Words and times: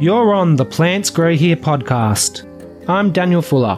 You're 0.00 0.32
on 0.32 0.54
the 0.54 0.64
Plants 0.64 1.10
Grow 1.10 1.34
Here 1.34 1.56
podcast. 1.56 2.46
I'm 2.88 3.10
Daniel 3.10 3.42
Fuller. 3.42 3.76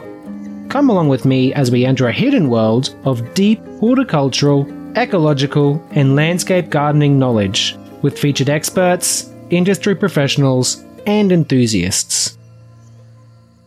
Come 0.69 0.91
along 0.91 1.09
with 1.09 1.25
me 1.25 1.55
as 1.55 1.71
we 1.71 1.87
enter 1.87 2.09
a 2.09 2.13
hidden 2.13 2.51
world 2.51 2.95
of 3.05 3.33
deep 3.33 3.59
horticultural, 3.79 4.69
ecological, 4.99 5.83
and 5.93 6.17
landscape 6.17 6.69
gardening 6.69 7.19
knowledge 7.19 7.75
with 8.03 8.19
featured 8.19 8.51
experts, 8.51 9.33
industry 9.49 9.95
professionals, 9.95 10.85
and 11.07 11.33
enthusiasts. 11.33 12.37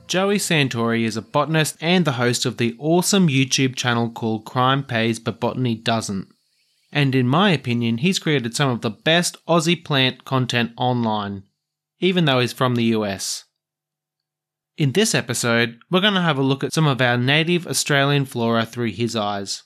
Joey 0.05 0.37
Santore 0.37 1.03
is 1.03 1.17
a 1.17 1.23
botanist 1.23 1.75
and 1.81 2.05
the 2.05 2.11
host 2.11 2.45
of 2.45 2.57
the 2.57 2.75
awesome 2.77 3.29
YouTube 3.29 3.75
channel 3.75 4.11
called 4.11 4.45
Crime 4.45 4.83
Pays 4.83 5.17
But 5.17 5.39
Botany 5.39 5.73
Doesn't. 5.73 6.27
And 6.91 7.15
in 7.15 7.27
my 7.27 7.49
opinion, 7.49 7.97
he's 7.97 8.19
created 8.19 8.55
some 8.55 8.69
of 8.69 8.81
the 8.81 8.91
best 8.91 9.43
Aussie 9.47 9.83
plant 9.83 10.23
content 10.23 10.73
online, 10.77 11.45
even 12.03 12.25
though 12.25 12.39
he's 12.39 12.53
from 12.53 12.75
the 12.75 12.83
US. 12.85 13.45
In 14.77 14.91
this 14.91 15.15
episode, 15.15 15.79
we're 15.89 16.01
going 16.01 16.15
to 16.15 16.21
have 16.21 16.37
a 16.37 16.43
look 16.43 16.63
at 16.63 16.73
some 16.73 16.85
of 16.85 16.99
our 16.99 17.17
native 17.17 17.65
Australian 17.65 18.25
flora 18.25 18.65
through 18.65 18.91
his 18.91 19.15
eyes. 19.15 19.63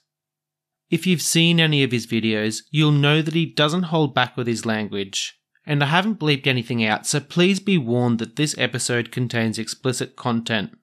If 0.90 1.08
you've 1.08 1.22
seen 1.22 1.60
any 1.60 1.84
of 1.84 1.91
his 1.91 2.05
videos, 2.05 2.62
you'll 2.70 2.91
know 2.91 3.22
that 3.22 3.34
he 3.34 3.46
doesn't 3.46 3.84
hold 3.84 4.13
back 4.13 4.38
with 4.38 4.48
his 4.48 4.66
language. 4.66 5.40
And 5.66 5.84
I 5.84 5.88
haven't 5.88 6.20
bleeped 6.20 6.48
anything 6.48 6.86
out, 6.86 7.08
so 7.08 7.20
please 7.20 7.60
be 7.60 7.77
warned 7.77 8.20
that 8.20 8.36
this 8.36 8.55
episode 8.58 9.12
contains 9.12 9.58
explicit 9.58 10.16
content. 10.16 10.77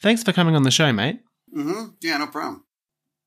Thanks 0.00 0.22
for 0.22 0.32
coming 0.32 0.56
on 0.56 0.62
the 0.62 0.70
show, 0.70 0.92
mate. 0.92 1.20
Mm-hmm. 1.54 1.90
Yeah, 2.00 2.18
no 2.18 2.26
problem. 2.28 2.64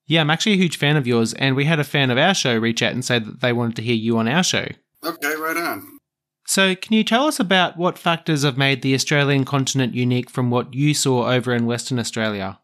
Yeah, 0.06 0.20
I'm 0.20 0.30
actually 0.30 0.54
a 0.54 0.56
huge 0.58 0.76
fan 0.76 0.96
of 0.96 1.06
yours, 1.06 1.32
and 1.34 1.54
we 1.54 1.64
had 1.64 1.78
a 1.78 1.84
fan 1.84 2.10
of 2.10 2.18
our 2.18 2.34
show 2.34 2.58
reach 2.58 2.82
out 2.82 2.92
and 2.92 3.04
say 3.04 3.20
that 3.20 3.40
they 3.40 3.52
wanted 3.52 3.76
to 3.76 3.82
hear 3.82 3.94
you 3.94 4.18
on 4.18 4.28
our 4.28 4.42
show. 4.42 4.66
Okay, 5.04 5.34
right 5.36 5.56
on. 5.56 5.99
So, 6.50 6.74
can 6.74 6.94
you 6.94 7.04
tell 7.04 7.28
us 7.28 7.38
about 7.38 7.76
what 7.76 7.96
factors 7.96 8.42
have 8.42 8.58
made 8.58 8.82
the 8.82 8.92
Australian 8.92 9.44
continent 9.44 9.94
unique 9.94 10.28
from 10.28 10.50
what 10.50 10.74
you 10.74 10.94
saw 10.94 11.30
over 11.30 11.54
in 11.54 11.64
Western 11.64 12.00
Australia? 12.00 12.58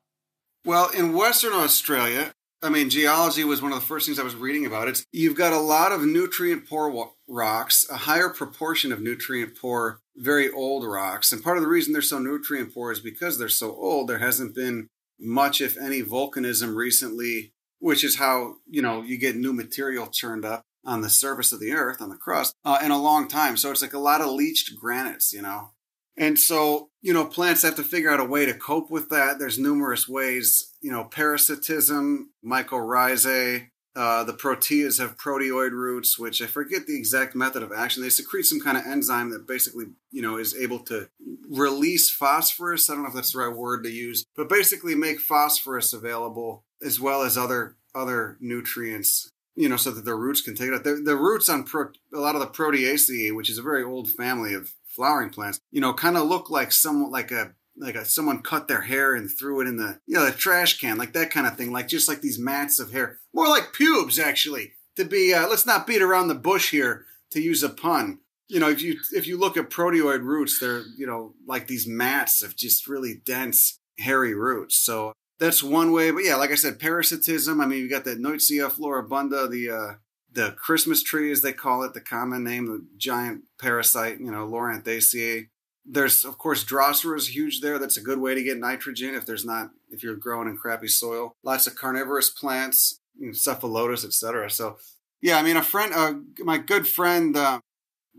Well, 0.65 0.91
in 0.91 1.13
Western 1.13 1.53
Australia, 1.53 2.33
I 2.61 2.69
mean, 2.69 2.91
geology 2.91 3.45
was 3.45 3.63
one 3.63 3.71
of 3.71 3.79
the 3.79 3.87
first 3.87 4.07
things 4.07 4.19
I 4.19 4.25
was 4.25 4.35
reading 4.35 4.67
about. 4.67 4.89
It's 4.89 5.07
you've 5.13 5.37
got 5.37 5.53
a 5.53 5.61
lot 5.61 5.93
of 5.93 6.05
nutrient 6.05 6.69
poor 6.69 7.13
rocks, 7.29 7.87
a 7.89 7.99
higher 7.99 8.29
proportion 8.29 8.91
of 8.91 9.01
nutrient 9.01 9.57
poor, 9.57 10.01
very 10.17 10.51
old 10.51 10.85
rocks, 10.85 11.31
and 11.31 11.41
part 11.41 11.57
of 11.57 11.63
the 11.63 11.71
reason 11.71 11.93
they're 11.93 12.03
so 12.03 12.19
nutrient 12.19 12.75
poor 12.75 12.91
is 12.91 12.99
because 12.99 13.39
they're 13.39 13.49
so 13.49 13.71
old. 13.71 14.09
There 14.09 14.19
hasn't 14.19 14.53
been 14.53 14.89
much, 15.21 15.61
if 15.61 15.79
any, 15.79 16.03
volcanism 16.03 16.75
recently, 16.75 17.53
which 17.79 18.03
is 18.03 18.17
how 18.17 18.57
you 18.69 18.83
know 18.83 19.03
you 19.03 19.17
get 19.17 19.37
new 19.37 19.53
material 19.53 20.09
churned 20.09 20.45
up 20.45 20.65
on 20.87 21.01
the 21.01 21.11
surface 21.11 21.53
of 21.53 21.61
the 21.61 21.73
earth 21.73 22.01
on 22.01 22.09
the 22.09 22.17
crust 22.17 22.55
uh, 22.65 22.79
in 22.83 22.91
a 22.91 23.01
long 23.01 23.29
time. 23.29 23.57
So 23.57 23.71
it's 23.71 23.83
like 23.83 23.93
a 23.93 23.99
lot 23.99 24.21
of 24.21 24.31
leached 24.31 24.75
granites, 24.79 25.33
you 25.33 25.43
know. 25.43 25.71
And 26.19 26.39
so, 26.39 26.89
you 27.03 27.13
know, 27.13 27.27
plants 27.27 27.63
have 27.63 27.77
to 27.77 27.83
figure 27.83 28.11
out 28.11 28.21
a 28.21 28.25
way 28.25 28.47
to 28.47 28.55
cope 28.55 28.91
with 28.91 29.11
that. 29.11 29.39
There's 29.39 29.59
numerous 29.59 30.09
ways, 30.09 30.73
you 30.81 30.91
know, 30.91 31.05
parasitism, 31.05 32.31
mycorrhizae, 32.43 33.69
uh, 33.97 34.23
the 34.25 34.35
proteas 34.35 34.99
have 34.99 35.17
proteoid 35.17 35.71
roots, 35.71 36.19
which 36.19 36.43
I 36.43 36.47
forget 36.47 36.87
the 36.87 36.97
exact 36.97 37.35
method 37.35 37.63
of 37.63 37.73
action. 37.73 38.03
They 38.03 38.11
secrete 38.11 38.45
some 38.45 38.61
kind 38.61 38.77
of 38.77 38.85
enzyme 38.85 39.31
that 39.31 39.47
basically, 39.47 39.87
you 40.13 40.21
know, 40.21 40.37
is 40.37 40.55
able 40.55 40.81
to 40.81 41.09
release 41.49 42.11
phosphorus. 42.11 42.91
I 42.91 42.93
don't 42.93 43.05
know 43.05 43.09
if 43.09 43.15
that's 43.15 43.33
the 43.33 43.39
right 43.39 43.57
word 43.57 43.85
to 43.85 43.91
use, 43.91 44.27
but 44.37 44.51
basically 44.51 44.95
make 44.95 45.19
phosphorus 45.19 45.95
available 45.95 46.65
as 46.85 47.01
well 47.01 47.23
as 47.23 47.39
other 47.39 47.77
other 47.95 48.37
nutrients 48.39 49.33
you 49.57 49.69
know, 49.69 49.77
so 49.77 49.91
that 49.91 50.05
the 50.05 50.15
roots 50.15 50.43
can 50.43 50.55
take 50.55 50.69
it 50.69 50.75
out. 50.75 50.85
The, 50.85 51.03
the 51.05 51.17
roots 51.17 51.49
on 51.49 51.65
pro, 51.65 51.87
a 52.15 52.19
lot 52.19 52.35
of 52.35 52.41
the 52.41 52.47
Proteaceae, 52.47 53.35
which 53.35 53.51
is 53.51 53.59
a 53.59 53.63
very 53.63 53.83
old 53.83 54.11
family 54.11 54.55
of 54.55 54.75
flowering 54.87 55.31
plants, 55.31 55.59
you 55.73 55.81
know, 55.81 55.93
kind 55.93 56.17
of 56.17 56.29
look 56.29 56.51
like 56.51 56.73
somewhat 56.73 57.11
like 57.11 57.31
a 57.31 57.55
like 57.79 57.95
a, 57.95 58.07
someone 58.07 58.41
cut 58.41 58.69
their 58.69 58.83
hair 58.83 59.15
and 59.15 59.31
threw 59.31 59.61
it 59.61 59.69
in 59.69 59.77
the 59.77 60.01
you 60.07 60.15
know 60.15 60.25
the 60.25 60.33
trash 60.33 60.79
can, 60.79 60.99
like 60.99 61.13
that 61.15 61.31
kind 61.31 61.47
of 61.47 61.57
thing, 61.57 61.73
like 61.73 61.89
just 61.89 62.09
like 62.09 62.21
these 62.21 62.39
mats 62.39 62.79
of 62.79 62.93
hair, 62.93 63.19
more 63.35 63.49
like 63.49 63.73
pubes 63.73 64.19
actually. 64.19 64.73
To 64.97 65.05
be, 65.05 65.35
uh, 65.35 65.47
let's 65.47 65.67
not 65.67 65.87
beat 65.87 66.01
around 66.01 66.29
the 66.29 66.35
bush 66.35 66.71
here. 66.71 67.05
To 67.33 67.41
use 67.43 67.63
a 67.63 67.69
pun, 67.69 68.21
you 68.49 68.61
know, 68.61 68.71
if 68.71 68.81
you 68.81 68.99
if 69.13 69.27
you 69.27 69.39
look 69.39 69.57
at 69.57 69.69
proteoid 69.69 70.23
roots, 70.23 70.59
they're 70.59 70.85
you 70.97 71.07
know 71.07 71.35
like 71.47 71.67
these 71.67 71.87
mats 71.87 72.43
of 72.43 72.57
just 72.57 72.87
really 72.87 73.21
dense 73.25 73.79
hairy 73.99 74.35
roots. 74.35 74.77
So 74.77 75.13
that's 75.39 75.63
one 75.63 75.93
way. 75.93 76.11
But 76.11 76.25
yeah, 76.25 76.37
like 76.37 76.51
I 76.51 76.55
said, 76.55 76.79
parasitism. 76.79 77.61
I 77.61 77.67
mean, 77.67 77.81
you 77.81 77.91
got 77.91 78.05
the 78.05 78.17
Nuytsia 78.17 78.71
floribunda, 78.71 79.51
the 79.51 79.71
uh, 79.71 79.95
the 80.33 80.53
Christmas 80.53 81.03
tree, 81.03 81.33
as 81.33 81.43
they 81.43 81.53
call 81.53 81.83
it, 81.83 81.95
the 81.95 82.01
common 82.01 82.45
name, 82.45 82.67
the 82.67 82.85
giant 82.97 83.45
parasite, 83.59 84.21
you 84.21 84.31
know, 84.31 84.47
Loranthaceae. 84.47 85.49
There's 85.85 86.25
of 86.25 86.39
course 86.39 86.65
Drosera 86.65 87.17
is 87.17 87.35
huge 87.35 87.61
there. 87.61 87.79
That's 87.79 87.97
a 87.97 88.03
good 88.03 88.21
way 88.21 88.35
to 88.35 88.43
get 88.43 88.59
nitrogen 88.59 89.15
if 89.15 89.25
there's 89.25 89.45
not 89.45 89.71
if 89.91 90.03
you're 90.03 90.17
growing 90.17 90.49
in 90.49 90.57
crappy 90.57 90.89
soil. 90.89 91.33
Lots 91.43 91.67
of 91.67 91.77
carnivorous 91.77 92.29
plants, 92.29 93.01
you 93.19 93.27
know, 93.27 93.33
cephalotus, 93.33 94.05
etc. 94.05 94.51
So 94.51 94.79
yeah, 95.23 95.39
I 95.39 95.43
mean, 95.43 95.57
a 95.57 95.63
friend, 95.63 95.93
uh, 95.95 96.15
my 96.45 96.59
good 96.59 96.87
friend 96.87 97.37
uh, 97.37 97.61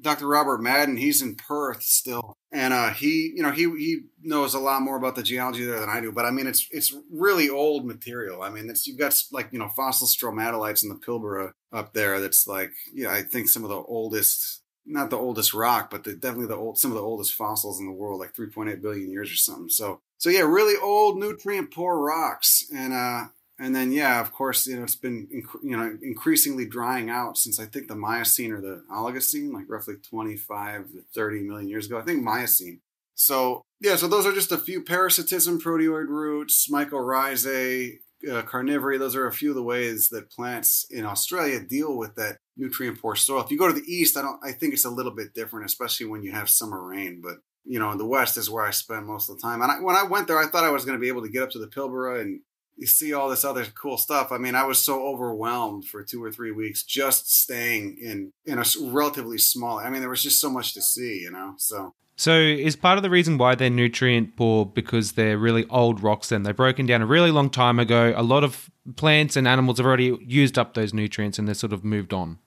Dr. 0.02 0.28
Robert 0.28 0.62
Madden, 0.62 0.98
he's 0.98 1.22
in 1.22 1.36
Perth 1.36 1.82
still, 1.84 2.38
and 2.52 2.74
uh, 2.74 2.90
he, 2.90 3.32
you 3.36 3.44
know, 3.44 3.52
he 3.52 3.64
he 3.64 4.02
knows 4.22 4.54
a 4.54 4.60
lot 4.60 4.82
more 4.82 4.98
about 4.98 5.16
the 5.16 5.24
geology 5.24 5.66
there 5.66 5.80
than 5.80 5.90
I 5.90 6.02
do. 6.02 6.12
But 6.12 6.26
I 6.26 6.32
mean, 6.32 6.48
it's 6.48 6.68
it's 6.72 6.96
really 7.12 7.50
old 7.50 7.86
material. 7.86 8.42
I 8.42 8.50
mean, 8.50 8.70
it's 8.70 8.88
you've 8.88 9.00
got 9.00 9.20
like 9.32 9.50
you 9.52 9.60
know 9.60 9.70
fossil 9.70 10.08
stromatolites 10.08 10.84
in 10.84 10.90
the 10.90 10.96
Pilbara 10.96 11.52
up 11.72 11.94
there. 11.94 12.20
That's 12.20 12.48
like, 12.48 12.72
yeah, 12.94 13.12
I 13.12 13.24
think 13.24 13.50
some 13.50 13.64
of 13.64 13.70
the 13.70 13.76
oldest, 13.76 14.62
not 14.86 15.10
the 15.10 15.18
oldest 15.18 15.54
rock, 15.54 15.90
but 15.90 16.04
the, 16.04 16.14
definitely 16.14 16.48
the 16.48 16.56
old 16.56 16.78
some 16.78 16.92
of 16.92 16.96
the 16.96 17.04
oldest 17.04 17.34
fossils 17.34 17.80
in 17.80 17.88
the 17.88 17.94
world, 17.94 18.20
like 18.20 18.34
3.8 18.34 18.82
billion 18.82 19.12
years 19.12 19.32
or 19.32 19.36
something. 19.36 19.70
So 19.70 20.02
so 20.18 20.30
yeah, 20.30 20.42
really 20.42 20.76
old 20.82 21.18
nutrient 21.18 21.72
poor 21.72 21.98
rocks, 22.00 22.66
and 22.74 22.94
uh, 22.94 23.26
and 23.60 23.76
then 23.76 23.92
yeah, 23.92 24.22
of 24.22 24.32
course, 24.32 24.68
you 24.68 24.78
know 24.78 24.84
it's 24.84 24.96
been 24.96 25.28
inc- 25.34 25.64
you 25.64 25.76
know 25.76 25.98
increasingly 26.02 26.66
drying 26.66 27.10
out 27.10 27.38
since 27.38 27.60
I 27.60 27.66
think 27.66 27.88
the 27.88 27.96
Miocene 27.96 28.52
or 28.52 28.62
the 28.62 28.84
Oligocene, 28.92 29.54
like 29.54 29.66
roughly 29.68 29.96
25 29.96 30.92
to 30.92 31.02
30 31.14 31.42
million 31.42 31.70
years 31.70 31.88
ago. 31.88 31.98
I 31.98 32.04
think 32.04 32.24
Miocene. 32.24 32.82
So 33.16 33.62
yeah, 33.82 33.96
so 33.96 34.08
those 34.08 34.26
are 34.26 34.34
just 34.34 34.52
a 34.52 34.58
few 34.58 34.84
parasitism, 34.84 35.60
proteoid 35.60 36.08
roots, 36.08 36.68
mycorrhizae, 36.72 37.98
uh, 38.30 38.42
carnivory. 38.44 39.00
Those 39.00 39.16
are 39.16 39.28
a 39.28 39.34
few 39.34 39.50
of 39.50 39.56
the 39.56 39.64
ways 39.64 40.10
that 40.10 40.30
plants 40.30 40.86
in 40.90 41.06
Australia 41.06 41.60
deal 41.60 41.98
with 41.98 42.16
that 42.16 42.38
nutrient 42.58 43.02
poor 43.02 43.16
soil. 43.16 43.42
If 43.42 43.52
you 43.52 43.58
go 43.58 43.68
to 43.68 43.74
the 43.74 43.92
east, 43.92 44.18
I 44.18 44.22
don't. 44.22 44.40
I 44.44 44.52
think 44.52 44.74
it's 44.74 44.86
a 44.86 44.90
little 44.90 45.14
bit 45.14 45.34
different, 45.34 45.66
especially 45.66 46.06
when 46.06 46.24
you 46.24 46.32
have 46.32 46.50
summer 46.50 46.82
rain. 46.82 47.22
But 47.24 47.38
you 47.66 47.80
know, 47.80 47.92
in 47.92 47.98
the 47.98 48.06
west 48.06 48.38
is 48.38 48.50
where 48.50 48.66
I 48.66 48.72
spend 48.72 49.06
most 49.06 49.30
of 49.30 49.36
the 49.36 49.42
time. 49.42 49.62
And 49.62 49.72
I, 49.72 49.76
when 49.80 49.96
I 49.96 50.04
went 50.04 50.28
there, 50.28 50.40
I 50.40 50.48
thought 50.48 50.64
I 50.64 50.72
was 50.72 50.86
going 50.86 50.98
to 50.98 51.02
be 51.02 51.10
able 51.10 51.24
to 51.24 51.30
get 51.30 51.44
up 51.44 51.50
to 51.52 51.60
the 51.60 51.68
Pilbara 51.68 52.22
and 52.22 52.40
you 52.78 52.88
see 52.88 53.14
all 53.14 53.30
this 53.30 53.44
other 53.44 53.66
cool 53.66 53.98
stuff. 53.98 54.32
I 54.32 54.38
mean, 54.38 54.56
I 54.56 54.64
was 54.64 54.80
so 54.80 55.06
overwhelmed 55.06 55.86
for 55.86 56.04
two 56.04 56.24
or 56.24 56.32
three 56.32 56.52
weeks 56.52 56.84
just 56.84 57.34
staying 57.36 57.98
in 58.00 58.32
in 58.46 58.60
a 58.60 58.64
relatively 58.82 59.40
small. 59.40 59.80
I 59.80 59.90
mean, 59.90 60.02
there 60.02 60.10
was 60.10 60.24
just 60.24 60.40
so 60.40 60.50
much 60.50 60.74
to 60.76 60.82
see, 60.82 61.20
you 61.22 61.32
know. 61.32 61.56
So. 61.58 61.94
So 62.20 62.34
is 62.36 62.76
part 62.76 62.98
of 62.98 63.04
the 63.04 63.12
reason 63.12 63.38
why 63.38 63.54
they're 63.54 63.70
nutrient 63.70 64.36
poor 64.36 64.66
because 64.66 65.12
they're 65.12 65.38
really 65.38 65.68
old 65.70 66.02
rocks 66.02 66.32
and 66.32 66.44
they're 66.44 66.54
broken 66.54 66.88
down 66.88 67.04
a 67.04 67.06
really 67.06 67.30
long 67.30 67.52
time 67.52 67.80
ago. 67.80 68.12
A 68.16 68.24
lot 68.24 68.44
of 68.44 68.72
plants 68.96 69.36
and 69.36 69.48
animals 69.48 69.78
have 69.78 69.86
already 69.86 70.18
used 70.26 70.58
up 70.58 70.74
those 70.74 70.96
nutrients 70.96 71.38
and 71.38 71.48
they're 71.48 71.54
sort 71.54 71.74
of 71.74 71.84
moved 71.84 72.14
on. 72.14 72.40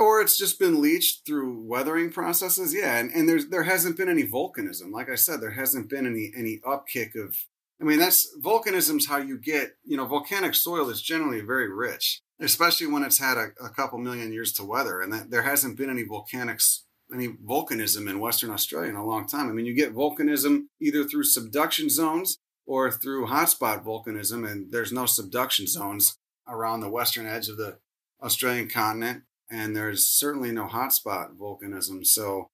Or 0.00 0.22
it's 0.22 0.38
just 0.38 0.58
been 0.58 0.80
leached 0.80 1.26
through 1.26 1.62
weathering 1.66 2.10
processes, 2.10 2.72
yeah. 2.72 2.96
And, 2.96 3.10
and 3.10 3.28
there's 3.28 3.48
there 3.48 3.64
hasn't 3.64 3.98
been 3.98 4.08
any 4.08 4.22
volcanism. 4.22 4.92
Like 4.92 5.10
I 5.10 5.16
said, 5.16 5.42
there 5.42 5.50
hasn't 5.50 5.90
been 5.90 6.06
any 6.06 6.32
any 6.34 6.60
upkick 6.66 7.14
of 7.14 7.36
I 7.82 7.84
mean, 7.84 7.98
that's 7.98 8.28
volcanism's 8.40 9.08
how 9.08 9.16
you 9.16 9.36
get, 9.36 9.72
you 9.84 9.96
know, 9.96 10.06
volcanic 10.06 10.54
soil 10.54 10.88
is 10.88 11.02
generally 11.02 11.40
very 11.40 11.68
rich, 11.68 12.22
especially 12.40 12.86
when 12.86 13.02
it's 13.02 13.18
had 13.18 13.36
a, 13.36 13.48
a 13.60 13.70
couple 13.70 13.98
million 13.98 14.32
years 14.32 14.52
to 14.52 14.64
weather. 14.64 15.00
And 15.00 15.12
that 15.12 15.30
there 15.32 15.42
hasn't 15.42 15.76
been 15.76 15.90
any 15.90 16.04
volcanics, 16.04 16.82
any 17.12 17.28
volcanism 17.28 18.08
in 18.08 18.20
Western 18.20 18.50
Australia 18.52 18.90
in 18.90 18.94
a 18.94 19.04
long 19.04 19.26
time. 19.26 19.48
I 19.48 19.52
mean, 19.52 19.66
you 19.66 19.74
get 19.74 19.96
volcanism 19.96 20.66
either 20.80 21.02
through 21.02 21.24
subduction 21.24 21.90
zones 21.90 22.38
or 22.66 22.92
through 22.92 23.26
hotspot 23.26 23.84
volcanism, 23.84 24.48
and 24.48 24.70
there's 24.70 24.92
no 24.92 25.04
subduction 25.04 25.66
zones 25.66 26.16
around 26.46 26.80
the 26.80 26.90
western 26.90 27.26
edge 27.26 27.48
of 27.48 27.56
the 27.56 27.78
Australian 28.22 28.68
continent. 28.68 29.24
And 29.50 29.76
there's 29.76 30.06
certainly 30.06 30.52
no 30.52 30.68
hotspot 30.68 31.36
volcanism. 31.36 32.06
So, 32.06 32.46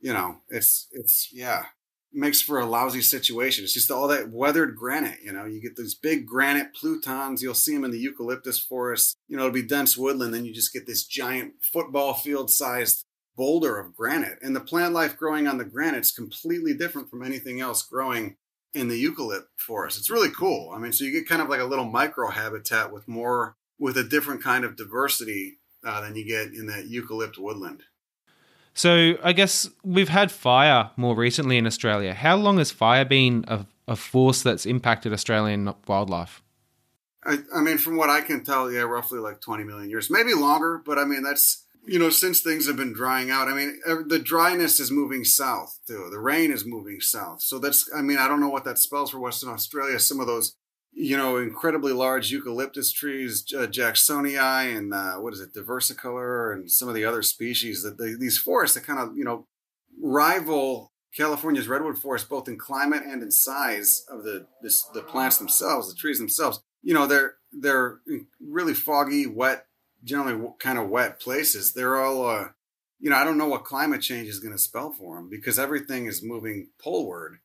you 0.00 0.14
know, 0.14 0.38
it's, 0.48 0.88
it's, 0.92 1.28
yeah, 1.30 1.66
makes 2.12 2.42
for 2.42 2.58
a 2.58 2.66
lousy 2.66 3.02
situation. 3.02 3.64
It's 3.64 3.74
just 3.74 3.90
all 3.90 4.08
that 4.08 4.30
weathered 4.30 4.76
granite. 4.76 5.18
You 5.22 5.32
know, 5.32 5.44
you 5.44 5.60
get 5.60 5.76
these 5.76 5.94
big 5.94 6.26
granite 6.26 6.74
plutons. 6.74 7.42
You'll 7.42 7.54
see 7.54 7.74
them 7.74 7.84
in 7.84 7.90
the 7.90 7.98
eucalyptus 7.98 8.58
forest. 8.58 9.16
You 9.28 9.36
know, 9.36 9.44
it'll 9.44 9.54
be 9.54 9.62
dense 9.62 9.96
woodland. 9.96 10.34
Then 10.34 10.44
you 10.44 10.52
just 10.52 10.72
get 10.72 10.86
this 10.86 11.04
giant 11.04 11.54
football 11.72 12.14
field 12.14 12.50
sized 12.50 13.04
boulder 13.36 13.78
of 13.78 13.94
granite. 13.94 14.38
And 14.42 14.54
the 14.54 14.60
plant 14.60 14.92
life 14.92 15.16
growing 15.16 15.46
on 15.46 15.58
the 15.58 15.64
granite 15.64 16.00
is 16.00 16.12
completely 16.12 16.74
different 16.74 17.08
from 17.08 17.22
anything 17.22 17.60
else 17.60 17.82
growing 17.82 18.36
in 18.74 18.88
the 18.88 19.02
eucalypt 19.02 19.46
forest. 19.56 19.98
It's 19.98 20.10
really 20.10 20.30
cool. 20.30 20.72
I 20.74 20.78
mean, 20.78 20.92
so 20.92 21.04
you 21.04 21.12
get 21.12 21.28
kind 21.28 21.42
of 21.42 21.48
like 21.48 21.60
a 21.60 21.64
little 21.64 21.86
micro 21.86 22.30
habitat 22.30 22.92
with 22.92 23.08
more, 23.08 23.56
with 23.78 23.96
a 23.96 24.04
different 24.04 24.42
kind 24.42 24.64
of 24.64 24.76
diversity 24.76 25.58
uh, 25.84 26.00
than 26.02 26.16
you 26.16 26.24
get 26.24 26.52
in 26.52 26.66
that 26.66 26.90
eucalypt 26.90 27.38
woodland. 27.38 27.82
So 28.74 29.16
I 29.22 29.32
guess 29.32 29.68
we've 29.84 30.08
had 30.08 30.30
fire 30.30 30.90
more 30.96 31.14
recently 31.14 31.58
in 31.58 31.66
Australia. 31.66 32.14
How 32.14 32.36
long 32.36 32.58
has 32.58 32.70
fire 32.70 33.04
been 33.04 33.44
a, 33.48 33.66
a 33.88 33.96
force 33.96 34.42
that's 34.42 34.66
impacted 34.66 35.12
Australian 35.12 35.74
wildlife? 35.86 36.42
I, 37.24 37.38
I 37.54 37.60
mean, 37.60 37.76
from 37.76 37.96
what 37.96 38.08
I 38.08 38.22
can 38.22 38.44
tell, 38.44 38.72
yeah, 38.72 38.80
roughly 38.80 39.18
like 39.18 39.40
20 39.40 39.64
million 39.64 39.90
years, 39.90 40.10
maybe 40.10 40.32
longer. 40.32 40.80
But 40.84 40.98
I 40.98 41.04
mean, 41.04 41.22
that's 41.22 41.66
you 41.86 41.98
know, 41.98 42.10
since 42.10 42.40
things 42.40 42.66
have 42.66 42.76
been 42.76 42.92
drying 42.92 43.30
out, 43.30 43.48
I 43.48 43.54
mean, 43.54 43.80
the 44.06 44.18
dryness 44.18 44.80
is 44.80 44.90
moving 44.90 45.24
south 45.24 45.78
too. 45.86 46.08
The 46.10 46.18
rain 46.18 46.52
is 46.52 46.66
moving 46.66 47.00
south. 47.00 47.42
So 47.42 47.58
that's, 47.58 47.90
I 47.94 48.02
mean, 48.02 48.18
I 48.18 48.28
don't 48.28 48.40
know 48.40 48.48
what 48.48 48.64
that 48.64 48.78
spells 48.78 49.10
for 49.10 49.18
Western 49.18 49.50
Australia. 49.50 49.98
Some 49.98 50.20
of 50.20 50.26
those, 50.26 50.54
you 50.92 51.16
know, 51.16 51.36
incredibly 51.36 51.92
large 51.92 52.30
eucalyptus 52.30 52.92
trees, 52.92 53.44
uh, 53.56 53.66
Jacksonii 53.66 54.76
and 54.76 54.92
uh, 54.92 55.14
what 55.14 55.32
is 55.32 55.40
it, 55.40 55.54
diversicolor 55.54 56.52
and 56.52 56.70
some 56.70 56.88
of 56.88 56.94
the 56.94 57.04
other 57.04 57.22
species 57.22 57.82
that 57.82 57.98
they, 57.98 58.14
these 58.14 58.38
forests 58.38 58.74
that 58.74 58.84
kind 58.84 58.98
of, 58.98 59.16
you 59.16 59.24
know, 59.24 59.46
rival 60.02 60.92
California's 61.16 61.66
redwood 61.66 61.98
forest 61.98 62.28
both 62.28 62.46
in 62.48 62.56
climate 62.56 63.02
and 63.04 63.22
in 63.22 63.30
size 63.32 64.04
of 64.08 64.22
the 64.22 64.46
this, 64.62 64.84
the 64.94 65.02
plants 65.02 65.38
themselves, 65.38 65.88
the 65.88 65.98
trees 65.98 66.18
themselves. 66.18 66.60
You 66.82 66.94
know, 66.94 67.06
they're 67.06 67.34
they're 67.52 67.98
really 68.40 68.74
foggy, 68.74 69.26
wet 69.26 69.66
generally 70.04 70.48
kind 70.58 70.78
of 70.78 70.88
wet 70.88 71.20
places, 71.20 71.72
they're 71.72 71.96
all, 71.96 72.26
uh, 72.26 72.48
you 72.98 73.10
know, 73.10 73.16
I 73.16 73.24
don't 73.24 73.38
know 73.38 73.48
what 73.48 73.64
climate 73.64 74.02
change 74.02 74.28
is 74.28 74.40
going 74.40 74.52
to 74.52 74.58
spell 74.58 74.92
for 74.92 75.16
them 75.16 75.28
because 75.28 75.58
everything 75.58 76.06
is 76.06 76.22
moving 76.22 76.68
poleward, 76.82 77.38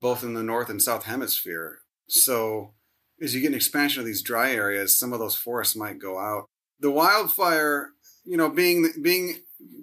both 0.00 0.22
in 0.22 0.34
the 0.34 0.42
north 0.42 0.68
and 0.68 0.82
south 0.82 1.04
hemisphere. 1.04 1.80
So 2.08 2.74
as 3.22 3.34
you 3.34 3.40
get 3.40 3.48
an 3.48 3.54
expansion 3.54 4.00
of 4.00 4.06
these 4.06 4.22
dry 4.22 4.52
areas, 4.52 4.98
some 4.98 5.12
of 5.12 5.20
those 5.20 5.36
forests 5.36 5.76
might 5.76 5.98
go 5.98 6.18
out. 6.18 6.46
The 6.80 6.90
wildfire, 6.90 7.90
you 8.24 8.36
know, 8.36 8.48
being 8.48 8.92
being 9.00 9.36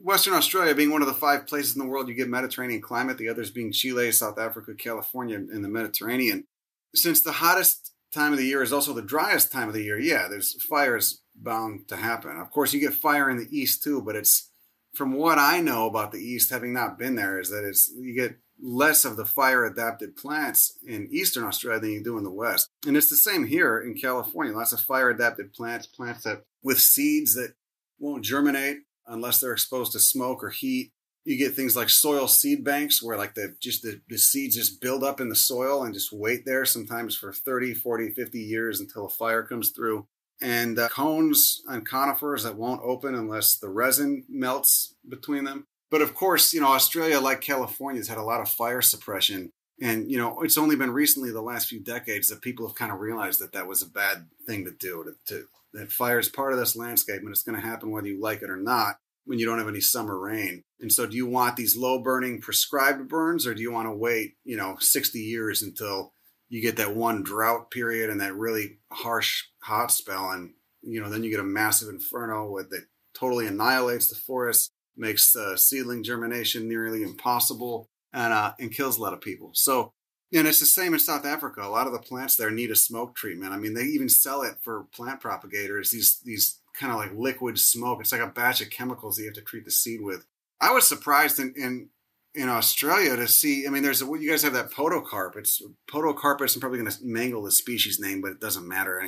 Western 0.03 0.33
Australia 0.33 0.75
being 0.75 0.91
one 0.91 1.01
of 1.01 1.07
the 1.07 1.13
five 1.13 1.47
places 1.47 1.75
in 1.75 1.81
the 1.81 1.87
world 1.87 2.09
you 2.09 2.13
get 2.13 2.27
Mediterranean 2.27 2.81
climate, 2.81 3.17
the 3.17 3.29
others 3.29 3.49
being 3.49 3.71
Chile, 3.71 4.11
South 4.11 4.37
Africa, 4.37 4.73
California, 4.77 5.37
and 5.37 5.63
the 5.63 5.69
Mediterranean. 5.69 6.45
Since 6.93 7.21
the 7.21 7.31
hottest 7.31 7.93
time 8.13 8.33
of 8.33 8.39
the 8.39 8.45
year 8.45 8.61
is 8.61 8.73
also 8.73 8.93
the 8.93 9.01
driest 9.01 9.51
time 9.51 9.67
of 9.67 9.73
the 9.73 9.83
year, 9.83 9.99
yeah, 9.99 10.27
there's 10.27 10.61
fires 10.63 11.21
bound 11.35 11.87
to 11.87 11.95
happen. 11.95 12.37
Of 12.37 12.51
course, 12.51 12.73
you 12.73 12.79
get 12.81 12.93
fire 12.93 13.29
in 13.29 13.37
the 13.37 13.47
east 13.57 13.83
too, 13.83 14.01
but 14.01 14.15
it's 14.15 14.51
from 14.93 15.13
what 15.13 15.37
I 15.37 15.61
know 15.61 15.87
about 15.87 16.11
the 16.11 16.19
east, 16.19 16.49
having 16.49 16.73
not 16.73 16.97
been 16.97 17.15
there, 17.15 17.39
is 17.39 17.49
that 17.51 17.63
it's 17.63 17.89
you 17.95 18.13
get 18.13 18.35
less 18.61 19.05
of 19.05 19.17
the 19.17 19.25
fire 19.25 19.65
adapted 19.65 20.15
plants 20.15 20.77
in 20.85 21.07
eastern 21.11 21.43
Australia 21.43 21.79
than 21.79 21.91
you 21.91 22.03
do 22.03 22.17
in 22.17 22.23
the 22.23 22.31
west. 22.31 22.69
And 22.85 22.97
it's 22.97 23.09
the 23.09 23.15
same 23.15 23.45
here 23.45 23.79
in 23.79 23.95
California. 23.95 24.55
Lots 24.55 24.73
of 24.73 24.79
fire 24.79 25.09
adapted 25.09 25.53
plants, 25.53 25.87
plants 25.87 26.23
that 26.23 26.43
with 26.63 26.79
seeds 26.79 27.35
that 27.35 27.53
won't 27.99 28.23
germinate 28.23 28.79
unless 29.07 29.39
they're 29.39 29.53
exposed 29.53 29.91
to 29.93 29.99
smoke 29.99 30.43
or 30.43 30.49
heat. 30.49 30.91
You 31.25 31.37
get 31.37 31.53
things 31.53 31.75
like 31.75 31.89
soil 31.89 32.27
seed 32.27 32.63
banks 32.63 33.03
where 33.03 33.17
like 33.17 33.35
the 33.35 33.55
just 33.61 33.83
the, 33.83 34.01
the 34.09 34.17
seeds 34.17 34.55
just 34.55 34.81
build 34.81 35.03
up 35.03 35.19
in 35.21 35.29
the 35.29 35.35
soil 35.35 35.83
and 35.83 35.93
just 35.93 36.11
wait 36.11 36.45
there 36.45 36.65
sometimes 36.65 37.15
for 37.15 37.31
30, 37.33 37.73
40, 37.73 38.11
50 38.11 38.39
years 38.39 38.79
until 38.79 39.05
a 39.05 39.09
fire 39.09 39.43
comes 39.43 39.69
through 39.69 40.07
and 40.41 40.79
uh, 40.79 40.87
cones 40.89 41.61
and 41.67 41.85
conifers 41.85 42.43
that 42.43 42.55
won't 42.55 42.81
open 42.83 43.15
unless 43.15 43.57
the 43.57 43.69
resin 43.69 44.23
melts 44.29 44.95
between 45.07 45.43
them. 45.43 45.67
But 45.91 46.01
of 46.01 46.13
course, 46.13 46.53
you 46.53 46.61
know, 46.61 46.67
Australia, 46.67 47.19
like 47.19 47.41
California, 47.41 47.99
has 47.99 48.07
had 48.07 48.17
a 48.17 48.23
lot 48.23 48.41
of 48.41 48.49
fire 48.49 48.81
suppression. 48.81 49.51
And, 49.81 50.11
you 50.11 50.17
know, 50.17 50.41
it's 50.41 50.57
only 50.57 50.75
been 50.75 50.91
recently, 50.91 51.31
the 51.31 51.41
last 51.41 51.67
few 51.67 51.79
decades, 51.79 52.27
that 52.29 52.41
people 52.41 52.67
have 52.67 52.75
kind 52.75 52.91
of 52.91 52.99
realized 52.99 53.39
that 53.39 53.53
that 53.53 53.67
was 53.67 53.81
a 53.81 53.89
bad 53.89 54.27
thing 54.45 54.65
to 54.65 54.71
do, 54.71 55.03
to, 55.03 55.33
to 55.33 55.45
that 55.73 55.91
fire 55.91 56.19
is 56.19 56.29
part 56.29 56.51
of 56.51 56.59
this 56.59 56.75
landscape 56.75 57.21
and 57.21 57.29
it's 57.29 57.43
going 57.43 57.59
to 57.59 57.65
happen 57.65 57.91
whether 57.91 58.07
you 58.07 58.19
like 58.19 58.41
it 58.41 58.49
or 58.49 58.57
not 58.57 58.97
when 59.25 59.37
you 59.37 59.45
don't 59.45 59.59
have 59.59 59.67
any 59.67 59.79
summer 59.79 60.17
rain. 60.17 60.63
And 60.79 60.91
so 60.91 61.05
do 61.05 61.15
you 61.15 61.27
want 61.27 61.55
these 61.55 61.77
low 61.77 61.99
burning 61.99 62.41
prescribed 62.41 63.07
burns 63.07 63.45
or 63.45 63.53
do 63.53 63.61
you 63.61 63.71
want 63.71 63.87
to 63.87 63.91
wait, 63.91 64.33
you 64.43 64.57
know, 64.57 64.77
60 64.79 65.19
years 65.19 65.61
until 65.61 66.13
you 66.49 66.61
get 66.61 66.77
that 66.77 66.95
one 66.95 67.21
drought 67.23 67.69
period 67.71 68.09
and 68.09 68.19
that 68.21 68.35
really 68.35 68.79
harsh 68.91 69.43
hot 69.61 69.91
spell, 69.91 70.31
and 70.31 70.53
you 70.81 70.99
know 70.99 71.09
then 71.09 71.23
you 71.23 71.29
get 71.29 71.39
a 71.39 71.43
massive 71.43 71.89
inferno 71.89 72.57
that 72.57 72.85
totally 73.13 73.47
annihilates 73.47 74.09
the 74.09 74.15
forest, 74.15 74.71
makes 74.99 75.35
uh, 75.35 75.55
seedling 75.55 76.03
germination 76.03 76.67
nearly 76.67 77.01
impossible, 77.03 77.87
and 78.13 78.33
uh, 78.33 78.53
and 78.59 78.71
kills 78.71 78.97
a 78.97 79.01
lot 79.01 79.13
of 79.13 79.21
people. 79.21 79.51
So. 79.53 79.93
And 80.31 80.47
it's 80.47 80.59
the 80.59 80.67
same 80.67 80.93
in 80.93 80.99
South 80.99 81.25
Africa. 81.25 81.63
A 81.63 81.69
lot 81.69 81.87
of 81.87 81.91
the 81.91 81.97
plants 81.97 82.35
there 82.35 82.51
need 82.51 82.69
a 82.69 82.75
smoke 82.75 83.15
treatment. 83.15 83.51
I 83.51 83.57
mean, 83.57 83.73
they 83.73 83.85
even 83.85 84.09
sell 84.09 84.43
it 84.43 84.57
for 84.61 84.85
plant 84.93 85.21
propagators. 85.21 85.89
These 85.89 86.19
these 86.23 86.61
kind 86.75 86.93
of 86.93 86.99
like 86.99 87.11
liquid 87.15 87.57
smoke. 87.57 87.99
It's 87.99 88.11
like 88.11 88.21
a 88.21 88.27
batch 88.27 88.61
of 88.61 88.69
chemicals 88.69 89.15
that 89.15 89.23
you 89.23 89.29
have 89.29 89.35
to 89.37 89.41
treat 89.41 89.65
the 89.65 89.71
seed 89.71 90.01
with. 90.03 90.27
I 90.61 90.71
was 90.71 90.87
surprised 90.87 91.39
in, 91.39 91.55
in 91.57 91.89
in 92.35 92.47
Australia 92.47 93.15
to 93.15 93.27
see. 93.27 93.65
I 93.65 93.71
mean, 93.71 93.81
there's 93.81 94.03
a, 94.03 94.05
you 94.05 94.29
guys 94.29 94.43
have 94.43 94.53
that 94.53 94.69
podocarp. 94.71 95.35
It's 95.35 95.63
podocarpus. 95.91 96.53
I'm 96.53 96.61
probably 96.61 96.77
going 96.77 96.91
to 96.91 96.97
mangle 97.01 97.41
the 97.41 97.51
species 97.51 97.99
name, 97.99 98.21
but 98.21 98.29
it 98.29 98.39
doesn't 98.39 98.67
matter. 98.67 99.01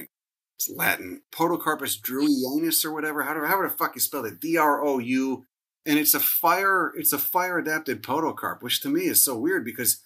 It's 0.58 0.72
Latin. 0.76 1.22
Podocarpus 1.32 2.02
drouynianus 2.02 2.84
or 2.84 2.92
whatever. 2.92 3.22
How 3.22 3.36
do 3.36 3.46
how 3.46 3.62
the 3.62 3.70
fuck 3.70 3.94
you 3.94 4.02
spell 4.02 4.26
it? 4.26 4.40
D 4.40 4.58
R 4.58 4.84
O 4.84 4.98
U. 4.98 5.46
And 5.86 5.98
it's 5.98 6.14
a 6.14 6.20
fire. 6.20 6.94
It's 6.96 7.14
a 7.14 7.18
fire 7.18 7.58
adapted 7.58 8.04
podocarp, 8.04 8.62
which 8.62 8.82
to 8.82 8.90
me 8.90 9.02
is 9.02 9.24
so 9.24 9.38
weird 9.38 9.66
because 9.66 10.02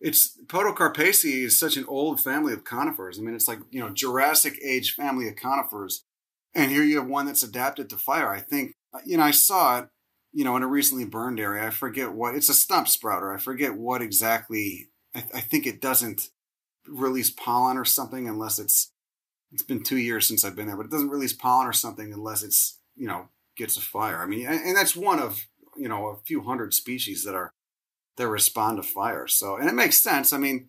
it's 0.00 0.36
Podocarpaceae 0.46 1.44
is 1.44 1.58
such 1.58 1.76
an 1.76 1.84
old 1.86 2.20
family 2.20 2.52
of 2.52 2.64
conifers. 2.64 3.18
I 3.18 3.22
mean, 3.22 3.34
it's 3.34 3.46
like 3.46 3.60
you 3.70 3.80
know 3.80 3.90
Jurassic 3.90 4.58
age 4.64 4.94
family 4.94 5.28
of 5.28 5.36
conifers, 5.36 6.04
and 6.54 6.70
here 6.70 6.82
you 6.82 6.98
have 6.98 7.06
one 7.06 7.26
that's 7.26 7.44
adapted 7.44 7.88
to 7.90 7.96
fire. 7.96 8.32
I 8.32 8.40
think 8.40 8.74
you 9.04 9.16
know 9.16 9.22
I 9.22 9.30
saw 9.30 9.78
it 9.78 9.88
you 10.32 10.44
know, 10.44 10.56
in 10.56 10.62
a 10.62 10.66
recently 10.66 11.04
burned 11.04 11.38
area. 11.38 11.66
I 11.66 11.70
forget 11.70 12.12
what 12.12 12.34
it's 12.34 12.48
a 12.48 12.54
stump 12.54 12.88
sprouter. 12.88 13.32
I 13.32 13.38
forget 13.38 13.76
what 13.76 14.02
exactly. 14.02 14.88
I, 15.14 15.24
I, 15.34 15.40
think 15.40 15.66
it 15.66 15.80
doesn't 15.80 16.30
release 16.88 17.30
pollen 17.30 17.76
or 17.76 17.84
something 17.84 18.28
unless 18.28 18.58
it's. 18.58 18.90
It's 19.52 19.62
been 19.62 19.82
two 19.82 19.98
years 19.98 20.26
since 20.26 20.46
I've 20.46 20.56
been 20.56 20.66
there, 20.66 20.78
but 20.78 20.86
it 20.86 20.90
doesn't 20.90 21.10
release 21.10 21.34
pollen 21.34 21.66
or 21.66 21.74
something 21.74 22.10
unless 22.10 22.42
it's 22.42 22.78
you 22.96 23.06
know 23.06 23.28
gets 23.56 23.76
a 23.76 23.80
fire. 23.80 24.18
I 24.18 24.26
mean, 24.26 24.46
and, 24.46 24.76
that's 24.76 24.96
one 24.96 25.18
of 25.18 25.46
you 25.76 25.88
know 25.88 26.08
a 26.08 26.16
few 26.24 26.42
hundred 26.42 26.74
species 26.74 27.24
that 27.24 27.34
are 27.34 27.52
that 28.16 28.28
respond 28.28 28.76
to 28.76 28.82
fire. 28.82 29.26
So, 29.26 29.56
and 29.56 29.68
it 29.68 29.74
makes 29.74 30.02
sense. 30.02 30.32
I 30.32 30.38
mean, 30.38 30.68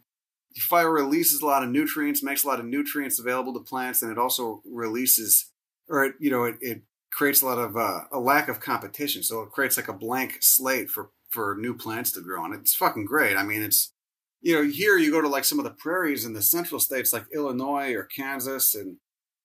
fire 0.57 0.91
releases 0.91 1.41
a 1.41 1.45
lot 1.45 1.63
of 1.63 1.69
nutrients, 1.69 2.23
makes 2.23 2.43
a 2.43 2.47
lot 2.47 2.59
of 2.59 2.65
nutrients 2.65 3.19
available 3.19 3.53
to 3.53 3.59
plants, 3.59 4.01
and 4.01 4.11
it 4.11 4.17
also 4.17 4.61
releases, 4.65 5.51
or 5.89 6.05
it, 6.05 6.15
you 6.19 6.29
know, 6.29 6.45
it, 6.45 6.55
it 6.61 6.81
creates 7.11 7.41
a 7.41 7.45
lot 7.45 7.57
of 7.57 7.75
uh, 7.75 8.01
a 8.11 8.19
lack 8.19 8.47
of 8.47 8.59
competition. 8.59 9.23
So 9.23 9.41
it 9.41 9.51
creates 9.51 9.77
like 9.77 9.87
a 9.87 9.93
blank 9.93 10.37
slate 10.41 10.89
for 10.89 11.09
for 11.29 11.55
new 11.59 11.75
plants 11.75 12.11
to 12.11 12.21
grow 12.21 12.43
on. 12.43 12.53
It's 12.53 12.75
fucking 12.75 13.05
great. 13.05 13.37
I 13.37 13.43
mean, 13.43 13.61
it's 13.61 13.93
you 14.41 14.55
know 14.55 14.69
here 14.69 14.97
you 14.97 15.11
go 15.11 15.21
to 15.21 15.27
like 15.27 15.45
some 15.45 15.59
of 15.59 15.65
the 15.65 15.71
prairies 15.71 16.25
in 16.25 16.33
the 16.33 16.41
central 16.41 16.79
states 16.79 17.13
like 17.13 17.25
Illinois 17.33 17.93
or 17.93 18.03
Kansas 18.03 18.75
and 18.75 18.97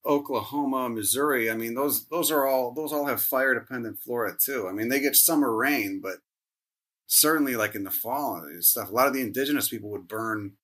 Oklahoma, 0.08 0.88
Missouri. 0.88 1.50
I 1.50 1.54
mean, 1.54 1.74
those 1.74 2.06
those 2.08 2.30
are 2.30 2.46
all 2.46 2.72
those 2.72 2.92
all 2.92 3.06
have 3.06 3.22
fire 3.22 3.54
dependent 3.54 3.98
flora 4.00 4.34
too. 4.42 4.66
I 4.66 4.72
mean, 4.72 4.88
they 4.88 5.00
get 5.00 5.16
summer 5.16 5.54
rain, 5.54 6.00
but 6.02 6.16
certainly 7.06 7.56
like 7.56 7.74
in 7.74 7.84
the 7.84 7.90
fall 7.90 8.36
and 8.36 8.64
stuff, 8.64 8.88
a 8.88 8.92
lot 8.92 9.06
of 9.06 9.12
the 9.12 9.20
indigenous 9.20 9.68
people 9.68 9.90
would 9.90 10.08
burn 10.08 10.54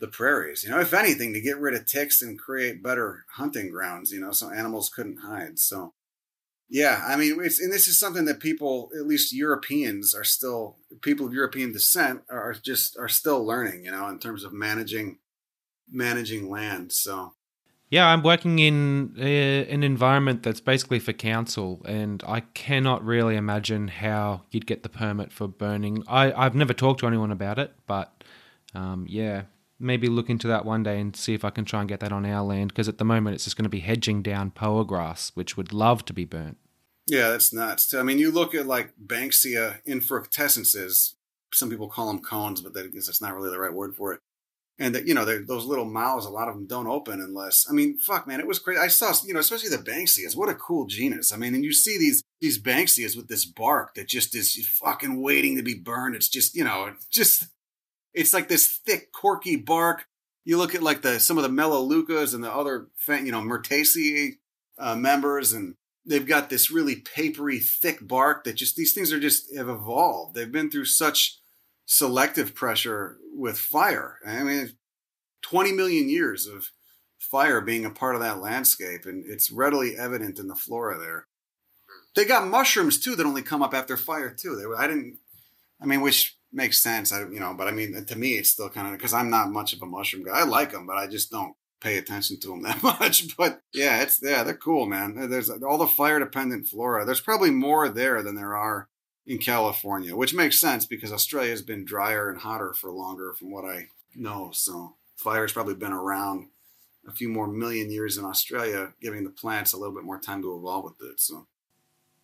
the 0.00 0.06
prairies. 0.08 0.62
You 0.62 0.70
know, 0.70 0.80
if 0.80 0.94
anything, 0.94 1.32
to 1.32 1.40
get 1.40 1.58
rid 1.58 1.74
of 1.74 1.86
ticks 1.86 2.22
and 2.22 2.38
create 2.38 2.82
better 2.82 3.24
hunting 3.34 3.70
grounds. 3.70 4.12
You 4.12 4.20
know, 4.20 4.30
so 4.30 4.50
animals 4.50 4.90
couldn't 4.94 5.18
hide. 5.18 5.58
So 5.58 5.94
yeah, 6.70 7.04
I 7.06 7.16
mean, 7.16 7.38
it's 7.42 7.60
and 7.60 7.72
this 7.72 7.88
is 7.88 7.98
something 7.98 8.26
that 8.26 8.40
people, 8.40 8.90
at 8.96 9.06
least 9.06 9.34
Europeans, 9.34 10.14
are 10.14 10.24
still 10.24 10.76
people 11.02 11.26
of 11.26 11.34
European 11.34 11.72
descent 11.72 12.22
are 12.30 12.54
just 12.54 12.96
are 12.96 13.08
still 13.08 13.44
learning. 13.44 13.84
You 13.86 13.90
know, 13.90 14.08
in 14.08 14.20
terms 14.20 14.44
of 14.44 14.52
managing 14.52 15.18
managing 15.90 16.48
land. 16.48 16.92
So. 16.92 17.32
Yeah, 17.90 18.06
I'm 18.06 18.22
working 18.22 18.58
in 18.58 19.14
a, 19.18 19.66
an 19.66 19.82
environment 19.82 20.42
that's 20.42 20.60
basically 20.60 20.98
for 20.98 21.14
council, 21.14 21.80
and 21.86 22.22
I 22.26 22.40
cannot 22.40 23.02
really 23.04 23.34
imagine 23.34 23.88
how 23.88 24.42
you'd 24.50 24.66
get 24.66 24.82
the 24.82 24.90
permit 24.90 25.32
for 25.32 25.48
burning. 25.48 26.04
I, 26.06 26.32
I've 26.32 26.54
never 26.54 26.74
talked 26.74 27.00
to 27.00 27.06
anyone 27.06 27.32
about 27.32 27.58
it, 27.58 27.72
but 27.86 28.24
um, 28.74 29.06
yeah, 29.08 29.44
maybe 29.80 30.08
look 30.08 30.28
into 30.28 30.48
that 30.48 30.66
one 30.66 30.82
day 30.82 31.00
and 31.00 31.16
see 31.16 31.32
if 31.32 31.44
I 31.44 31.50
can 31.50 31.64
try 31.64 31.80
and 31.80 31.88
get 31.88 32.00
that 32.00 32.12
on 32.12 32.26
our 32.26 32.44
land 32.44 32.68
because 32.68 32.88
at 32.88 32.98
the 32.98 33.04
moment 33.04 33.34
it's 33.34 33.44
just 33.44 33.56
going 33.56 33.64
to 33.64 33.70
be 33.70 33.80
hedging 33.80 34.22
down 34.22 34.50
poa 34.50 34.84
grass, 34.84 35.32
which 35.34 35.56
would 35.56 35.72
love 35.72 36.04
to 36.06 36.12
be 36.12 36.26
burnt. 36.26 36.58
Yeah, 37.06 37.30
that's 37.30 37.54
nuts. 37.54 37.94
I 37.94 38.02
mean, 38.02 38.18
you 38.18 38.30
look 38.30 38.54
at 38.54 38.66
like 38.66 38.92
Banksia 39.02 39.82
infructescences. 39.86 41.14
Some 41.54 41.70
people 41.70 41.88
call 41.88 42.08
them 42.08 42.20
cones, 42.20 42.60
but 42.60 42.74
that, 42.74 42.84
I 42.84 42.88
guess 42.88 43.06
that's 43.06 43.22
not 43.22 43.34
really 43.34 43.48
the 43.48 43.58
right 43.58 43.72
word 43.72 43.96
for 43.96 44.12
it. 44.12 44.20
And 44.80 44.94
that 44.94 45.08
you 45.08 45.14
know, 45.14 45.24
those 45.24 45.64
little 45.64 45.84
mouths, 45.84 46.24
a 46.24 46.30
lot 46.30 46.46
of 46.46 46.54
them 46.54 46.68
don't 46.68 46.86
open 46.86 47.20
unless. 47.20 47.66
I 47.68 47.72
mean, 47.72 47.98
fuck, 47.98 48.28
man, 48.28 48.38
it 48.38 48.46
was 48.46 48.60
crazy. 48.60 48.80
I 48.80 48.86
saw, 48.86 49.12
you 49.26 49.34
know, 49.34 49.40
especially 49.40 49.70
the 49.70 49.78
Banksias. 49.78 50.36
What 50.36 50.48
a 50.48 50.54
cool 50.54 50.86
genus. 50.86 51.32
I 51.32 51.36
mean, 51.36 51.54
and 51.54 51.64
you 51.64 51.72
see 51.72 51.98
these 51.98 52.22
these 52.40 52.62
Banksias 52.62 53.16
with 53.16 53.26
this 53.26 53.44
bark 53.44 53.94
that 53.94 54.06
just 54.06 54.36
is 54.36 54.54
fucking 54.80 55.20
waiting 55.20 55.56
to 55.56 55.64
be 55.64 55.74
burned. 55.74 56.14
It's 56.14 56.28
just, 56.28 56.54
you 56.54 56.62
know, 56.62 56.94
just 57.10 57.46
it's 58.14 58.32
like 58.32 58.48
this 58.48 58.66
thick, 58.66 59.12
corky 59.12 59.56
bark. 59.56 60.06
You 60.44 60.58
look 60.58 60.74
at 60.74 60.82
like 60.82 61.02
the 61.02 61.18
some 61.18 61.38
of 61.38 61.42
the 61.42 61.50
Melaleucas 61.50 62.34
and 62.34 62.42
the 62.42 62.52
other, 62.52 62.88
you 63.08 63.32
know, 63.32 63.40
Myrtaceae 63.40 64.34
uh, 64.78 64.96
members, 64.96 65.52
and 65.52 65.74
they've 66.06 66.26
got 66.26 66.50
this 66.50 66.70
really 66.70 66.96
papery, 66.96 67.58
thick 67.58 68.06
bark 68.06 68.44
that 68.44 68.54
just 68.54 68.76
these 68.76 68.94
things 68.94 69.12
are 69.12 69.20
just 69.20 69.54
have 69.56 69.68
evolved. 69.68 70.34
They've 70.34 70.50
been 70.50 70.70
through 70.70 70.86
such 70.86 71.37
selective 71.88 72.54
pressure 72.54 73.16
with 73.34 73.58
fire. 73.58 74.18
I 74.24 74.42
mean, 74.42 74.72
20 75.42 75.72
million 75.72 76.08
years 76.08 76.46
of 76.46 76.68
fire 77.18 77.62
being 77.62 77.86
a 77.86 77.90
part 77.90 78.14
of 78.14 78.20
that 78.20 78.40
landscape, 78.40 79.06
and 79.06 79.24
it's 79.26 79.50
readily 79.50 79.96
evident 79.96 80.38
in 80.38 80.48
the 80.48 80.54
flora 80.54 80.98
there. 80.98 81.26
They 82.14 82.26
got 82.26 82.46
mushrooms 82.46 83.00
too 83.00 83.16
that 83.16 83.26
only 83.26 83.42
come 83.42 83.62
up 83.62 83.74
after 83.74 83.96
fire 83.96 84.30
too. 84.30 84.54
They, 84.54 84.64
I 84.82 84.86
didn't, 84.86 85.18
I 85.80 85.86
mean, 85.86 86.02
which 86.02 86.36
makes 86.52 86.82
sense. 86.82 87.10
I, 87.10 87.20
you 87.20 87.40
know, 87.40 87.54
but 87.56 87.68
I 87.68 87.70
mean, 87.70 88.04
to 88.04 88.18
me, 88.18 88.34
it's 88.34 88.50
still 88.50 88.68
kind 88.68 88.86
of 88.86 88.92
because 88.92 89.14
I'm 89.14 89.30
not 89.30 89.50
much 89.50 89.72
of 89.72 89.80
a 89.80 89.86
mushroom 89.86 90.24
guy. 90.24 90.40
I 90.40 90.44
like 90.44 90.72
them, 90.72 90.86
but 90.86 90.98
I 90.98 91.06
just 91.06 91.30
don't 91.30 91.54
pay 91.80 91.96
attention 91.96 92.38
to 92.40 92.48
them 92.48 92.62
that 92.64 92.82
much. 92.82 93.34
But 93.34 93.62
yeah, 93.72 94.02
it's 94.02 94.20
yeah, 94.22 94.42
they're 94.42 94.54
cool, 94.54 94.84
man. 94.84 95.30
There's 95.30 95.48
all 95.48 95.78
the 95.78 95.86
fire 95.86 96.18
dependent 96.18 96.68
flora. 96.68 97.06
There's 97.06 97.22
probably 97.22 97.50
more 97.50 97.88
there 97.88 98.22
than 98.22 98.34
there 98.34 98.56
are 98.56 98.88
in 99.28 99.38
California, 99.38 100.16
which 100.16 100.34
makes 100.34 100.58
sense 100.58 100.86
because 100.86 101.12
Australia 101.12 101.50
has 101.50 101.62
been 101.62 101.84
drier 101.84 102.30
and 102.30 102.40
hotter 102.40 102.72
for 102.72 102.90
longer, 102.90 103.34
from 103.34 103.52
what 103.52 103.64
I 103.64 103.88
know. 104.16 104.50
So 104.54 104.96
fire's 105.16 105.52
probably 105.52 105.74
been 105.74 105.92
around 105.92 106.48
a 107.06 107.12
few 107.12 107.28
more 107.28 107.46
million 107.46 107.90
years 107.90 108.16
in 108.16 108.24
Australia, 108.24 108.94
giving 109.00 109.24
the 109.24 109.30
plants 109.30 109.72
a 109.72 109.76
little 109.76 109.94
bit 109.94 110.04
more 110.04 110.18
time 110.18 110.40
to 110.42 110.56
evolve 110.56 110.84
with 110.84 111.10
it. 111.10 111.20
So, 111.20 111.46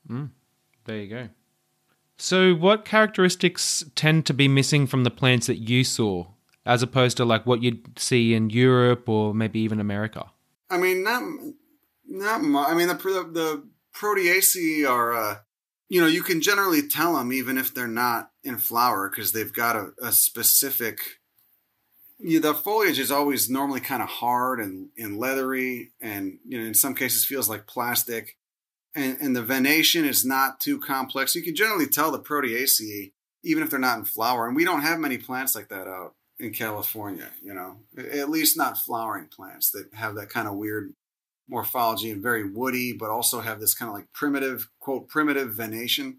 mm, 0.08 0.30
there 0.86 0.96
you 0.96 1.08
go. 1.08 1.28
So, 2.16 2.54
what 2.54 2.84
characteristics 2.84 3.84
tend 3.94 4.24
to 4.26 4.34
be 4.34 4.48
missing 4.48 4.86
from 4.86 5.04
the 5.04 5.10
plants 5.10 5.46
that 5.46 5.56
you 5.56 5.84
saw, 5.84 6.26
as 6.64 6.82
opposed 6.82 7.16
to 7.18 7.24
like 7.24 7.44
what 7.44 7.62
you'd 7.62 7.98
see 7.98 8.34
in 8.34 8.50
Europe 8.50 9.08
or 9.08 9.34
maybe 9.34 9.60
even 9.60 9.80
America? 9.80 10.30
I 10.70 10.78
mean, 10.78 11.02
not 11.02 11.22
not 12.06 12.42
much. 12.42 12.70
I 12.70 12.74
mean, 12.74 12.88
the 12.88 12.94
the 12.94 13.68
proteaceae 13.94 14.88
are, 14.88 15.14
uh, 15.14 15.36
you 15.94 16.00
know, 16.00 16.08
you 16.08 16.24
can 16.24 16.40
generally 16.40 16.88
tell 16.88 17.14
them 17.14 17.32
even 17.32 17.56
if 17.56 17.72
they're 17.72 17.86
not 17.86 18.32
in 18.42 18.58
flower 18.58 19.08
because 19.08 19.30
they've 19.30 19.52
got 19.52 19.76
a, 19.76 19.92
a 20.02 20.10
specific 20.10 20.98
the 22.18 22.52
foliage 22.52 22.98
is 22.98 23.12
always 23.12 23.48
normally 23.48 23.78
kind 23.78 24.02
of 24.02 24.08
hard 24.08 24.58
and, 24.58 24.88
and 24.98 25.18
leathery 25.18 25.92
and 26.00 26.38
you 26.44 26.58
know 26.58 26.64
in 26.64 26.74
some 26.74 26.96
cases 26.96 27.24
feels 27.24 27.48
like 27.48 27.68
plastic. 27.68 28.36
And, 28.96 29.18
and 29.20 29.36
the 29.36 29.42
venation 29.42 30.04
is 30.04 30.24
not 30.24 30.58
too 30.58 30.80
complex. 30.80 31.36
You 31.36 31.44
can 31.44 31.54
generally 31.54 31.86
tell 31.86 32.10
the 32.10 32.18
proteaceae 32.18 33.12
even 33.44 33.62
if 33.62 33.70
they're 33.70 33.78
not 33.78 33.98
in 33.98 34.04
flower 34.04 34.48
and 34.48 34.56
we 34.56 34.64
don't 34.64 34.82
have 34.82 34.98
many 34.98 35.18
plants 35.18 35.54
like 35.54 35.68
that 35.68 35.86
out 35.86 36.14
in 36.40 36.52
california 36.52 37.28
you 37.40 37.54
know 37.54 37.76
at 38.10 38.28
least 38.28 38.56
not 38.56 38.76
flowering 38.76 39.28
plants 39.28 39.70
that 39.70 39.86
have 39.94 40.16
that 40.16 40.28
kind 40.28 40.48
of 40.48 40.54
weird 40.54 40.92
morphology 41.48 42.10
and 42.10 42.22
very 42.22 42.48
woody 42.48 42.92
but 42.92 43.10
also 43.10 43.40
have 43.40 43.60
this 43.60 43.74
kind 43.74 43.88
of 43.88 43.94
like 43.94 44.10
primitive 44.12 44.68
quote 44.80 45.08
primitive 45.08 45.54
venation 45.54 46.18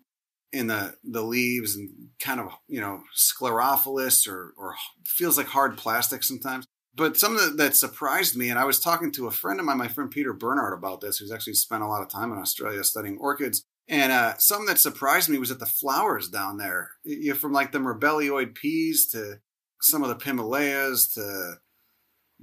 in 0.56 0.68
the 0.68 0.96
the 1.04 1.22
leaves 1.22 1.76
and 1.76 1.90
kind 2.20 2.40
of 2.40 2.48
you 2.68 2.80
know 2.80 3.04
sclerophyllous 3.16 4.28
or 4.28 4.54
or 4.58 4.76
feels 5.06 5.38
like 5.38 5.48
hard 5.48 5.78
plastic 5.78 6.24
sometimes. 6.24 6.66
But 6.98 7.18
something 7.18 7.58
that, 7.58 7.76
surprised 7.76 8.38
me, 8.38 8.50
and 8.50 8.58
I 8.58 8.64
was 8.64 8.80
talking 8.80 9.12
to 9.12 9.28
a 9.28 9.32
friend 9.32 9.60
of 9.60 9.66
mine, 9.66 9.78
my 9.78 9.90
friend 9.90 10.10
Peter 10.10 10.32
Bernard, 10.32 10.74
about 10.74 11.02
this, 11.02 11.18
who's 11.18 11.32
actually 11.32 11.56
spent 11.56 11.84
a 11.84 11.88
lot 11.88 12.02
of 12.02 12.08
time 12.08 12.32
in 12.32 12.38
Australia 12.40 12.86
studying 12.86 13.18
orchids. 13.18 13.66
And 13.90 14.14
uh, 14.14 14.38
something 14.38 14.68
that 14.68 14.80
surprised 14.80 15.28
me 15.28 15.38
was 15.38 15.50
that 15.50 15.60
the 15.60 15.66
flowers 15.66 16.30
down 16.30 16.56
there, 16.56 16.92
you 17.04 17.34
know, 17.34 17.36
from 17.36 17.52
like 17.52 17.74
the 17.74 17.80
Mirbelioid 17.80 18.56
peas 18.56 19.10
to 19.10 19.40
some 19.82 20.04
of 20.04 20.10
the 20.10 20.16
Pimeleas 20.16 21.14
to 21.16 21.56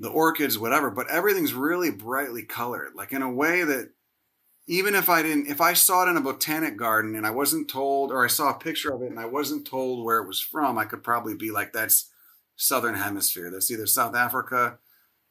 the 0.03 0.11
orchids, 0.11 0.59
whatever, 0.59 0.91
but 0.91 1.09
everything's 1.09 1.55
really 1.55 1.89
brightly 1.89 2.43
colored, 2.43 2.91
like 2.97 3.13
in 3.13 3.23
a 3.23 3.33
way 3.33 3.63
that 3.63 3.93
even 4.67 4.97
if 4.97 5.09
I 5.09 5.23
didn't, 5.23 5.47
if 5.47 5.61
I 5.61 5.75
saw 5.75 6.05
it 6.05 6.11
in 6.11 6.17
a 6.17 6.21
botanic 6.21 6.77
garden 6.77 7.15
and 7.15 7.25
I 7.25 7.31
wasn't 7.31 7.71
told, 7.71 8.11
or 8.11 8.25
I 8.25 8.29
saw 8.29 8.51
a 8.51 8.59
picture 8.59 8.93
of 8.93 9.03
it 9.03 9.11
and 9.11 9.21
I 9.21 9.27
wasn't 9.27 9.65
told 9.65 10.05
where 10.05 10.19
it 10.19 10.27
was 10.27 10.41
from, 10.41 10.77
I 10.77 10.87
could 10.87 11.05
probably 11.05 11.37
be 11.37 11.53
like, 11.53 11.73
that's 11.73 12.11
Southern 12.57 12.97
Hemisphere. 12.97 13.49
That's 13.49 13.71
either 13.71 13.87
South 13.87 14.17
Africa 14.17 14.79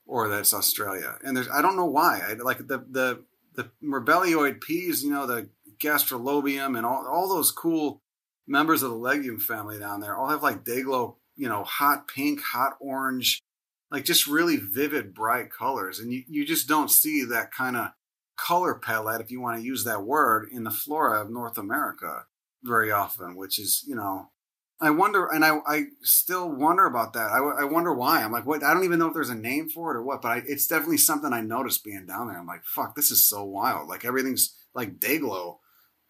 or 0.05 0.29
that's 0.29 0.53
Australia. 0.53 1.17
And 1.21 1.35
there's, 1.35 1.49
I 1.49 1.61
don't 1.61 1.75
know 1.75 1.85
why. 1.85 2.21
I 2.25 2.33
like 2.35 2.59
the, 2.59 2.85
the, 2.89 3.25
the 3.55 3.71
Mirbelioid 3.83 4.61
peas, 4.61 5.03
you 5.03 5.11
know, 5.11 5.27
the 5.27 5.49
gastrolobium 5.79 6.77
and 6.77 6.85
all, 6.85 7.05
all 7.05 7.27
those 7.27 7.51
cool 7.51 8.01
members 8.47 8.83
of 8.83 8.91
the 8.91 8.95
legume 8.95 9.39
family 9.39 9.77
down 9.79 9.99
there 9.99 10.15
all 10.15 10.29
have 10.29 10.43
like 10.43 10.63
Dayglow, 10.63 11.15
you 11.35 11.49
know, 11.49 11.65
hot 11.65 12.07
pink, 12.07 12.41
hot 12.41 12.77
orange, 12.79 13.41
like 13.91 14.05
just 14.05 14.25
really 14.25 14.55
vivid, 14.55 15.13
bright 15.13 15.51
colors. 15.51 15.99
And 15.99 16.11
you, 16.13 16.23
you 16.27 16.45
just 16.45 16.67
don't 16.67 16.89
see 16.89 17.23
that 17.25 17.51
kind 17.51 17.75
of 17.75 17.91
color 18.37 18.73
palette, 18.73 19.21
if 19.21 19.29
you 19.29 19.41
want 19.41 19.59
to 19.59 19.65
use 19.65 19.83
that 19.83 20.03
word, 20.03 20.47
in 20.51 20.63
the 20.63 20.71
flora 20.71 21.21
of 21.21 21.29
North 21.29 21.57
America 21.57 22.25
very 22.63 22.91
often, 22.91 23.35
which 23.35 23.59
is, 23.59 23.83
you 23.87 23.95
know, 23.95 24.29
I 24.79 24.89
wonder, 24.89 25.27
and 25.27 25.45
I, 25.45 25.59
I 25.67 25.83
still 26.01 26.49
wonder 26.49 26.87
about 26.87 27.13
that. 27.13 27.29
I, 27.29 27.61
I 27.61 27.63
wonder 27.65 27.93
why. 27.93 28.23
I'm 28.23 28.31
like, 28.31 28.47
what? 28.47 28.63
I 28.63 28.73
don't 28.73 28.83
even 28.83 28.97
know 28.97 29.07
if 29.07 29.13
there's 29.13 29.29
a 29.29 29.35
name 29.35 29.69
for 29.69 29.91
it 29.91 29.97
or 29.97 30.01
what, 30.01 30.23
but 30.23 30.29
I, 30.29 30.41
it's 30.47 30.65
definitely 30.65 30.97
something 30.97 31.31
I 31.31 31.41
noticed 31.41 31.83
being 31.83 32.07
down 32.07 32.29
there. 32.29 32.39
I'm 32.39 32.47
like, 32.47 32.63
fuck, 32.65 32.95
this 32.95 33.11
is 33.11 33.23
so 33.23 33.43
wild. 33.43 33.87
Like 33.87 34.05
everything's 34.05 34.55
like 34.73 34.99
Dayglow 34.99 35.57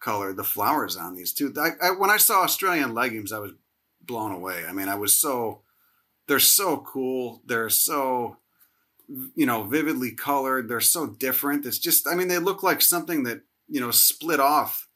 color, 0.00 0.32
the 0.32 0.42
flowers 0.42 0.96
on 0.96 1.14
these 1.14 1.34
too. 1.34 1.52
I, 1.58 1.88
I, 1.88 1.90
when 1.90 2.08
I 2.08 2.16
saw 2.16 2.42
Australian 2.42 2.94
legumes, 2.94 3.30
I 3.30 3.40
was 3.40 3.52
blown 4.00 4.32
away. 4.32 4.64
I 4.66 4.72
mean, 4.72 4.88
I 4.88 4.94
was 4.94 5.14
so, 5.14 5.62
they're 6.32 6.38
so 6.38 6.78
cool. 6.78 7.42
They're 7.44 7.68
so 7.68 8.38
you 9.34 9.44
know, 9.44 9.64
vividly 9.64 10.12
colored. 10.12 10.66
They're 10.66 10.80
so 10.80 11.06
different. 11.06 11.66
It's 11.66 11.78
just, 11.78 12.08
I 12.08 12.14
mean, 12.14 12.28
they 12.28 12.38
look 12.38 12.62
like 12.62 12.80
something 12.80 13.24
that, 13.24 13.42
you 13.68 13.78
know, 13.78 13.90
split 13.90 14.40
off 14.40 14.88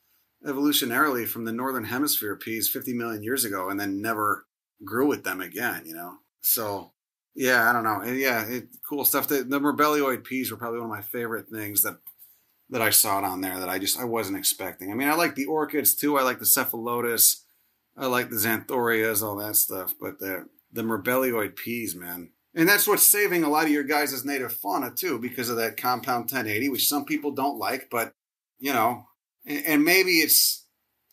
evolutionarily 0.46 1.28
from 1.28 1.44
the 1.44 1.52
northern 1.52 1.84
hemisphere 1.84 2.36
peas 2.36 2.70
50 2.70 2.94
million 2.94 3.22
years 3.22 3.44
ago 3.44 3.68
and 3.68 3.78
then 3.78 4.00
never 4.00 4.46
grew 4.82 5.06
with 5.06 5.24
them 5.24 5.42
again, 5.42 5.82
you 5.84 5.94
know? 5.94 6.14
So, 6.40 6.92
yeah, 7.34 7.68
I 7.68 7.74
don't 7.74 7.84
know. 7.84 8.02
Yeah, 8.10 8.46
it, 8.46 8.68
cool 8.88 9.04
stuff. 9.04 9.28
The, 9.28 9.42
the 9.42 9.60
Mirbelioid 9.60 10.24
peas 10.24 10.50
were 10.50 10.56
probably 10.56 10.80
one 10.80 10.90
of 10.90 10.96
my 10.96 11.02
favorite 11.02 11.48
things 11.48 11.82
that 11.82 11.98
that 12.70 12.82
I 12.82 12.90
saw 12.90 13.20
down 13.20 13.42
there 13.42 13.60
that 13.60 13.68
I 13.68 13.78
just 13.78 14.00
I 14.00 14.04
wasn't 14.04 14.38
expecting. 14.38 14.90
I 14.90 14.94
mean, 14.94 15.08
I 15.08 15.14
like 15.14 15.34
the 15.34 15.44
orchids 15.44 15.94
too. 15.94 16.16
I 16.16 16.22
like 16.22 16.38
the 16.38 16.46
cephalotus. 16.46 17.44
I 17.96 18.06
like 18.06 18.30
the 18.30 18.36
xanthorrhoeas, 18.36 19.22
all 19.22 19.36
that 19.36 19.56
stuff. 19.56 19.94
But 20.00 20.18
the 20.18 20.48
the 20.76 20.82
Mirbelioid 20.82 21.56
peas, 21.56 21.96
man, 21.96 22.30
and 22.56 22.66
that's 22.66 22.88
what's 22.88 23.06
saving 23.06 23.44
a 23.44 23.50
lot 23.50 23.64
of 23.64 23.70
your 23.70 23.84
guys' 23.84 24.24
native 24.24 24.52
fauna 24.52 24.90
too, 24.90 25.18
because 25.18 25.50
of 25.50 25.56
that 25.56 25.76
compound 25.76 26.22
1080, 26.22 26.70
which 26.70 26.88
some 26.88 27.04
people 27.04 27.32
don't 27.32 27.58
like, 27.58 27.88
but 27.90 28.14
you 28.58 28.72
know, 28.72 29.04
and, 29.44 29.64
and 29.66 29.84
maybe 29.84 30.12
it's, 30.12 30.66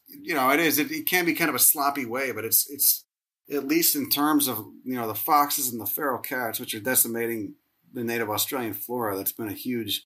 you 0.08 0.34
know, 0.34 0.50
it 0.52 0.62
is. 0.62 0.80
It, 0.80 0.90
it, 0.92 1.06
can 1.06 1.26
be 1.26 1.34
kind 1.34 1.50
of 1.50 1.56
a 1.56 1.60
sloppy 1.60 2.06
way, 2.06 2.32
but 2.32 2.46
it's 2.46 2.70
it's 2.70 3.04
at 3.52 3.68
least 3.68 3.96
in 3.96 4.10
terms 4.10 4.48
of 4.48 4.66
you 4.86 4.96
know 4.96 5.08
the 5.08 5.16
foxes 5.16 5.70
and 5.70 5.82
the 5.82 5.86
feral 5.86 6.20
cats, 6.20 6.60
which 6.60 6.74
are 6.74 6.80
decimating 6.80 7.56
the 7.92 8.04
native 8.06 8.30
Australian 8.30 8.74
flora. 8.74 9.18
That's 9.18 9.34
been 9.34 9.50
a 9.50 9.54
huge, 9.54 10.06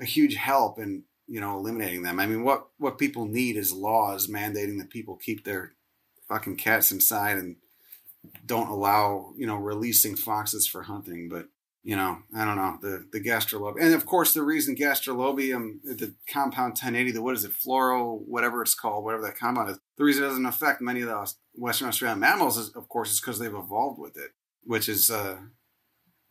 a 0.00 0.04
huge 0.04 0.36
help 0.36 0.78
in 0.78 1.02
you 1.26 1.40
know 1.40 1.56
eliminating 1.56 2.02
them. 2.02 2.20
I 2.20 2.26
mean, 2.26 2.44
what 2.44 2.68
what 2.78 2.98
people 2.98 3.26
need 3.26 3.56
is 3.56 3.72
laws 3.72 4.28
mandating 4.28 4.78
that 4.78 4.90
people 4.90 5.16
keep 5.16 5.44
their 5.44 5.74
fucking 6.28 6.56
cats 6.56 6.92
inside 6.92 7.38
and 7.38 7.56
don't 8.44 8.68
allow 8.68 9.32
you 9.36 9.46
know 9.46 9.56
releasing 9.56 10.16
foxes 10.16 10.66
for 10.66 10.82
hunting 10.82 11.28
but 11.28 11.46
you 11.82 11.94
know 11.96 12.18
i 12.36 12.44
don't 12.44 12.56
know 12.56 12.78
the 12.82 13.06
the 13.12 13.20
gastrolobium 13.20 13.80
and 13.80 13.94
of 13.94 14.04
course 14.06 14.34
the 14.34 14.42
reason 14.42 14.74
gastrolobium 14.74 15.80
the 15.84 16.14
compound 16.28 16.70
1080 16.70 17.12
the 17.12 17.22
what 17.22 17.34
is 17.34 17.44
it 17.44 17.52
fluoro 17.52 18.20
whatever 18.26 18.60
it's 18.62 18.74
called 18.74 19.04
whatever 19.04 19.22
that 19.22 19.38
compound 19.38 19.70
is 19.70 19.78
the 19.96 20.04
reason 20.04 20.24
it 20.24 20.28
doesn't 20.28 20.46
affect 20.46 20.80
many 20.80 21.00
of 21.00 21.08
the 21.08 21.32
western 21.54 21.88
australian 21.88 22.20
mammals 22.20 22.56
is 22.56 22.70
of 22.70 22.88
course 22.88 23.12
is 23.12 23.20
because 23.20 23.38
they've 23.38 23.54
evolved 23.54 24.00
with 24.00 24.16
it 24.16 24.32
which 24.64 24.88
is 24.88 25.10
uh 25.10 25.36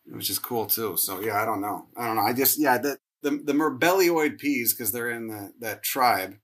which 0.07 0.29
is 0.29 0.39
cool 0.39 0.65
too 0.65 0.97
so 0.97 1.21
yeah 1.21 1.41
i 1.41 1.45
don't 1.45 1.61
know 1.61 1.87
i 1.97 2.05
don't 2.05 2.17
know 2.17 2.21
i 2.21 2.33
just 2.33 2.59
yeah 2.59 2.77
the 2.77 2.97
the, 3.21 3.31
the 3.43 3.53
mirbelioid 3.53 4.37
peas 4.37 4.71
because 4.71 4.91
they're 4.91 5.09
in 5.09 5.27
the, 5.27 5.51
that 5.59 5.81
tribe 5.81 6.35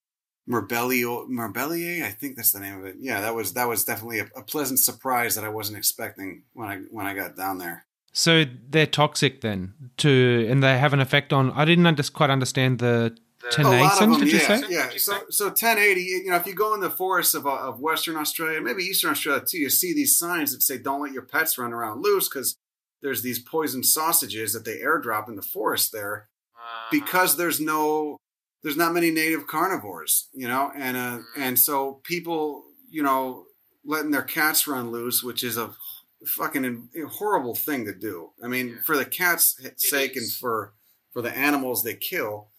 Merbelio 0.50 1.28
Merbelier, 1.30 2.04
I 2.04 2.12
think 2.12 2.36
that's 2.36 2.52
the 2.52 2.60
name 2.60 2.80
of 2.80 2.86
it. 2.86 2.96
Yeah, 3.00 3.22
that 3.22 3.36
was 3.36 3.54
that 3.54 3.68
was 3.68 3.86
definitely 3.86 4.20
a, 4.20 4.30
a, 4.36 4.42
pleasant 4.42 4.80
surprise 4.80 5.36
that 5.36 5.44
I 5.44 5.50
wasn't 5.50 5.78
expecting 5.78 6.44
when 6.54 6.68
I 6.68 6.78
when 6.90 7.06
I 7.06 7.14
got 7.14 7.36
down 7.36 7.60
there. 7.60 7.86
So 8.12 8.46
they're 8.70 8.88
toxic 8.88 9.42
then, 9.42 9.74
to 9.98 10.48
and 10.50 10.62
they 10.62 10.78
have 10.78 10.94
an 10.94 11.00
effect 11.00 11.32
on. 11.32 11.52
I 11.52 11.66
didn't 11.66 11.96
just 11.96 12.14
quite 12.14 12.30
understand 12.30 12.80
the 12.80 13.16
tenacin. 13.52 14.20
Did 14.20 14.32
you 14.32 14.40
yeah, 14.40 14.48
say? 14.48 14.64
Yeah. 14.70 14.90
So 14.98 15.20
so 15.30 15.46
1080. 15.46 16.02
You 16.02 16.30
know, 16.32 16.36
if 16.36 16.48
you 16.48 16.54
go 16.54 16.74
in 16.74 16.82
the 16.82 16.90
forests 16.90 17.34
of, 17.34 17.46
of 17.46 17.80
Western 17.80 18.18
Australia, 18.18 18.62
maybe 18.62 18.84
Eastern 18.84 19.12
Australia 19.12 19.44
too, 19.46 19.60
you 19.60 19.70
see 19.70 19.94
these 19.94 20.18
signs 20.18 20.52
that 20.54 20.62
say 20.64 20.78
"Don't 20.78 21.02
let 21.02 21.14
your 21.14 21.24
pets 21.24 21.58
run 21.58 21.72
around 21.72 22.02
loose" 22.02 22.28
because 22.28 22.58
there's 23.02 23.22
these 23.22 23.40
poison 23.40 23.84
sausages 23.84 24.54
that 24.54 24.66
they 24.66 24.80
airdrop 24.80 25.28
in 25.30 25.36
the 25.36 25.42
forest 25.42 25.92
there, 25.92 26.28
uh-huh. 26.56 26.88
because 26.92 27.38
there's 27.38 27.60
no 27.60 28.18
there's 28.64 28.78
not 28.78 28.94
many 28.94 29.12
native 29.12 29.48
carnivores, 29.48 30.30
you 30.34 30.48
know, 30.48 30.72
and 30.76 30.98
uh, 30.98 31.18
mm-hmm. 31.18 31.42
and 31.42 31.60
so 31.60 32.02
people, 32.04 32.64
you 32.90 33.04
know, 33.04 33.46
letting 33.86 34.12
their 34.12 34.22
cats 34.22 34.68
run 34.68 34.92
loose, 34.92 35.24
which 35.24 35.44
is 35.44 35.58
a 35.58 35.72
fucking 36.26 36.90
horrible 37.14 37.56
thing 37.56 37.86
to 37.86 37.94
do. 37.94 38.32
I 38.44 38.48
mean, 38.48 38.70
yeah. 38.70 38.76
for 38.86 38.96
the 38.96 39.06
cats' 39.06 39.60
sake 39.78 40.16
and 40.16 40.32
for 40.32 40.74
for 41.12 41.22
the 41.22 41.36
animals 41.36 41.84
they 41.84 41.96
kill, 41.96 42.50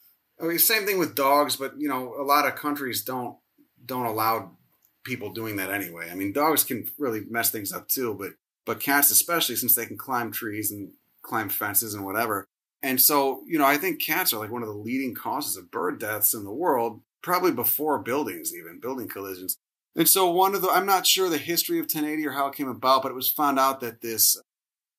I 0.41 0.47
mean, 0.47 0.59
same 0.59 0.87
thing 0.87 0.99
with 0.99 1.15
dogs, 1.15 1.57
but 1.57 1.75
you 1.79 1.89
know, 1.89 2.15
a 2.19 2.25
lot 2.25 2.47
of 2.47 2.57
countries 2.57 3.03
don't 3.05 3.37
don't 3.85 4.07
allow 4.07 4.57
people 5.05 5.33
doing 5.33 5.57
that 5.57 5.71
anyway. 5.71 6.09
I 6.11 6.15
mean, 6.15 6.33
dogs 6.33 6.65
can 6.65 6.87
really 6.99 7.23
mess 7.29 7.51
things 7.51 7.73
up 7.73 7.89
too, 7.89 8.15
but 8.19 8.31
but 8.65 8.81
cats 8.81 9.11
especially 9.11 9.57
since 9.57 9.75
they 9.75 9.87
can 9.87 9.99
climb 9.99 10.33
trees 10.33 10.71
and 10.73 10.93
climb 11.23 11.49
fences 11.49 11.95
and 11.95 12.05
whatever. 12.05 12.45
And 12.83 13.01
so, 13.01 13.43
you 13.47 13.59
know, 13.59 13.65
I 13.65 13.77
think 13.77 14.03
cats 14.03 14.33
are 14.33 14.39
like 14.39 14.51
one 14.51 14.63
of 14.63 14.69
the 14.69 14.75
leading 14.75 15.15
causes 15.15 15.57
of 15.57 15.71
bird 15.71 16.01
deaths 16.01 16.35
in 16.35 16.45
the 16.45 16.53
world, 16.53 17.01
probably 17.23 17.53
before 17.53 17.99
buildings, 18.01 18.53
even 18.55 18.81
building 18.81 19.09
collisions. 19.09 19.59
And 19.95 20.09
so, 20.09 20.31
one 20.31 20.55
of 20.55 20.63
the, 20.63 20.69
I'm 20.69 20.87
not 20.87 21.07
sure 21.07 21.29
the 21.29 21.39
history 21.39 21.79
of 21.79 21.85
1080 21.85 22.27
or 22.27 22.33
how 22.33 22.49
it 22.49 22.55
came 22.55 22.69
about, 22.69 23.03
but 23.03 23.11
it 23.11 23.15
was 23.15 23.31
found 23.31 23.59
out 23.59 23.81
that 23.81 24.01
this, 24.01 24.37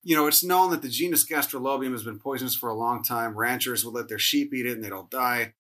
you 0.03 0.15
know, 0.15 0.27
it's 0.27 0.43
known 0.43 0.71
that 0.71 0.81
the 0.81 0.89
genus 0.89 1.25
Gastrolobium 1.27 1.91
has 1.91 2.03
been 2.03 2.19
poisonous 2.19 2.55
for 2.55 2.69
a 2.69 2.75
long 2.75 3.03
time. 3.03 3.37
Ranchers 3.37 3.83
would 3.83 3.95
let 3.95 4.07
their 4.07 4.19
sheep 4.19 4.53
eat 4.53 4.65
it 4.65 4.73
and 4.73 4.83
they'd 4.83 4.91
all 4.91 5.07
die. 5.09 5.53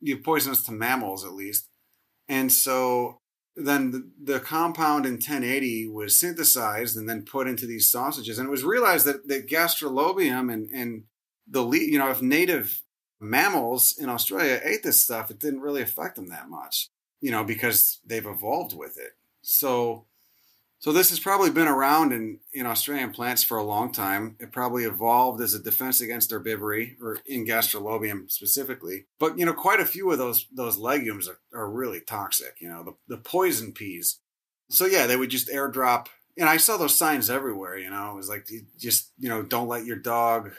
You 0.00 0.18
poisonous 0.18 0.64
to 0.64 0.72
mammals, 0.72 1.24
at 1.24 1.32
least. 1.32 1.68
And 2.28 2.52
so, 2.52 3.20
then 3.56 3.90
the, 3.90 4.10
the, 4.22 4.40
compound 4.40 5.06
in 5.06 5.14
1080 5.14 5.88
was 5.88 6.16
synthesized 6.16 6.96
and 6.96 7.08
then 7.08 7.24
put 7.24 7.46
into 7.46 7.66
these 7.66 7.90
sausages. 7.90 8.38
And 8.38 8.48
it 8.48 8.50
was 8.50 8.64
realized 8.64 9.06
that, 9.06 9.28
that 9.28 9.48
gastrolobium 9.48 10.52
and, 10.52 10.68
and 10.70 11.04
the 11.50 11.66
you 11.68 11.98
know 11.98 12.10
if 12.10 12.22
native 12.22 12.82
mammals 13.20 13.96
in 13.98 14.08
Australia 14.08 14.60
ate 14.64 14.82
this 14.82 15.02
stuff, 15.02 15.30
it 15.30 15.38
didn't 15.38 15.60
really 15.60 15.82
affect 15.82 16.16
them 16.16 16.28
that 16.28 16.48
much, 16.48 16.88
you 17.20 17.30
know, 17.30 17.44
because 17.44 18.00
they've 18.04 18.26
evolved 18.26 18.74
with 18.74 18.98
it. 18.98 19.12
So, 19.42 20.06
so 20.78 20.92
this 20.92 21.10
has 21.10 21.20
probably 21.20 21.50
been 21.50 21.68
around 21.68 22.12
in, 22.12 22.40
in 22.54 22.64
Australian 22.64 23.10
plants 23.10 23.42
for 23.42 23.58
a 23.58 23.62
long 23.62 23.92
time. 23.92 24.36
It 24.40 24.50
probably 24.50 24.84
evolved 24.84 25.42
as 25.42 25.52
a 25.52 25.62
defense 25.62 26.00
against 26.00 26.30
herbivory, 26.30 26.96
or 27.00 27.18
in 27.26 27.46
gastrolobium 27.46 28.30
specifically. 28.30 29.04
But 29.18 29.38
you 29.38 29.44
know, 29.44 29.52
quite 29.52 29.80
a 29.80 29.86
few 29.86 30.10
of 30.10 30.18
those 30.18 30.46
those 30.50 30.78
legumes 30.78 31.28
are, 31.28 31.38
are 31.52 31.70
really 31.70 32.00
toxic. 32.00 32.56
You 32.60 32.70
know, 32.70 32.82
the, 32.82 33.16
the 33.16 33.22
poison 33.22 33.72
peas. 33.72 34.20
So 34.70 34.86
yeah, 34.86 35.06
they 35.06 35.16
would 35.16 35.30
just 35.30 35.48
airdrop. 35.48 36.06
And 36.38 36.48
I 36.48 36.56
saw 36.56 36.78
those 36.78 36.94
signs 36.94 37.28
everywhere. 37.28 37.76
You 37.76 37.90
know, 37.90 38.12
it 38.12 38.16
was 38.16 38.30
like 38.30 38.48
just 38.78 39.12
you 39.18 39.28
know, 39.28 39.42
don't 39.42 39.68
let 39.68 39.84
your 39.84 39.98
dog 39.98 40.52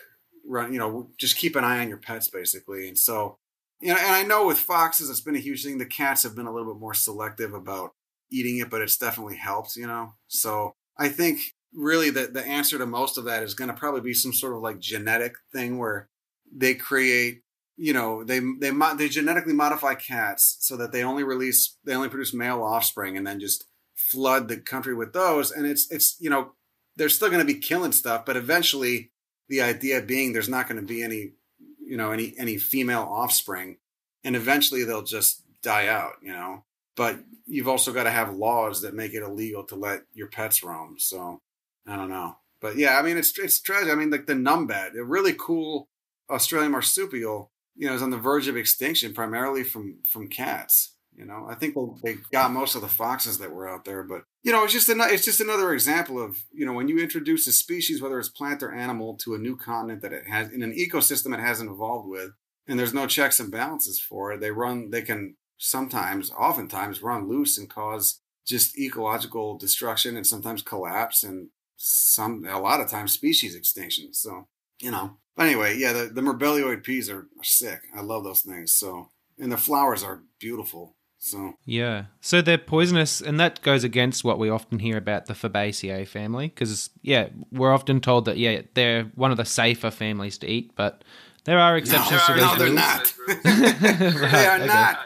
run, 0.48 0.74
you 0.74 0.79
know, 0.79 1.10
just 1.17 1.38
keep 1.38 1.55
an 1.55 1.63
eye 1.63 1.79
on 1.79 1.89
your 1.89 1.98
pets 1.98 2.27
basically. 2.27 2.88
And 2.88 2.98
so, 2.98 3.38
you 3.79 3.89
know, 3.89 4.00
and 4.00 4.15
I 4.15 4.24
know 4.24 4.45
with 4.45 4.60
foxes, 4.60 5.10
it's 5.10 5.21
been 5.21 5.36
a 5.36 5.39
huge 5.39 5.63
thing. 5.63 5.77
The 5.77 5.86
cats 5.86 6.24
have 6.24 6.36
been 6.36 6.45
a 6.45 6.53
little 6.53 6.74
bit 6.74 6.79
more 6.79 6.93
selective 6.93 7.53
about 7.53 7.91
eating 8.31 8.60
it, 8.60 8.69
but 8.69 8.81
it's 8.81 8.98
definitely 8.98 9.38
helped, 9.38 9.75
you 9.75 9.88
know? 9.88 10.13
So 10.27 10.75
I 10.98 11.10
think 11.10 11.53
really 11.74 12.10
the, 12.10 12.27
the 12.27 12.45
answer 12.45 12.77
to 12.77 12.86
most 12.86 13.17
of 13.17 13.25
that 13.25 13.43
is 13.43 13.53
going 13.53 13.69
to 13.69 13.74
probably 13.75 14.01
be 14.01 14.13
some 14.13 14.33
sort 14.33 14.55
of 14.55 14.62
like 14.62 14.79
genetic 14.79 15.36
thing 15.53 15.77
where 15.77 16.10
they 16.53 16.75
create, 16.75 17.41
you 17.77 17.93
know, 17.93 18.24
they, 18.24 18.39
they, 18.60 18.71
they 18.98 19.10
genetically 19.10 19.53
modify 19.53 19.95
cats 19.95 20.57
so 20.60 20.77
that 20.77 20.91
they 20.91 21.03
only 21.03 21.24
release, 21.24 21.77
they 21.83 21.95
only 21.95 22.10
produce 22.10 22.33
male 22.33 22.62
offspring 22.62 23.17
and 23.17 23.25
then 23.25 23.39
just 23.39 23.65
flood 23.95 24.48
the 24.48 24.57
country 24.57 24.93
with 24.93 25.13
those. 25.13 25.51
And 25.51 25.65
it's, 25.65 25.91
it's, 25.91 26.17
you 26.19 26.29
know, 26.29 26.51
they're 26.98 27.10
still 27.10 27.29
going 27.29 27.45
to 27.45 27.53
be 27.53 27.60
killing 27.60 27.93
stuff, 27.93 28.25
but 28.25 28.38
eventually 28.38 29.11
the 29.51 29.62
idea 29.62 30.01
being 30.01 30.31
there's 30.31 30.50
not 30.50 30.67
going 30.67 30.79
to 30.79 30.88
be 30.88 31.03
any 31.03 31.34
you 31.86 31.98
know 31.98 32.12
any 32.12 32.34
any 32.38 32.58
female 32.58 33.01
offspring 33.12 33.77
and 34.24 34.36
eventually 34.36 34.86
they'll 34.86 35.03
just 35.03 35.43
die 35.62 35.88
out 35.88 36.13
you 36.24 36.31
know? 36.31 36.63
But 36.96 37.20
you've 37.46 37.67
also 37.67 37.93
got 37.93 38.03
to 38.03 38.12
have 38.12 38.36
laws 38.36 38.81
that 38.81 38.93
make 38.93 39.13
it 39.13 39.24
illegal 39.24 39.63
to 39.65 39.75
let 39.75 40.03
your 40.13 40.27
pets 40.27 40.63
roam 40.63 40.96
so 40.98 41.41
i 41.86 41.96
don't 41.96 42.10
know. 42.10 42.38
But 42.62 42.77
yeah 42.77 42.98
i 42.98 43.01
mean 43.01 43.17
it's 43.17 43.38
it's 43.38 43.60
tragic. 43.60 43.91
I 43.91 43.96
mean 43.96 44.10
like 44.10 44.25
the 44.25 44.34
numbat 44.34 44.98
a 44.98 45.03
really 45.03 45.36
cool 45.38 45.89
australian 46.29 46.72
marsupial 46.72 47.51
you 47.75 47.88
know 47.88 47.93
is 47.93 48.01
on 48.01 48.10
the 48.10 48.17
verge 48.17 48.48
of 48.48 48.55
extinction 48.55 49.13
primarily 49.13 49.65
from 49.65 49.98
from 50.05 50.29
cats 50.29 50.96
you 51.22 51.28
know, 51.28 51.46
I 51.48 51.54
think 51.54 51.75
they 52.04 52.16
got 52.32 52.51
most 52.51 52.74
of 52.74 52.82
the 52.82 52.88
foxes 52.88 53.38
that 53.38 53.51
were 53.51 53.70
out 53.70 53.86
there, 53.86 54.01
but 54.01 54.24
you 54.42 54.51
know, 54.51 54.64
it's 54.64 54.74
just 54.74 54.90
another 54.90 55.14
it's 55.14 55.24
just 55.24 55.40
another 55.40 55.72
example 55.72 56.20
of 56.20 56.40
you 56.51 56.66
know 56.66 56.74
when 56.74 56.88
you 56.88 56.98
introduce 56.98 57.46
a 57.46 57.51
species, 57.51 58.01
whether 58.01 58.18
it's 58.18 58.27
plant 58.27 58.64
or 58.64 58.74
animal, 58.74 59.16
to 59.18 59.36
a 59.36 59.38
new 59.38 59.55
continent 59.55 60.01
that 60.01 60.14
it 60.14 60.27
has 60.27 60.50
in 60.50 60.64
an 60.64 60.75
ecosystem 60.75 61.31
it 61.31 61.40
hasn't 61.40 61.70
evolved 61.70 62.10
with, 62.10 62.31
and 62.68 62.79
there's 62.79 62.96
no 62.96 63.05
checks 63.05 63.40
and 63.40 63.51
balances 63.51 64.00
for 64.00 64.31
it. 64.31 64.42
They 64.42 64.50
run, 64.50 64.90
they 64.90 65.03
can 65.03 65.36
sometimes, 65.60 66.31
oftentimes, 66.31 67.03
run 67.03 67.27
loose 67.27 67.55
and 67.55 67.70
cause 67.70 68.20
just 68.48 68.75
ecological 68.79 69.60
destruction 69.60 70.18
and 70.18 70.25
sometimes 70.25 70.64
collapse 70.64 71.22
and 71.22 71.50
some 71.77 72.48
a 72.50 72.60
lot 72.60 72.81
of 72.81 72.90
times 72.90 73.12
species 73.12 73.53
extinction. 73.53 74.12
So 74.12 74.48
you 74.81 74.90
know, 74.90 75.18
but 75.36 75.46
anyway, 75.46 75.77
yeah, 75.77 75.94
the 75.94 76.05
the 76.05 76.22
Myrbeloid 76.22 76.84
peas 76.84 77.12
are, 77.12 77.27
are 77.38 77.44
sick. 77.44 77.81
I 77.96 78.01
love 78.01 78.24
those 78.24 78.42
things. 78.42 78.74
So 78.74 79.12
and 79.38 79.51
the 79.51 79.57
flowers 79.57 80.03
are 80.03 80.24
beautiful. 80.40 80.96
So 81.24 81.53
yeah, 81.66 82.05
so 82.20 82.42
they're 82.42 82.57
poisonous, 82.57 83.22
and 83.22 83.40
that 83.40 83.62
goes 83.62 83.84
against 83.84 84.24
what 84.24 84.40
we 84.40 84.50
often 84.50 84.79
hear 84.79 84.98
about 84.98 85.27
the 85.27 85.34
Fabaceae 85.34 86.07
family. 86.07 86.48
Because 86.48 86.90
yeah, 87.03 87.27
we're 87.51 87.72
often 87.72 88.01
told 88.01 88.25
that 88.25 88.38
yeah, 88.38 88.64
they're 88.74 89.03
one 89.14 89.29
of 89.29 89.38
the 89.38 89.46
safer 89.46 89.92
families 89.92 90.40
to 90.40 90.50
eat, 90.50 90.72
but 90.75 91.03
there 91.44 91.60
are 91.60 91.77
exceptions 91.77 92.22
no, 92.27 92.34
to 92.34 92.42
those 92.42 92.51
no, 92.51 92.66
they're 92.66 92.74
not. 92.74 93.14
right, 93.27 94.31
they 94.31 94.48
are 94.48 94.57
okay. 94.57 94.66
not. 94.66 95.00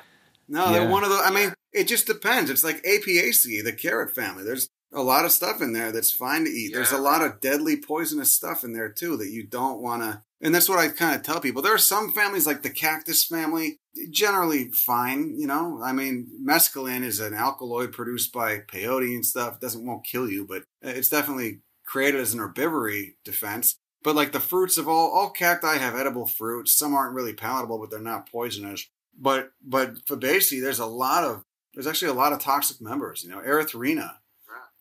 No, 0.47 0.65
yeah. 0.67 0.71
they're 0.71 0.89
one 0.89 1.03
of 1.03 1.09
the. 1.09 1.17
I 1.17 1.31
mean, 1.31 1.53
it 1.73 1.89
just 1.89 2.07
depends. 2.07 2.49
It's 2.49 2.63
like 2.63 2.81
Apiaceae, 2.83 3.61
the 3.61 3.73
carrot 3.73 4.15
family. 4.15 4.45
There's 4.45 4.69
a 4.93 5.03
lot 5.03 5.25
of 5.25 5.33
stuff 5.33 5.61
in 5.61 5.73
there 5.73 5.91
that's 5.91 6.13
fine 6.13 6.45
to 6.45 6.49
eat. 6.49 6.71
Yeah. 6.71 6.77
There's 6.77 6.93
a 6.93 6.97
lot 6.97 7.23
of 7.23 7.41
deadly 7.41 7.75
poisonous 7.75 8.33
stuff 8.33 8.63
in 8.63 8.71
there 8.71 8.89
too 8.89 9.17
that 9.17 9.31
you 9.31 9.43
don't 9.45 9.81
want 9.81 10.01
to. 10.03 10.23
And 10.39 10.55
that's 10.55 10.69
what 10.69 10.79
I 10.79 10.87
kind 10.87 11.13
of 11.13 11.23
tell 11.23 11.41
people. 11.41 11.61
There 11.61 11.73
are 11.73 11.77
some 11.77 12.13
families 12.13 12.47
like 12.47 12.61
the 12.61 12.69
cactus 12.69 13.25
family, 13.25 13.79
generally 14.09 14.69
fine. 14.71 15.35
You 15.37 15.47
know, 15.47 15.81
I 15.83 15.91
mean, 15.91 16.27
mescaline 16.43 17.03
is 17.03 17.19
an 17.19 17.33
alkaloid 17.33 17.91
produced 17.91 18.33
by 18.33 18.59
peyote 18.59 19.15
and 19.15 19.25
stuff. 19.25 19.55
It 19.55 19.61
doesn't 19.61 19.85
won't 19.85 20.05
kill 20.05 20.29
you, 20.29 20.45
but 20.45 20.63
it's 20.81 21.09
definitely 21.09 21.61
created 21.85 22.21
as 22.21 22.33
an 22.33 22.39
herbivory 22.39 23.15
defense. 23.23 23.77
But 24.03 24.15
like 24.15 24.31
the 24.31 24.39
fruits 24.39 24.77
of 24.77 24.87
all 24.87 25.09
all 25.11 25.31
cacti 25.31 25.77
have 25.77 25.95
edible 25.95 26.27
fruits. 26.27 26.77
Some 26.77 26.93
aren't 26.93 27.15
really 27.15 27.33
palatable, 27.33 27.79
but 27.79 27.89
they're 27.89 27.99
not 27.99 28.29
poisonous. 28.29 28.87
But 29.17 29.51
but 29.63 30.05
Fabaceae, 30.05 30.61
there's 30.61 30.79
a 30.79 30.85
lot 30.85 31.23
of 31.23 31.43
there's 31.73 31.87
actually 31.87 32.11
a 32.11 32.15
lot 32.15 32.33
of 32.33 32.39
toxic 32.39 32.81
members. 32.81 33.23
You 33.23 33.31
know, 33.31 33.39
erythrina 33.39 34.17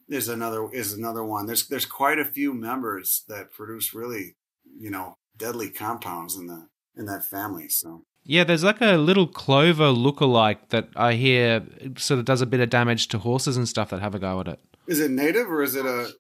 is 0.09 0.29
another 0.29 0.70
is 0.72 0.92
another 0.92 1.24
one. 1.24 1.46
There's 1.46 1.66
there's 1.68 1.87
quite 1.87 2.18
a 2.18 2.24
few 2.24 2.53
members 2.53 3.24
that 3.29 3.50
produce 3.50 3.94
really, 3.94 4.37
you 4.79 4.90
know, 4.90 5.16
deadly 5.37 5.70
compounds 5.70 6.37
in 6.37 6.46
the 6.46 6.68
in 6.96 7.07
that 7.07 7.24
family. 7.24 7.68
So 7.68 8.05
yeah, 8.24 8.44
there's 8.44 8.64
like 8.64 8.80
a 8.80 8.96
little 8.96 9.26
clover 9.26 9.88
look-alike 9.88 10.70
that 10.70 10.88
I 10.96 11.14
hear 11.14 11.62
sort 11.96 12.18
of 12.18 12.24
does 12.24 12.40
a 12.40 12.46
bit 12.46 12.60
of 12.60 12.70
damage 12.70 13.08
to 13.08 13.18
horses 13.18 13.56
and 13.56 13.68
stuff 13.68 13.90
that 13.90 14.00
have 14.00 14.14
a 14.14 14.18
go 14.18 14.40
at 14.40 14.48
it. 14.48 14.60
Is 14.87 15.00
it 15.00 15.10
native 15.10 15.50
or 15.50 15.62
is 15.62 15.74
it 15.74 15.84
a? 15.84 16.10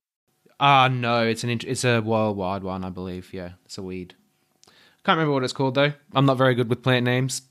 Ah, 0.60 0.84
uh, 0.84 0.88
no, 0.88 1.26
it's 1.26 1.44
an 1.44 1.50
it's 1.50 1.84
a 1.84 2.00
worldwide 2.00 2.62
one, 2.62 2.84
I 2.84 2.90
believe. 2.90 3.32
Yeah, 3.32 3.52
it's 3.64 3.78
a 3.78 3.82
weed. 3.82 4.14
Can't 5.04 5.18
remember 5.18 5.32
what 5.32 5.44
it's 5.44 5.52
called 5.52 5.74
though. 5.74 5.92
I'm 6.14 6.26
not 6.26 6.38
very 6.38 6.54
good 6.54 6.70
with 6.70 6.82
plant 6.82 7.04
names. 7.04 7.42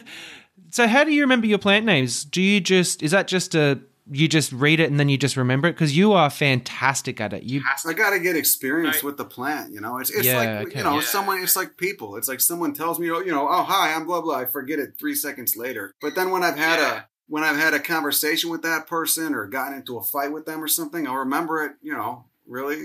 so, 0.70 0.86
how 0.86 1.04
do 1.04 1.12
you 1.12 1.22
remember 1.22 1.46
your 1.46 1.58
plant 1.58 1.84
names? 1.84 2.24
Do 2.24 2.40
you 2.40 2.60
just 2.60 3.02
is 3.02 3.10
that 3.10 3.28
just 3.28 3.54
a 3.54 3.80
you 4.10 4.28
just 4.28 4.52
read 4.52 4.80
it 4.80 4.90
and 4.90 4.98
then 4.98 5.08
you 5.08 5.18
just 5.18 5.36
remember 5.36 5.68
it 5.68 5.72
because 5.72 5.96
you 5.96 6.12
are 6.12 6.30
fantastic 6.30 7.20
at 7.20 7.32
it. 7.32 7.42
You, 7.42 7.62
I 7.86 7.92
got 7.92 8.10
to 8.10 8.18
get 8.18 8.36
experience 8.36 8.96
right. 8.96 9.04
with 9.04 9.16
the 9.16 9.24
plant. 9.24 9.72
You 9.72 9.80
know, 9.80 9.98
it's 9.98 10.10
it's 10.10 10.26
yeah, 10.26 10.38
like 10.38 10.48
okay. 10.68 10.78
you 10.78 10.84
know, 10.84 10.96
yeah. 10.96 11.02
someone. 11.02 11.42
It's 11.42 11.56
like 11.56 11.76
people. 11.76 12.16
It's 12.16 12.28
like 12.28 12.40
someone 12.40 12.72
tells 12.72 12.98
me, 12.98 13.10
oh, 13.10 13.20
you 13.20 13.32
know, 13.32 13.48
oh 13.48 13.62
hi, 13.62 13.94
I'm 13.94 14.06
blah 14.06 14.20
blah. 14.20 14.36
I 14.36 14.44
forget 14.46 14.78
it 14.78 14.94
three 14.98 15.14
seconds 15.14 15.56
later. 15.56 15.92
But 16.00 16.14
then 16.14 16.30
when 16.30 16.42
I've 16.42 16.56
had 16.56 16.78
yeah. 16.78 16.96
a 16.96 17.02
when 17.28 17.44
I've 17.44 17.56
had 17.56 17.74
a 17.74 17.80
conversation 17.80 18.50
with 18.50 18.62
that 18.62 18.86
person 18.86 19.34
or 19.34 19.46
gotten 19.46 19.78
into 19.78 19.98
a 19.98 20.02
fight 20.02 20.32
with 20.32 20.46
them 20.46 20.62
or 20.62 20.68
something, 20.68 21.06
I'll 21.06 21.16
remember 21.16 21.64
it. 21.64 21.72
You 21.82 21.92
know, 21.92 22.24
really, 22.46 22.78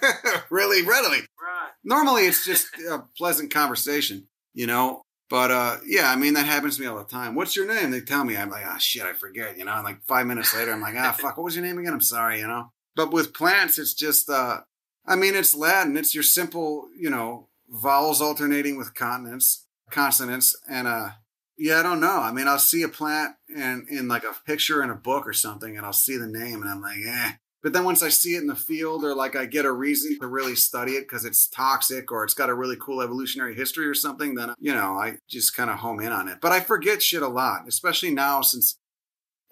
really 0.50 0.86
readily. 0.86 1.18
Right. 1.40 1.70
Normally, 1.84 2.22
it's 2.22 2.44
just 2.44 2.68
a 2.90 3.04
pleasant 3.16 3.52
conversation. 3.52 4.28
You 4.54 4.66
know, 4.66 5.02
but 5.30 5.50
uh, 5.50 5.76
yeah, 5.86 6.10
I 6.10 6.16
mean 6.16 6.34
that 6.34 6.46
happens 6.46 6.76
to 6.76 6.82
me 6.82 6.88
all 6.88 6.98
the 6.98 7.04
time. 7.04 7.34
What's 7.34 7.56
your 7.56 7.66
name? 7.66 7.90
They 7.90 8.00
tell 8.00 8.24
me. 8.24 8.36
I'm 8.36 8.50
like, 8.50 8.64
ah, 8.66 8.74
oh, 8.76 8.78
shit, 8.78 9.02
I 9.02 9.12
forget. 9.12 9.58
You 9.58 9.64
know, 9.64 9.72
and 9.72 9.84
like 9.84 10.02
five 10.06 10.26
minutes 10.26 10.54
later, 10.54 10.72
I'm 10.72 10.80
like, 10.80 10.94
ah, 10.96 11.12
fuck, 11.12 11.36
what 11.36 11.44
was 11.44 11.56
your 11.56 11.64
name 11.64 11.78
again? 11.78 11.92
I'm 11.92 12.00
sorry. 12.00 12.38
You 12.40 12.46
know. 12.46 12.72
But 12.96 13.12
with 13.12 13.32
plants, 13.32 13.78
it's 13.78 13.94
just, 13.94 14.28
uh, 14.28 14.62
I 15.06 15.14
mean, 15.14 15.36
it's 15.36 15.54
Latin. 15.54 15.96
It's 15.96 16.14
your 16.14 16.24
simple, 16.24 16.88
you 16.98 17.10
know, 17.10 17.48
vowels 17.68 18.20
alternating 18.20 18.76
with 18.76 18.94
consonants, 18.94 19.66
consonants, 19.90 20.56
and 20.68 20.88
uh, 20.88 21.10
yeah, 21.56 21.80
I 21.80 21.82
don't 21.82 22.00
know. 22.00 22.20
I 22.20 22.32
mean, 22.32 22.48
I'll 22.48 22.58
see 22.58 22.82
a 22.82 22.88
plant 22.88 23.34
and 23.54 23.88
in 23.88 24.08
like 24.08 24.24
a 24.24 24.36
picture 24.46 24.82
in 24.82 24.90
a 24.90 24.94
book 24.94 25.26
or 25.26 25.32
something, 25.32 25.76
and 25.76 25.84
I'll 25.84 25.92
see 25.92 26.16
the 26.16 26.26
name, 26.26 26.62
and 26.62 26.70
I'm 26.70 26.80
like, 26.80 26.98
eh, 27.06 27.32
but 27.62 27.72
then 27.72 27.84
once 27.84 28.02
I 28.02 28.08
see 28.08 28.34
it 28.34 28.40
in 28.40 28.46
the 28.46 28.54
field 28.54 29.04
or 29.04 29.14
like 29.14 29.34
I 29.36 29.46
get 29.46 29.64
a 29.64 29.72
reason 29.72 30.18
to 30.20 30.26
really 30.26 30.54
study 30.54 30.92
it 30.92 31.02
because 31.02 31.24
it's 31.24 31.48
toxic 31.48 32.12
or 32.12 32.24
it's 32.24 32.34
got 32.34 32.50
a 32.50 32.54
really 32.54 32.76
cool 32.80 33.02
evolutionary 33.02 33.54
history 33.54 33.86
or 33.86 33.94
something, 33.94 34.34
then, 34.34 34.54
you 34.58 34.74
know, 34.74 34.98
I 34.98 35.18
just 35.28 35.56
kind 35.56 35.70
of 35.70 35.78
home 35.78 36.00
in 36.00 36.12
on 36.12 36.28
it. 36.28 36.38
But 36.40 36.52
I 36.52 36.60
forget 36.60 37.02
shit 37.02 37.22
a 37.22 37.28
lot, 37.28 37.62
especially 37.66 38.10
now 38.10 38.42
since, 38.42 38.78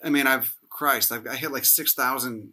I 0.03 0.11
mean, 0.11 0.27
I've, 0.27 0.57
Christ, 0.71 1.11
I've, 1.11 1.27
I 1.27 1.37
hit 1.37 1.53
like 1.53 1.65
6,000 1.65 2.53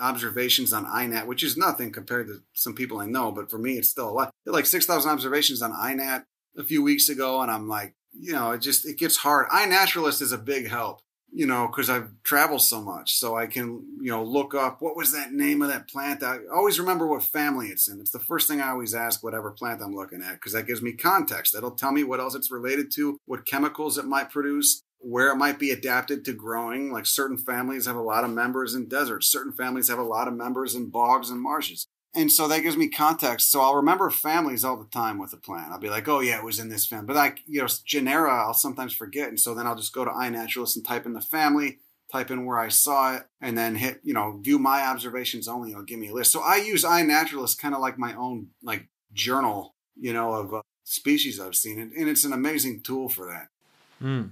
observations 0.00 0.72
on 0.72 0.86
INAT, 0.86 1.26
which 1.26 1.42
is 1.42 1.56
nothing 1.56 1.92
compared 1.92 2.28
to 2.28 2.42
some 2.54 2.74
people 2.74 2.98
I 2.98 3.06
know, 3.06 3.32
but 3.32 3.50
for 3.50 3.58
me, 3.58 3.78
it's 3.78 3.90
still 3.90 4.08
a 4.08 4.12
lot. 4.12 4.30
Like 4.46 4.66
6,000 4.66 5.10
observations 5.10 5.60
on 5.60 5.72
INAT 5.72 6.24
a 6.56 6.64
few 6.64 6.82
weeks 6.82 7.08
ago, 7.08 7.42
and 7.42 7.50
I'm 7.50 7.68
like 7.68 7.94
you 8.12 8.32
know, 8.32 8.52
it 8.52 8.58
just 8.58 8.86
it 8.86 8.98
gets 8.98 9.16
hard. 9.16 9.48
iNaturalist 9.48 10.22
is 10.22 10.32
a 10.32 10.38
big 10.38 10.68
help, 10.68 11.00
you 11.32 11.46
know, 11.46 11.66
because 11.66 11.90
I've 11.90 12.10
traveled 12.22 12.62
so 12.62 12.80
much, 12.80 13.14
so 13.14 13.36
I 13.36 13.46
can 13.46 13.84
you 14.00 14.10
know 14.10 14.22
look 14.22 14.54
up 14.54 14.80
what 14.80 14.96
was 14.96 15.12
that 15.12 15.32
name 15.32 15.62
of 15.62 15.68
that 15.68 15.88
plant. 15.88 16.22
I 16.22 16.38
always 16.52 16.80
remember 16.80 17.06
what 17.06 17.22
family 17.22 17.68
it's 17.68 17.88
in. 17.88 18.00
It's 18.00 18.10
the 18.10 18.18
first 18.18 18.48
thing 18.48 18.60
I 18.60 18.70
always 18.70 18.94
ask 18.94 19.22
whatever 19.22 19.50
plant 19.50 19.82
I'm 19.82 19.94
looking 19.94 20.22
at 20.22 20.34
because 20.34 20.52
that 20.52 20.66
gives 20.66 20.82
me 20.82 20.92
context. 20.92 21.52
That'll 21.52 21.72
tell 21.72 21.92
me 21.92 22.04
what 22.04 22.20
else 22.20 22.34
it's 22.34 22.50
related 22.50 22.90
to, 22.92 23.18
what 23.26 23.46
chemicals 23.46 23.98
it 23.98 24.06
might 24.06 24.30
produce, 24.30 24.82
where 24.98 25.30
it 25.32 25.36
might 25.36 25.58
be 25.58 25.70
adapted 25.70 26.24
to 26.24 26.32
growing. 26.32 26.90
Like 26.92 27.06
certain 27.06 27.38
families 27.38 27.86
have 27.86 27.96
a 27.96 28.02
lot 28.02 28.24
of 28.24 28.30
members 28.30 28.74
in 28.74 28.88
deserts, 28.88 29.30
certain 29.30 29.52
families 29.52 29.88
have 29.88 29.98
a 29.98 30.02
lot 30.02 30.28
of 30.28 30.34
members 30.34 30.74
in 30.74 30.90
bogs 30.90 31.30
and 31.30 31.40
marshes. 31.40 31.88
And 32.14 32.32
so 32.32 32.48
that 32.48 32.62
gives 32.62 32.76
me 32.76 32.88
context. 32.88 33.50
So 33.50 33.60
I'll 33.60 33.76
remember 33.76 34.10
families 34.10 34.64
all 34.64 34.76
the 34.76 34.88
time 34.88 35.18
with 35.18 35.30
the 35.30 35.36
plant. 35.36 35.72
I'll 35.72 35.78
be 35.78 35.90
like, 35.90 36.08
oh, 36.08 36.20
yeah, 36.20 36.38
it 36.38 36.44
was 36.44 36.58
in 36.58 36.68
this 36.68 36.86
family. 36.86 37.06
But 37.06 37.16
like, 37.16 37.42
you 37.46 37.60
know, 37.60 37.68
genera, 37.84 38.46
I'll 38.46 38.54
sometimes 38.54 38.94
forget. 38.94 39.28
And 39.28 39.38
so 39.38 39.54
then 39.54 39.66
I'll 39.66 39.76
just 39.76 39.92
go 39.92 40.04
to 40.04 40.10
iNaturalist 40.10 40.76
and 40.76 40.84
type 40.84 41.04
in 41.04 41.12
the 41.12 41.20
family, 41.20 41.78
type 42.10 42.30
in 42.30 42.46
where 42.46 42.58
I 42.58 42.68
saw 42.68 43.16
it, 43.16 43.24
and 43.40 43.58
then 43.58 43.74
hit, 43.74 44.00
you 44.02 44.14
know, 44.14 44.38
view 44.42 44.58
my 44.58 44.82
observations 44.86 45.48
only. 45.48 45.70
It'll 45.70 45.82
give 45.82 45.98
me 45.98 46.08
a 46.08 46.14
list. 46.14 46.32
So 46.32 46.40
I 46.40 46.56
use 46.56 46.82
iNaturalist 46.82 47.58
kind 47.58 47.74
of 47.74 47.80
like 47.80 47.98
my 47.98 48.14
own 48.14 48.48
like 48.62 48.88
journal, 49.12 49.74
you 49.94 50.14
know, 50.14 50.32
of 50.32 50.54
uh, 50.54 50.62
species 50.84 51.38
I've 51.38 51.56
seen. 51.56 51.78
And 51.78 52.08
it's 52.08 52.24
an 52.24 52.32
amazing 52.32 52.80
tool 52.80 53.10
for 53.10 53.26
that. 53.26 53.48
Mm. 54.02 54.30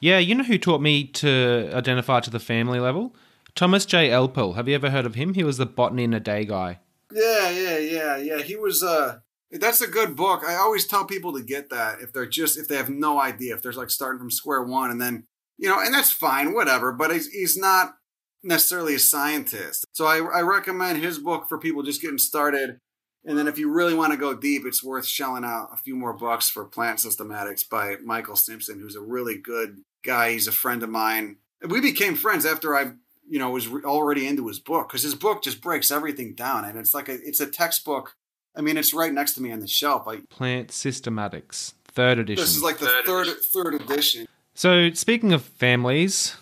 Yeah, 0.00 0.18
you 0.18 0.34
know 0.34 0.44
who 0.44 0.58
taught 0.58 0.80
me 0.80 1.04
to 1.04 1.70
identify 1.72 2.20
to 2.20 2.30
the 2.30 2.38
family 2.38 2.78
level? 2.78 3.16
Thomas 3.54 3.86
J. 3.86 4.10
Elpel. 4.10 4.54
Have 4.54 4.68
you 4.68 4.74
ever 4.74 4.90
heard 4.90 5.06
of 5.06 5.16
him? 5.16 5.34
He 5.34 5.42
was 5.42 5.56
the 5.56 5.66
botany 5.66 6.04
in 6.04 6.14
a 6.14 6.20
day 6.20 6.44
guy. 6.44 6.78
Yeah, 7.12 7.50
yeah, 7.50 7.78
yeah, 7.78 8.16
yeah. 8.18 8.42
He 8.42 8.56
was. 8.56 8.82
uh 8.82 9.18
That's 9.50 9.80
a 9.80 9.86
good 9.86 10.16
book. 10.16 10.42
I 10.46 10.56
always 10.56 10.86
tell 10.86 11.04
people 11.04 11.32
to 11.34 11.42
get 11.42 11.70
that 11.70 12.00
if 12.00 12.12
they're 12.12 12.26
just 12.26 12.58
if 12.58 12.68
they 12.68 12.76
have 12.76 12.90
no 12.90 13.20
idea 13.20 13.54
if 13.54 13.62
they're 13.62 13.72
like 13.72 13.90
starting 13.90 14.18
from 14.18 14.30
square 14.30 14.62
one 14.62 14.90
and 14.90 15.00
then 15.00 15.24
you 15.56 15.68
know 15.68 15.80
and 15.80 15.94
that's 15.94 16.10
fine, 16.10 16.54
whatever. 16.54 16.92
But 16.92 17.12
he's 17.12 17.28
he's 17.28 17.56
not 17.56 17.94
necessarily 18.42 18.94
a 18.94 18.98
scientist, 18.98 19.84
so 19.92 20.06
I, 20.06 20.18
I 20.18 20.40
recommend 20.42 21.02
his 21.02 21.18
book 21.18 21.48
for 21.48 21.58
people 21.58 21.82
just 21.82 22.02
getting 22.02 22.18
started. 22.18 22.78
And 23.24 23.36
then 23.36 23.48
if 23.48 23.58
you 23.58 23.70
really 23.70 23.94
want 23.94 24.12
to 24.12 24.18
go 24.18 24.32
deep, 24.34 24.62
it's 24.64 24.82
worth 24.84 25.04
shelling 25.04 25.44
out 25.44 25.70
a 25.72 25.76
few 25.76 25.96
more 25.96 26.12
bucks 26.14 26.48
for 26.48 26.64
Plant 26.64 26.98
Systematics 27.00 27.68
by 27.68 27.96
Michael 28.02 28.36
Simpson, 28.36 28.78
who's 28.80 28.96
a 28.96 29.00
really 29.02 29.36
good 29.36 29.80
guy. 30.04 30.32
He's 30.32 30.46
a 30.46 30.52
friend 30.52 30.82
of 30.82 30.88
mine. 30.88 31.36
We 31.68 31.80
became 31.80 32.14
friends 32.14 32.46
after 32.46 32.76
I 32.76 32.92
you 33.28 33.38
know, 33.38 33.50
was 33.50 33.68
already 33.84 34.26
into 34.26 34.46
his 34.48 34.58
book 34.58 34.88
because 34.88 35.02
his 35.02 35.14
book 35.14 35.42
just 35.42 35.60
breaks 35.60 35.90
everything 35.90 36.34
down, 36.34 36.64
and 36.64 36.78
it's 36.78 36.94
like 36.94 37.08
a 37.08 37.14
it's 37.14 37.40
a 37.40 37.46
textbook. 37.46 38.14
I 38.56 38.60
mean, 38.60 38.76
it's 38.76 38.92
right 38.92 39.12
next 39.12 39.34
to 39.34 39.42
me 39.42 39.52
on 39.52 39.60
the 39.60 39.68
shelf. 39.68 40.08
I, 40.08 40.18
Plant 40.30 40.68
Systematics, 40.68 41.74
third 41.84 42.18
edition. 42.18 42.42
This 42.42 42.56
is 42.56 42.62
like 42.62 42.78
the 42.78 42.86
third 42.86 43.04
third, 43.06 43.26
edition. 43.28 43.50
third 43.52 43.74
edition. 43.74 44.28
So, 44.54 44.90
speaking 44.92 45.32
of 45.32 45.42
families, 45.42 46.36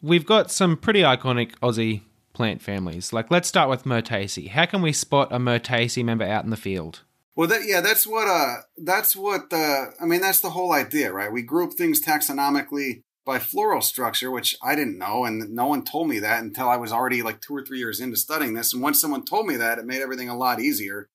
we've 0.00 0.24
got 0.24 0.50
some 0.50 0.76
pretty 0.76 1.02
iconic 1.02 1.52
Aussie 1.60 2.02
plant 2.32 2.62
families. 2.62 3.12
Like, 3.12 3.30
let's 3.30 3.48
start 3.48 3.68
with 3.68 3.84
Myrtaceae. 3.84 4.48
How 4.48 4.64
can 4.64 4.80
we 4.80 4.92
spot 4.92 5.32
a 5.32 5.38
Myrtaceae 5.38 6.04
member 6.04 6.24
out 6.24 6.44
in 6.44 6.50
the 6.50 6.56
field? 6.56 7.02
Well, 7.34 7.48
that, 7.48 7.66
yeah, 7.66 7.80
that's 7.80 8.06
what 8.06 8.26
uh, 8.26 8.62
that's 8.76 9.14
what 9.14 9.52
uh, 9.52 9.86
I 10.00 10.06
mean. 10.06 10.20
That's 10.20 10.40
the 10.40 10.50
whole 10.50 10.72
idea, 10.72 11.12
right? 11.12 11.30
We 11.30 11.42
group 11.42 11.74
things 11.74 12.00
taxonomically 12.00 13.02
by 13.28 13.38
floral 13.38 13.82
structure, 13.82 14.30
which 14.30 14.56
I 14.62 14.74
didn't 14.74 14.96
know, 14.96 15.26
and 15.26 15.50
no 15.50 15.66
one 15.66 15.84
told 15.84 16.08
me 16.08 16.18
that 16.20 16.42
until 16.42 16.66
I 16.66 16.78
was 16.78 16.90
already 16.90 17.20
like 17.20 17.42
two 17.42 17.54
or 17.54 17.62
three 17.62 17.78
years 17.78 18.00
into 18.00 18.16
studying 18.16 18.54
this. 18.54 18.72
And 18.72 18.82
once 18.82 18.98
someone 18.98 19.22
told 19.22 19.46
me 19.46 19.56
that, 19.56 19.78
it 19.78 19.84
made 19.84 20.00
everything 20.00 20.30
a 20.30 20.36
lot 20.36 20.60
easier, 20.60 21.10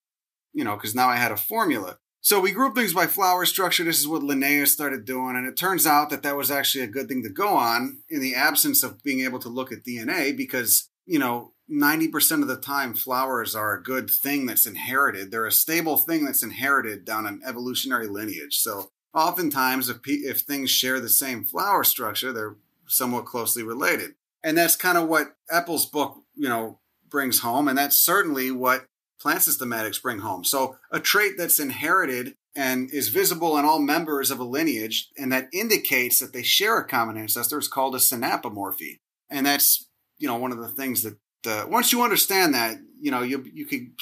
you 0.54 0.63
know, 0.63 0.76
because 0.76 0.93
now 0.93 1.10
I 1.10 1.15
had 1.15 1.32
a 1.32 1.38
formula. 1.38 1.97
So 2.21 2.39
we 2.39 2.52
group 2.52 2.76
things 2.76 2.93
by 2.93 3.08
flower 3.08 3.45
structure. 3.45 3.84
This 3.84 3.99
is 3.99 4.08
what 4.08 4.21
Linnaeus 4.21 4.71
started 4.71 5.06
doing, 5.06 5.36
and 5.36 5.47
it 5.47 5.58
turns 5.58 5.88
out 5.88 6.12
that 6.12 6.21
that 6.21 6.38
was 6.38 6.52
actually 6.52 6.84
a 6.84 6.88
good 6.88 7.08
thing 7.08 7.23
to 7.23 7.30
go 7.30 7.47
on 7.47 8.04
in 8.12 8.21
the 8.21 8.36
absence 8.36 8.84
of 8.84 9.02
being 9.02 9.21
able 9.21 9.39
to 9.39 9.49
look 9.49 9.71
at 9.71 9.84
DNA, 9.84 10.38
because 10.38 10.89
you 11.08 11.17
know, 11.17 11.54
90% 11.71 12.43
of 12.43 12.47
the 12.47 12.58
time, 12.58 12.93
flowers 12.93 13.56
are 13.56 13.73
a 13.73 13.82
good 13.82 14.10
thing 14.10 14.45
that's 14.45 14.67
inherited. 14.67 15.32
They're 15.32 15.47
a 15.47 15.52
stable 15.52 15.97
thing 15.97 16.26
that's 16.26 16.43
inherited 16.43 17.06
down 17.06 17.26
an 17.26 17.41
evolutionary 17.45 18.08
lineage. 18.08 18.58
So 18.60 18.91
oftentimes 19.13 19.89
if, 19.89 19.99
if 20.06 20.41
things 20.41 20.69
share 20.69 20.99
the 20.99 21.10
same 21.10 21.45
flower 21.45 21.84
structure 21.84 22.32
they're 22.32 22.56
somewhat 22.86 23.26
closely 23.26 23.63
related. 23.63 24.12
And 24.43 24.58
that's 24.58 24.76
kind 24.76 24.97
of 24.97 25.08
what 25.08 25.36
Elpel's 25.52 25.86
book 25.86 26.21
you 26.36 26.49
know 26.49 26.80
brings 27.10 27.39
home 27.39 27.67
and 27.67 27.78
that's 27.78 27.97
certainly 27.97 28.52
what 28.52 28.86
plant 29.19 29.39
systematics 29.39 30.02
bring 30.02 30.19
home. 30.19 30.43
So 30.43 30.78
a 30.91 30.99
trait 30.99 31.34
that's 31.38 31.60
inherited 31.60 32.36
and 32.56 32.91
is 32.91 33.10
visible 33.10 33.58
in 33.58 33.65
all 33.65 33.80
members 33.80 34.30
of 34.30 34.39
a 34.39 34.43
lineage 34.43 35.10
and 35.17 35.32
that 35.32 35.49
indicates 35.54 36.19
that 36.19 36.34
they 36.34 36.43
share 36.43 36.78
a 36.78 36.88
common 36.88 37.17
ancestor 37.17 37.58
is 37.58 37.67
called 37.67 37.95
a 37.95 37.99
synapomorphy 37.99 38.99
and 39.30 39.45
that's 39.45 39.88
you 40.19 40.28
know 40.28 40.38
one 40.38 40.52
of 40.52 40.60
the 40.60 40.67
things 40.67 41.04
that 41.04 41.17
uh, 41.45 41.65
once 41.67 41.91
you 41.91 42.04
understand 42.04 42.54
that 42.54 42.78
you 43.02 43.12
know 43.12 43.21
you 43.21 43.43
you 43.54 43.65
can 43.65 43.93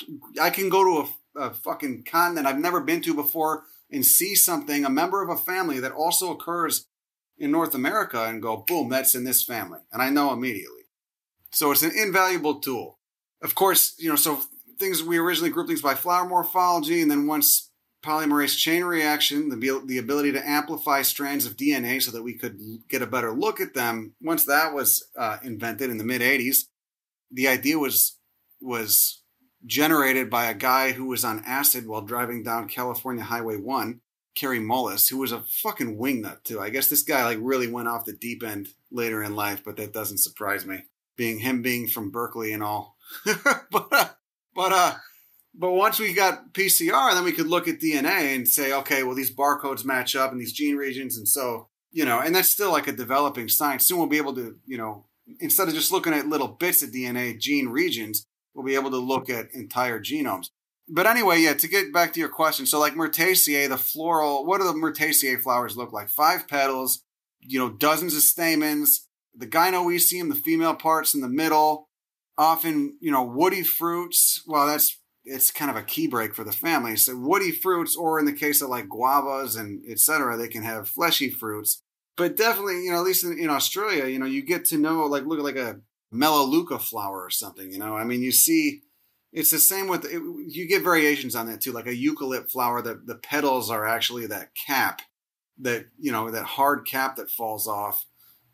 i 0.41 0.49
can 0.49 0.69
go 0.69 0.83
to 0.83 1.09
a, 1.39 1.45
a 1.47 1.53
fucking 1.53 2.03
continent 2.03 2.45
i've 2.45 2.59
never 2.59 2.81
been 2.81 3.01
to 3.01 3.13
before 3.13 3.63
and 3.91 4.05
see 4.05 4.35
something, 4.35 4.85
a 4.85 4.89
member 4.89 5.21
of 5.21 5.29
a 5.29 5.41
family 5.41 5.79
that 5.79 5.91
also 5.91 6.31
occurs 6.31 6.87
in 7.37 7.51
North 7.51 7.73
America 7.75 8.25
and 8.25 8.41
go, 8.41 8.63
boom, 8.67 8.89
that's 8.89 9.15
in 9.15 9.23
this 9.23 9.43
family. 9.43 9.79
And 9.91 10.01
I 10.01 10.09
know 10.09 10.31
immediately. 10.31 10.81
So 11.51 11.71
it's 11.71 11.83
an 11.83 11.91
invaluable 11.95 12.59
tool. 12.59 12.99
Of 13.41 13.55
course, 13.55 13.95
you 13.97 14.09
know, 14.09 14.15
so 14.15 14.41
things 14.79 15.03
we 15.03 15.17
originally 15.17 15.49
grouped 15.49 15.69
things 15.69 15.81
by 15.81 15.95
flower 15.95 16.27
morphology, 16.27 17.01
and 17.01 17.09
then 17.09 17.27
once 17.27 17.71
polymerase 18.03 18.57
chain 18.57 18.83
reaction, 18.83 19.49
the, 19.49 19.81
the 19.85 19.97
ability 19.97 20.31
to 20.31 20.47
amplify 20.47 21.01
strands 21.01 21.45
of 21.45 21.55
DNA 21.55 22.01
so 22.01 22.11
that 22.11 22.23
we 22.23 22.33
could 22.33 22.57
get 22.89 23.01
a 23.01 23.07
better 23.07 23.31
look 23.31 23.61
at 23.61 23.73
them. 23.73 24.13
Once 24.21 24.45
that 24.45 24.73
was 24.73 25.07
uh, 25.17 25.37
invented 25.43 25.89
in 25.89 25.97
the 25.97 26.03
mid 26.03 26.21
80s, 26.21 26.65
the 27.31 27.47
idea 27.47 27.77
was 27.77 28.17
was 28.59 29.20
generated 29.65 30.29
by 30.29 30.45
a 30.45 30.53
guy 30.53 30.91
who 30.91 31.05
was 31.05 31.23
on 31.23 31.43
acid 31.45 31.87
while 31.87 32.01
driving 32.01 32.43
down 32.43 32.67
California 32.67 33.23
Highway 33.23 33.57
1, 33.57 34.01
Kary 34.35 34.59
Mullis, 34.59 35.09
who 35.09 35.17
was 35.17 35.31
a 35.31 35.43
fucking 35.61 35.97
wingnut 35.97 36.43
too. 36.43 36.59
I 36.59 36.69
guess 36.69 36.89
this 36.89 37.03
guy 37.03 37.23
like 37.23 37.37
really 37.41 37.67
went 37.67 37.87
off 37.87 38.05
the 38.05 38.13
deep 38.13 38.43
end 38.43 38.69
later 38.91 39.21
in 39.21 39.35
life, 39.35 39.61
but 39.63 39.77
that 39.77 39.93
doesn't 39.93 40.19
surprise 40.19 40.65
me. 40.65 40.83
Being 41.17 41.39
him 41.39 41.61
being 41.61 41.87
from 41.87 42.11
Berkeley 42.11 42.53
and 42.53 42.63
all. 42.63 42.95
but 43.25 43.87
uh, 43.91 44.09
but 44.55 44.71
uh 44.71 44.95
but 45.53 45.73
once 45.73 45.99
we 45.99 46.13
got 46.13 46.53
PCR, 46.53 47.13
then 47.13 47.25
we 47.25 47.33
could 47.33 47.47
look 47.47 47.67
at 47.67 47.81
DNA 47.81 48.33
and 48.35 48.47
say, 48.47 48.71
okay, 48.71 49.03
well 49.03 49.15
these 49.15 49.35
barcodes 49.35 49.83
match 49.83 50.15
up 50.15 50.31
in 50.31 50.37
these 50.37 50.53
gene 50.53 50.77
regions, 50.77 51.17
and 51.17 51.27
so 51.27 51.67
you 51.91 52.05
know, 52.05 52.19
and 52.19 52.33
that's 52.33 52.49
still 52.49 52.71
like 52.71 52.87
a 52.87 52.93
developing 52.93 53.49
science. 53.49 53.85
Soon 53.85 53.97
we'll 53.97 54.07
be 54.07 54.17
able 54.17 54.33
to, 54.35 54.55
you 54.65 54.77
know, 54.77 55.05
instead 55.39 55.67
of 55.67 55.73
just 55.73 55.91
looking 55.91 56.13
at 56.13 56.27
little 56.27 56.47
bits 56.47 56.81
of 56.81 56.91
DNA, 56.91 57.37
gene 57.37 57.67
regions, 57.67 58.25
we'll 58.53 58.65
be 58.65 58.75
able 58.75 58.91
to 58.91 58.97
look 58.97 59.29
at 59.29 59.53
entire 59.53 59.99
genomes. 59.99 60.49
But 60.87 61.07
anyway, 61.07 61.39
yeah, 61.39 61.53
to 61.53 61.67
get 61.67 61.93
back 61.93 62.11
to 62.13 62.19
your 62.19 62.29
question, 62.29 62.65
so 62.65 62.79
like 62.79 62.95
Myrtaceae, 62.95 63.69
the 63.69 63.77
floral, 63.77 64.45
what 64.45 64.59
do 64.59 64.65
the 64.65 64.73
Myrtaceae 64.73 65.41
flowers 65.41 65.77
look 65.77 65.93
like? 65.93 66.09
Five 66.09 66.47
petals, 66.47 67.03
you 67.39 67.59
know, 67.59 67.69
dozens 67.69 68.15
of 68.15 68.21
stamens, 68.21 69.07
the 69.33 69.47
gynoecium, 69.47 70.29
the 70.29 70.35
female 70.35 70.75
parts 70.75 71.13
in 71.13 71.21
the 71.21 71.29
middle, 71.29 71.87
often, 72.37 72.97
you 72.99 73.11
know, 73.11 73.23
woody 73.23 73.63
fruits. 73.63 74.43
Well, 74.45 74.67
that's 74.67 74.97
it's 75.23 75.51
kind 75.51 75.69
of 75.69 75.77
a 75.77 75.83
key 75.83 76.07
break 76.07 76.33
for 76.33 76.43
the 76.43 76.51
family. 76.51 76.95
So 76.95 77.15
woody 77.15 77.51
fruits, 77.51 77.95
or 77.95 78.19
in 78.19 78.25
the 78.25 78.33
case 78.33 78.61
of 78.61 78.69
like 78.69 78.89
guavas 78.89 79.57
and 79.57 79.83
etc., 79.87 80.35
they 80.37 80.47
can 80.47 80.63
have 80.63 80.89
fleshy 80.89 81.29
fruits. 81.29 81.81
But 82.17 82.35
definitely, 82.35 82.83
you 82.83 82.91
know, 82.91 82.97
at 82.97 83.05
least 83.05 83.23
in, 83.23 83.37
in 83.39 83.49
Australia, 83.49 84.07
you 84.07 84.19
know, 84.19 84.25
you 84.25 84.41
get 84.41 84.65
to 84.65 84.77
know 84.77 85.05
like 85.05 85.25
look 85.25 85.39
at 85.39 85.45
like 85.45 85.55
a 85.55 85.79
melaleuca 86.11 86.79
flower 86.79 87.23
or 87.23 87.29
something. 87.29 87.71
You 87.71 87.79
know, 87.79 87.95
I 87.95 88.03
mean, 88.03 88.21
you 88.21 88.31
see, 88.31 88.81
it's 89.31 89.51
the 89.51 89.59
same 89.59 89.87
with 89.87 90.05
it, 90.05 90.21
you 90.47 90.67
get 90.67 90.83
variations 90.83 91.35
on 91.35 91.47
that 91.47 91.61
too, 91.61 91.71
like 91.71 91.87
a 91.87 91.95
eucalypt 91.95 92.51
flower. 92.51 92.81
That 92.81 93.07
the 93.07 93.15
petals 93.15 93.71
are 93.71 93.87
actually 93.87 94.27
that 94.27 94.53
cap, 94.55 95.01
that 95.59 95.85
you 95.99 96.11
know, 96.11 96.29
that 96.31 96.43
hard 96.43 96.85
cap 96.85 97.15
that 97.15 97.31
falls 97.31 97.67
off. 97.67 98.05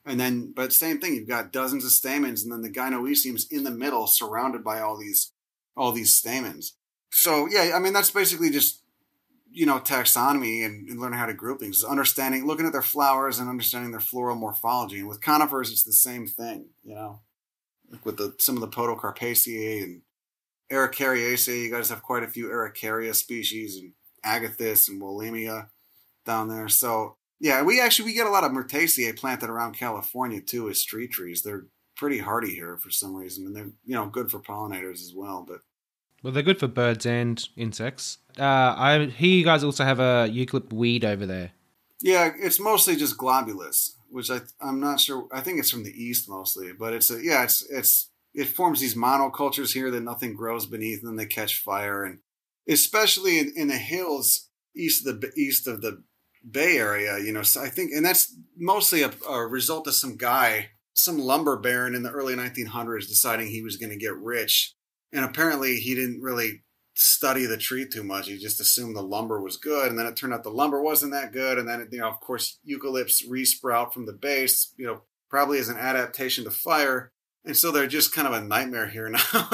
And 0.05 0.17
then, 0.17 0.53
but 0.55 0.71
same 0.71 1.01
thing, 1.01 1.15
you've 1.15 1.27
got 1.27 1.51
dozens 1.51 1.83
of 1.83 1.91
stamens, 1.91 2.41
and 2.41 2.51
then 2.51 2.61
the 2.61 2.69
gynoecium's 2.69 3.45
in 3.51 3.65
the 3.65 3.71
middle, 3.71 4.07
surrounded 4.07 4.63
by 4.63 4.79
all 4.79 4.97
these, 4.97 5.33
all 5.75 5.91
these 5.91 6.13
stamens. 6.13 6.77
So 7.11 7.47
yeah, 7.49 7.73
I 7.75 7.79
mean, 7.79 7.91
that's 7.91 8.11
basically 8.11 8.49
just 8.49 8.83
you 9.51 9.65
know 9.65 9.79
taxonomy 9.79 10.63
and, 10.65 10.87
and, 10.87 10.99
learning 10.99 11.17
how 11.17 11.25
to 11.25 11.33
group 11.33 11.59
things 11.59 11.83
understanding 11.83 12.45
looking 12.45 12.65
at 12.65 12.73
their 12.73 12.81
flowers 12.81 13.39
and 13.39 13.49
understanding 13.49 13.91
their 13.91 13.99
floral 13.99 14.35
morphology 14.35 14.99
and 14.99 15.07
with 15.07 15.21
conifers 15.21 15.71
it's 15.71 15.83
the 15.83 15.93
same 15.93 16.27
thing 16.27 16.65
you 16.83 16.93
know 16.93 17.21
with 18.03 18.17
the 18.17 18.35
some 18.39 18.55
of 18.55 18.61
the 18.61 18.67
Podocarpaceae 18.67 19.83
and 19.83 20.01
Araucariaceae. 20.71 21.63
You 21.63 21.71
guys 21.71 21.89
have 21.89 22.03
quite 22.03 22.23
a 22.23 22.27
few 22.27 22.47
Araucaria 22.47 23.13
species 23.15 23.77
and 23.77 23.93
Agathis 24.25 24.89
and 24.89 25.01
Wollemia 25.01 25.69
down 26.25 26.49
there. 26.49 26.67
So 26.67 27.17
yeah, 27.39 27.61
we 27.63 27.79
actually 27.79 28.05
we 28.05 28.13
get 28.13 28.27
a 28.27 28.31
lot 28.31 28.43
of 28.43 28.51
Myrtaceae 28.51 29.17
planted 29.17 29.49
around 29.49 29.77
California 29.77 30.41
too 30.41 30.69
as 30.69 30.79
street 30.79 31.11
trees. 31.11 31.41
They're 31.41 31.65
pretty 31.95 32.19
hardy 32.19 32.53
here 32.53 32.77
for 32.77 32.89
some 32.89 33.15
reason, 33.15 33.45
and 33.45 33.55
they're 33.55 33.71
you 33.85 33.95
know 33.95 34.07
good 34.07 34.31
for 34.31 34.39
pollinators 34.39 35.01
as 35.01 35.13
well. 35.15 35.45
But 35.47 35.61
well, 36.23 36.33
they're 36.33 36.43
good 36.43 36.59
for 36.59 36.67
birds 36.67 37.05
and 37.05 37.47
insects. 37.55 38.17
Uh, 38.37 38.43
I 38.43 39.05
hear 39.05 39.29
you 39.29 39.43
guys 39.43 39.63
also 39.63 39.83
have 39.83 39.99
a 39.99 40.29
eucalypt 40.31 40.73
weed 40.73 41.05
over 41.05 41.25
there. 41.25 41.51
Yeah, 42.01 42.31
it's 42.37 42.59
mostly 42.59 42.95
just 42.95 43.17
globulus, 43.17 43.91
which 44.09 44.29
I 44.29 44.41
I'm 44.61 44.79
not 44.79 44.99
sure. 44.99 45.27
I 45.31 45.41
think 45.41 45.59
it's 45.59 45.71
from 45.71 45.83
the 45.83 45.91
east 46.03 46.29
mostly, 46.29 46.71
but 46.73 46.93
it's 46.93 47.09
a 47.09 47.23
yeah, 47.23 47.43
it's 47.43 47.65
it's 47.69 48.09
it 48.33 48.45
forms 48.49 48.79
these 48.79 48.95
monocultures 48.95 49.73
here 49.73 49.89
that 49.89 50.01
nothing 50.01 50.35
grows 50.35 50.65
beneath, 50.67 50.99
and 50.99 51.09
then 51.09 51.15
they 51.15 51.25
catch 51.25 51.59
fire, 51.59 52.03
and 52.03 52.19
especially 52.69 53.39
in, 53.39 53.51
in 53.55 53.67
the 53.67 53.77
hills 53.77 54.49
east 54.75 55.07
of 55.07 55.21
the 55.21 55.31
east 55.35 55.67
of 55.67 55.81
the 55.81 56.03
Bay 56.49 56.77
Area, 56.77 57.17
you 57.19 57.31
know. 57.31 57.41
So 57.41 57.61
I 57.63 57.69
think, 57.69 57.91
and 57.91 58.05
that's 58.05 58.35
mostly 58.55 59.01
a, 59.01 59.11
a 59.27 59.47
result 59.47 59.87
of 59.87 59.95
some 59.95 60.17
guy, 60.17 60.69
some 60.93 61.17
lumber 61.17 61.57
baron 61.57 61.95
in 61.95 62.03
the 62.03 62.11
early 62.11 62.35
1900s, 62.35 63.07
deciding 63.07 63.47
he 63.47 63.63
was 63.63 63.77
going 63.77 63.89
to 63.89 63.97
get 63.97 64.15
rich, 64.15 64.75
and 65.11 65.25
apparently 65.25 65.77
he 65.77 65.95
didn't 65.95 66.21
really 66.21 66.61
study 66.99 67.45
the 67.45 67.57
tree 67.57 67.87
too 67.87 68.03
much. 68.03 68.27
He 68.27 68.37
just 68.37 68.59
assumed 68.59 68.95
the 68.95 69.03
lumber 69.03 69.39
was 69.39 69.57
good, 69.57 69.89
and 69.89 69.99
then 69.99 70.07
it 70.07 70.15
turned 70.15 70.33
out 70.33 70.43
the 70.43 70.49
lumber 70.49 70.81
wasn't 70.81 71.11
that 71.11 71.31
good. 71.31 71.59
And 71.59 71.69
then, 71.69 71.87
you 71.91 71.99
know, 71.99 72.07
of 72.07 72.19
course, 72.19 72.57
eucalypts 72.67 73.23
resprout 73.27 73.93
from 73.93 74.07
the 74.07 74.13
base, 74.13 74.73
you 74.77 74.87
know, 74.87 75.01
probably 75.29 75.59
as 75.59 75.69
an 75.69 75.77
adaptation 75.77 76.43
to 76.45 76.51
fire. 76.51 77.11
And 77.45 77.55
so 77.55 77.71
they're 77.71 77.85
just 77.85 78.13
kind 78.13 78.27
of 78.27 78.33
a 78.33 78.41
nightmare 78.41 78.87
here 78.87 79.09
now. 79.31 79.49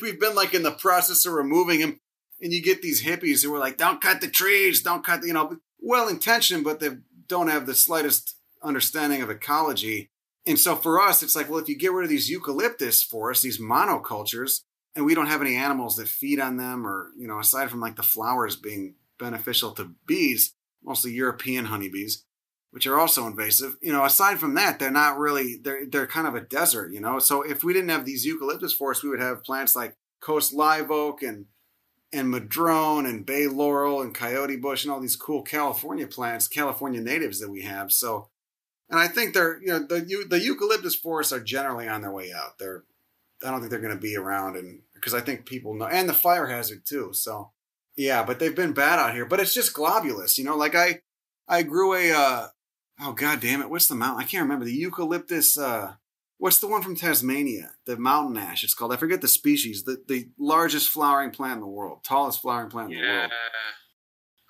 We've 0.00 0.18
been 0.18 0.34
like 0.34 0.54
in 0.54 0.62
the 0.62 0.72
process 0.72 1.26
of 1.26 1.34
removing 1.34 1.80
them, 1.80 2.00
and 2.40 2.52
you 2.52 2.62
get 2.62 2.80
these 2.80 3.04
hippies 3.04 3.44
who 3.44 3.54
are 3.54 3.58
like, 3.58 3.76
"Don't 3.76 4.00
cut 4.00 4.22
the 4.22 4.28
trees, 4.28 4.82
don't 4.82 5.04
cut," 5.04 5.20
the, 5.20 5.26
you 5.28 5.34
know, 5.34 5.58
well 5.78 6.08
intentioned, 6.08 6.64
but 6.64 6.80
they 6.80 6.90
don't 7.26 7.48
have 7.48 7.66
the 7.66 7.74
slightest 7.74 8.36
understanding 8.62 9.20
of 9.20 9.28
ecology. 9.28 10.10
And 10.46 10.58
so 10.58 10.74
for 10.74 10.98
us, 10.98 11.22
it's 11.22 11.36
like, 11.36 11.50
well, 11.50 11.60
if 11.60 11.68
you 11.68 11.76
get 11.76 11.92
rid 11.92 12.04
of 12.04 12.10
these 12.10 12.30
eucalyptus 12.30 13.02
forests, 13.02 13.44
these 13.44 13.60
monocultures, 13.60 14.60
and 14.96 15.04
we 15.04 15.14
don't 15.14 15.26
have 15.26 15.40
any 15.40 15.56
animals 15.56 15.96
that 15.96 16.08
feed 16.08 16.40
on 16.40 16.56
them 16.56 16.86
or 16.86 17.10
you 17.16 17.26
know 17.26 17.38
aside 17.38 17.70
from 17.70 17.80
like 17.80 17.96
the 17.96 18.02
flowers 18.02 18.56
being 18.56 18.94
beneficial 19.18 19.72
to 19.72 19.92
bees 20.06 20.54
mostly 20.82 21.12
european 21.12 21.66
honeybees 21.66 22.24
which 22.70 22.86
are 22.86 22.98
also 22.98 23.26
invasive 23.26 23.76
you 23.82 23.92
know 23.92 24.04
aside 24.04 24.38
from 24.38 24.54
that 24.54 24.78
they're 24.78 24.90
not 24.90 25.18
really 25.18 25.58
they're 25.62 25.86
they're 25.86 26.06
kind 26.06 26.26
of 26.26 26.34
a 26.34 26.40
desert 26.40 26.92
you 26.92 27.00
know? 27.00 27.18
So 27.18 27.42
if 27.42 27.62
we 27.64 27.72
didn't 27.72 27.90
have 27.90 28.04
these 28.04 28.24
eucalyptus 28.24 28.72
forests 28.72 29.02
we 29.02 29.10
would 29.10 29.20
have 29.20 29.44
plants 29.44 29.76
like 29.76 29.96
coast 30.20 30.52
live 30.52 30.90
oak 30.90 31.22
and 31.22 31.46
and 32.12 32.30
madrone 32.30 33.06
and 33.06 33.24
bay 33.24 33.46
laurel 33.46 34.02
and 34.02 34.14
coyote 34.14 34.56
bush 34.56 34.84
and 34.84 34.92
all 34.92 35.00
these 35.00 35.16
cool 35.16 35.42
california 35.42 36.06
plants 36.06 36.48
california 36.48 37.00
natives 37.00 37.40
that 37.40 37.50
we 37.50 37.62
have. 37.62 37.92
So 37.92 38.28
and 38.88 38.98
i 38.98 39.06
think 39.08 39.34
they're 39.34 39.60
you 39.60 39.68
know 39.68 39.80
the 39.80 40.26
the 40.28 40.40
eucalyptus 40.40 40.94
forests 40.94 41.32
are 41.32 41.40
generally 41.40 41.88
on 41.88 42.02
their 42.02 42.12
way 42.12 42.32
out. 42.32 42.58
They're 42.58 42.84
I 43.44 43.50
don't 43.50 43.60
think 43.60 43.70
they're 43.70 43.80
going 43.80 43.94
to 43.94 44.00
be 44.00 44.16
around, 44.16 44.56
and 44.56 44.80
because 44.94 45.14
I 45.14 45.20
think 45.20 45.46
people 45.46 45.74
know, 45.74 45.86
and 45.86 46.08
the 46.08 46.14
fire 46.14 46.46
hazard 46.46 46.84
too. 46.84 47.10
So 47.12 47.50
yeah, 47.96 48.22
but 48.22 48.38
they've 48.38 48.54
been 48.54 48.72
bad 48.72 48.98
out 48.98 49.14
here. 49.14 49.26
But 49.26 49.40
it's 49.40 49.54
just 49.54 49.74
globulus, 49.74 50.38
you 50.38 50.44
know. 50.44 50.56
Like 50.56 50.74
I, 50.74 51.00
I 51.48 51.62
grew 51.62 51.94
a, 51.94 52.12
uh, 52.12 52.46
oh 53.00 53.12
god 53.12 53.40
damn 53.40 53.60
it, 53.60 53.70
what's 53.70 53.88
the 53.88 53.94
mountain? 53.94 54.22
I 54.22 54.26
can't 54.26 54.42
remember 54.42 54.64
the 54.64 54.72
eucalyptus. 54.72 55.58
Uh, 55.58 55.94
what's 56.38 56.58
the 56.58 56.68
one 56.68 56.82
from 56.82 56.96
Tasmania? 56.96 57.72
The 57.86 57.96
mountain 57.96 58.36
ash. 58.36 58.64
It's 58.64 58.74
called. 58.74 58.92
I 58.92 58.96
forget 58.96 59.20
the 59.20 59.28
species. 59.28 59.84
The 59.84 60.02
the 60.06 60.28
largest 60.38 60.88
flowering 60.88 61.30
plant 61.30 61.54
in 61.54 61.60
the 61.60 61.66
world, 61.66 62.04
tallest 62.04 62.42
flowering 62.42 62.70
plant 62.70 62.92
in 62.92 62.98
yeah. 62.98 63.04
the 63.04 63.18
world. 63.18 63.32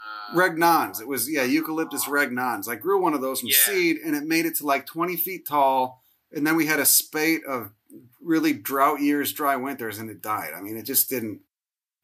Uh, 0.00 0.36
regnans. 0.36 1.00
It 1.00 1.08
was 1.08 1.30
yeah, 1.30 1.44
eucalyptus 1.44 2.04
regnans. 2.04 2.68
I 2.68 2.76
grew 2.76 3.00
one 3.00 3.14
of 3.14 3.20
those 3.20 3.40
from 3.40 3.50
yeah. 3.50 3.56
seed, 3.56 3.96
and 4.04 4.14
it 4.14 4.24
made 4.24 4.46
it 4.46 4.56
to 4.56 4.66
like 4.66 4.86
twenty 4.86 5.16
feet 5.16 5.46
tall. 5.46 6.02
And 6.32 6.46
then 6.46 6.54
we 6.54 6.66
had 6.66 6.78
a 6.78 6.86
spate 6.86 7.44
of 7.44 7.72
really 8.22 8.52
drought 8.52 9.00
years, 9.00 9.32
dry 9.32 9.56
winters, 9.56 9.98
and 9.98 10.10
it 10.10 10.22
died. 10.22 10.50
I 10.56 10.60
mean, 10.60 10.76
it 10.76 10.84
just 10.84 11.08
didn't, 11.08 11.40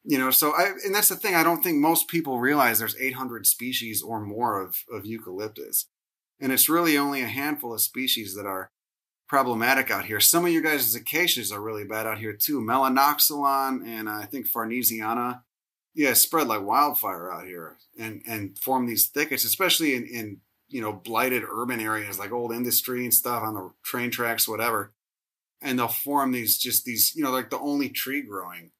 you 0.03 0.17
know. 0.17 0.31
So 0.31 0.51
I, 0.51 0.71
and 0.85 0.93
that's 0.93 1.09
the 1.09 1.15
thing. 1.15 1.35
I 1.35 1.43
don't 1.43 1.61
think 1.61 1.77
most 1.77 2.07
people 2.07 2.39
realize 2.39 2.79
there's 2.79 2.99
800 2.99 3.45
species 3.45 4.01
or 4.01 4.19
more 4.19 4.61
of 4.61 4.83
of 4.91 5.05
eucalyptus, 5.05 5.85
and 6.39 6.51
it's 6.51 6.69
really 6.69 6.97
only 6.97 7.21
a 7.21 7.27
handful 7.27 7.73
of 7.73 7.81
species 7.81 8.35
that 8.35 8.45
are 8.45 8.71
problematic 9.27 9.91
out 9.91 10.05
here. 10.05 10.19
Some 10.19 10.45
of 10.45 10.51
you 10.51 10.61
guys' 10.61 10.95
acacias 10.95 11.51
are 11.51 11.61
really 11.61 11.83
bad 11.83 12.07
out 12.07 12.19
here 12.19 12.33
too. 12.33 12.61
Melanoxylon 12.61 13.85
and 13.85 14.07
uh, 14.07 14.13
I 14.13 14.25
think 14.25 14.49
Farnesiana, 14.49 15.41
yeah, 15.93 16.13
spread 16.13 16.47
like 16.47 16.63
wildfire 16.63 17.31
out 17.31 17.45
here 17.45 17.77
and 17.99 18.21
and 18.27 18.57
form 18.57 18.87
these 18.87 19.07
thickets, 19.07 19.43
especially 19.43 19.95
in 19.95 20.05
in 20.05 20.37
you 20.69 20.81
know 20.81 20.93
blighted 20.93 21.43
urban 21.49 21.79
areas 21.79 22.19
like 22.19 22.31
old 22.31 22.51
industry 22.51 23.03
and 23.03 23.13
stuff 23.13 23.43
on 23.43 23.53
the 23.53 23.71
train 23.83 24.09
tracks, 24.09 24.47
whatever 24.47 24.93
and 25.61 25.77
they'll 25.77 25.87
form 25.87 26.31
these 26.31 26.57
just 26.57 26.85
these 26.85 27.13
you 27.15 27.23
know 27.23 27.31
like 27.31 27.49
the 27.49 27.59
only 27.59 27.89
tree 27.89 28.21
growing. 28.21 28.71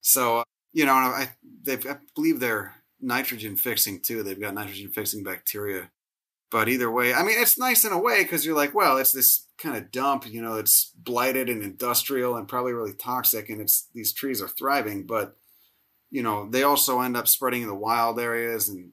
So 0.00 0.44
you 0.72 0.86
know 0.86 0.92
I 0.92 1.30
they 1.62 1.74
I 1.74 1.98
believe 2.14 2.40
they're 2.40 2.74
nitrogen 3.00 3.56
fixing 3.56 4.00
too. 4.00 4.22
They've 4.22 4.40
got 4.40 4.54
nitrogen 4.54 4.90
fixing 4.90 5.22
bacteria. 5.22 5.90
But 6.50 6.68
either 6.68 6.90
way, 6.90 7.12
I 7.12 7.22
mean, 7.22 7.36
it's 7.38 7.58
nice 7.58 7.84
in 7.84 7.92
a 7.92 7.98
way 7.98 8.22
because 8.22 8.46
you're 8.46 8.56
like, 8.56 8.74
well, 8.74 8.96
it's 8.96 9.12
this 9.12 9.46
kind 9.58 9.76
of 9.76 9.90
dump, 9.90 10.26
you 10.26 10.40
know, 10.40 10.54
it's 10.54 10.92
blighted 10.96 11.50
and 11.50 11.62
industrial 11.62 12.36
and 12.36 12.48
probably 12.48 12.72
really 12.72 12.94
toxic, 12.94 13.50
and 13.50 13.60
it's 13.60 13.88
these 13.94 14.14
trees 14.14 14.40
are 14.40 14.48
thriving, 14.48 15.06
but 15.06 15.36
you 16.10 16.22
know, 16.22 16.48
they 16.48 16.62
also 16.62 17.00
end 17.00 17.18
up 17.18 17.28
spreading 17.28 17.62
in 17.62 17.68
the 17.68 17.74
wild 17.74 18.18
areas, 18.18 18.70
and 18.70 18.92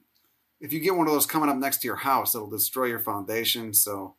if 0.60 0.72
you 0.72 0.80
get 0.80 0.96
one 0.96 1.06
of 1.06 1.12
those 1.14 1.26
coming 1.26 1.48
up 1.48 1.56
next 1.56 1.78
to 1.78 1.86
your 1.86 1.96
house, 1.96 2.34
it'll 2.34 2.50
destroy 2.50 2.86
your 2.86 2.98
foundation. 2.98 3.72
So 3.72 4.16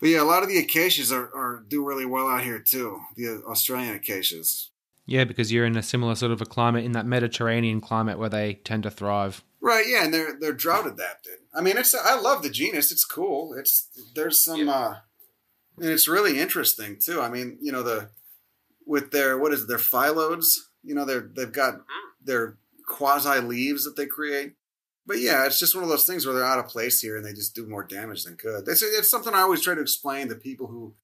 but 0.00 0.08
yeah, 0.08 0.22
a 0.22 0.24
lot 0.24 0.42
of 0.42 0.48
the 0.48 0.58
acacias 0.58 1.10
are, 1.10 1.34
are 1.34 1.64
do 1.66 1.84
really 1.84 2.06
well 2.06 2.28
out 2.28 2.44
here 2.44 2.58
too. 2.58 3.00
The 3.16 3.42
Australian 3.48 3.94
acacias. 3.94 4.70
Yeah, 5.06 5.24
because 5.24 5.50
you're 5.50 5.64
in 5.64 5.76
a 5.76 5.82
similar 5.82 6.14
sort 6.14 6.32
of 6.32 6.40
a 6.40 6.46
climate 6.46 6.84
in 6.84 6.92
that 6.92 7.06
Mediterranean 7.06 7.80
climate 7.80 8.18
where 8.18 8.28
they 8.28 8.54
tend 8.54 8.82
to 8.82 8.90
thrive. 8.90 9.42
Right. 9.60 9.86
Yeah, 9.88 10.04
and 10.04 10.14
they're 10.14 10.38
they're 10.38 10.52
drought 10.52 10.86
adapted. 10.86 11.38
I 11.54 11.60
mean, 11.62 11.76
it's 11.76 11.94
I 11.94 12.20
love 12.20 12.42
the 12.42 12.50
genus. 12.50 12.92
It's 12.92 13.04
cool. 13.04 13.54
It's 13.54 13.88
there's 14.14 14.40
some, 14.40 14.66
yeah. 14.66 14.72
uh, 14.72 14.94
and 15.78 15.90
it's 15.90 16.08
really 16.08 16.38
interesting 16.38 16.98
too. 16.98 17.20
I 17.20 17.28
mean, 17.28 17.58
you 17.60 17.72
know 17.72 17.82
the 17.82 18.10
with 18.86 19.10
their 19.10 19.36
what 19.36 19.52
is 19.52 19.62
it, 19.62 19.68
their 19.68 19.78
phyllodes. 19.78 20.54
You 20.84 20.94
know, 20.94 21.04
they're 21.04 21.28
they've 21.34 21.50
got 21.50 21.74
mm-hmm. 21.74 22.24
their 22.24 22.58
quasi 22.86 23.40
leaves 23.40 23.84
that 23.84 23.96
they 23.96 24.06
create 24.06 24.54
but 25.08 25.18
yeah, 25.18 25.46
it's 25.46 25.58
just 25.58 25.74
one 25.74 25.82
of 25.82 25.90
those 25.90 26.04
things 26.04 26.26
where 26.26 26.34
they're 26.34 26.44
out 26.44 26.58
of 26.58 26.68
place 26.68 27.00
here 27.00 27.16
and 27.16 27.24
they 27.24 27.32
just 27.32 27.54
do 27.54 27.66
more 27.66 27.82
damage 27.82 28.24
than 28.24 28.34
good. 28.34 28.68
It's, 28.68 28.82
it's 28.82 29.10
something 29.10 29.34
I 29.34 29.40
always 29.40 29.62
try 29.62 29.74
to 29.74 29.80
explain 29.80 30.28
to 30.28 30.34
people 30.34 30.66
who 30.66 30.94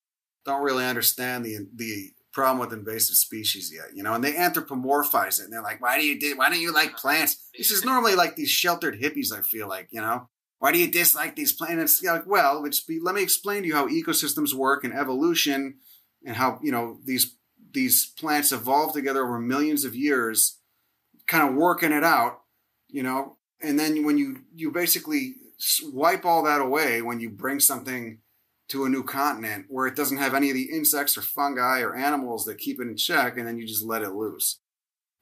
don't 0.44 0.62
really 0.62 0.84
understand 0.84 1.44
the 1.44 1.66
the 1.74 2.12
problem 2.34 2.58
with 2.58 2.76
invasive 2.76 3.16
species 3.16 3.72
yet, 3.72 3.96
you 3.96 4.02
know, 4.02 4.12
and 4.12 4.22
they 4.22 4.32
anthropomorphize 4.32 5.38
it 5.38 5.44
and 5.44 5.52
they're 5.52 5.62
like, 5.62 5.80
why 5.80 5.96
do 5.96 6.04
you 6.04 6.18
do, 6.18 6.36
why 6.36 6.50
don't 6.50 6.60
you 6.60 6.74
like 6.74 6.96
plants? 6.96 7.48
This 7.56 7.70
is 7.70 7.84
normally 7.84 8.16
like 8.16 8.34
these 8.34 8.50
sheltered 8.50 9.00
hippies, 9.00 9.32
I 9.32 9.40
feel 9.40 9.68
like, 9.68 9.86
you 9.90 10.00
know, 10.00 10.28
why 10.58 10.72
do 10.72 10.78
you 10.78 10.90
dislike 10.90 11.36
these 11.36 11.52
plants? 11.52 12.02
Like, 12.02 12.26
well, 12.26 12.66
be, 12.88 12.98
let 13.00 13.14
me 13.14 13.22
explain 13.22 13.62
to 13.62 13.68
you 13.68 13.76
how 13.76 13.86
ecosystems 13.86 14.52
work 14.52 14.82
and 14.82 14.92
evolution 14.92 15.76
and 16.26 16.34
how, 16.34 16.58
you 16.60 16.72
know, 16.72 16.98
these, 17.04 17.36
these 17.72 18.12
plants 18.18 18.50
evolve 18.50 18.92
together 18.92 19.22
over 19.22 19.38
millions 19.38 19.84
of 19.84 19.94
years, 19.94 20.58
kind 21.28 21.48
of 21.48 21.54
working 21.54 21.92
it 21.92 22.02
out, 22.02 22.40
you 22.88 23.04
know, 23.04 23.36
and 23.62 23.78
then 23.78 24.04
when 24.04 24.18
you 24.18 24.42
you 24.54 24.70
basically 24.70 25.36
wipe 25.84 26.24
all 26.24 26.42
that 26.42 26.60
away 26.60 27.00
when 27.00 27.20
you 27.20 27.30
bring 27.30 27.60
something 27.60 28.18
to 28.68 28.84
a 28.84 28.88
new 28.88 29.02
continent 29.02 29.66
where 29.68 29.86
it 29.86 29.96
doesn't 29.96 30.18
have 30.18 30.34
any 30.34 30.50
of 30.50 30.54
the 30.54 30.70
insects 30.72 31.18
or 31.18 31.22
fungi 31.22 31.80
or 31.80 31.94
animals 31.94 32.44
that 32.44 32.58
keep 32.58 32.80
it 32.80 32.88
in 32.88 32.96
check 32.96 33.36
and 33.36 33.46
then 33.46 33.58
you 33.58 33.66
just 33.66 33.84
let 33.84 34.02
it 34.02 34.14
loose. 34.14 34.60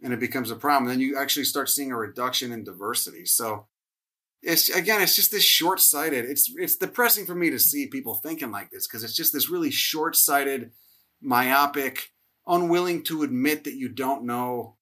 And 0.03 0.13
it 0.13 0.21
becomes 0.21 0.51
a 0.51 0.57
problem. 0.57 0.89
Then 0.89 1.01
you 1.01 1.19
actually 1.19 1.45
start 1.45 1.69
seeing 1.69 1.93
a 1.93 1.97
reduction 1.97 2.53
in 2.53 2.65
diversity. 2.65 3.25
So 3.25 3.67
it's 4.43 4.69
again 4.69 5.01
it's 5.01 5.15
just 5.15 5.31
this 5.31 5.45
short-sighted 5.45 6.25
it's 6.25 6.53
it's 6.57 6.75
depressing 6.75 7.25
for 7.25 7.35
me 7.37 7.49
to 7.49 7.61
see 7.61 7.87
people 7.87 8.17
thinking 8.17 8.51
like 8.51 8.71
this 8.71 8.89
because 8.89 9.05
it's 9.05 9.15
just 9.15 9.33
this 9.33 9.49
really 9.49 9.71
short-sighted 9.71 10.73
myopic 11.21 12.11
unwilling 12.49 13.05
to 13.05 13.23
admit 13.23 13.63
that 13.63 13.77
you 13.77 13.89
don't 13.89 14.25
know 14.25 14.77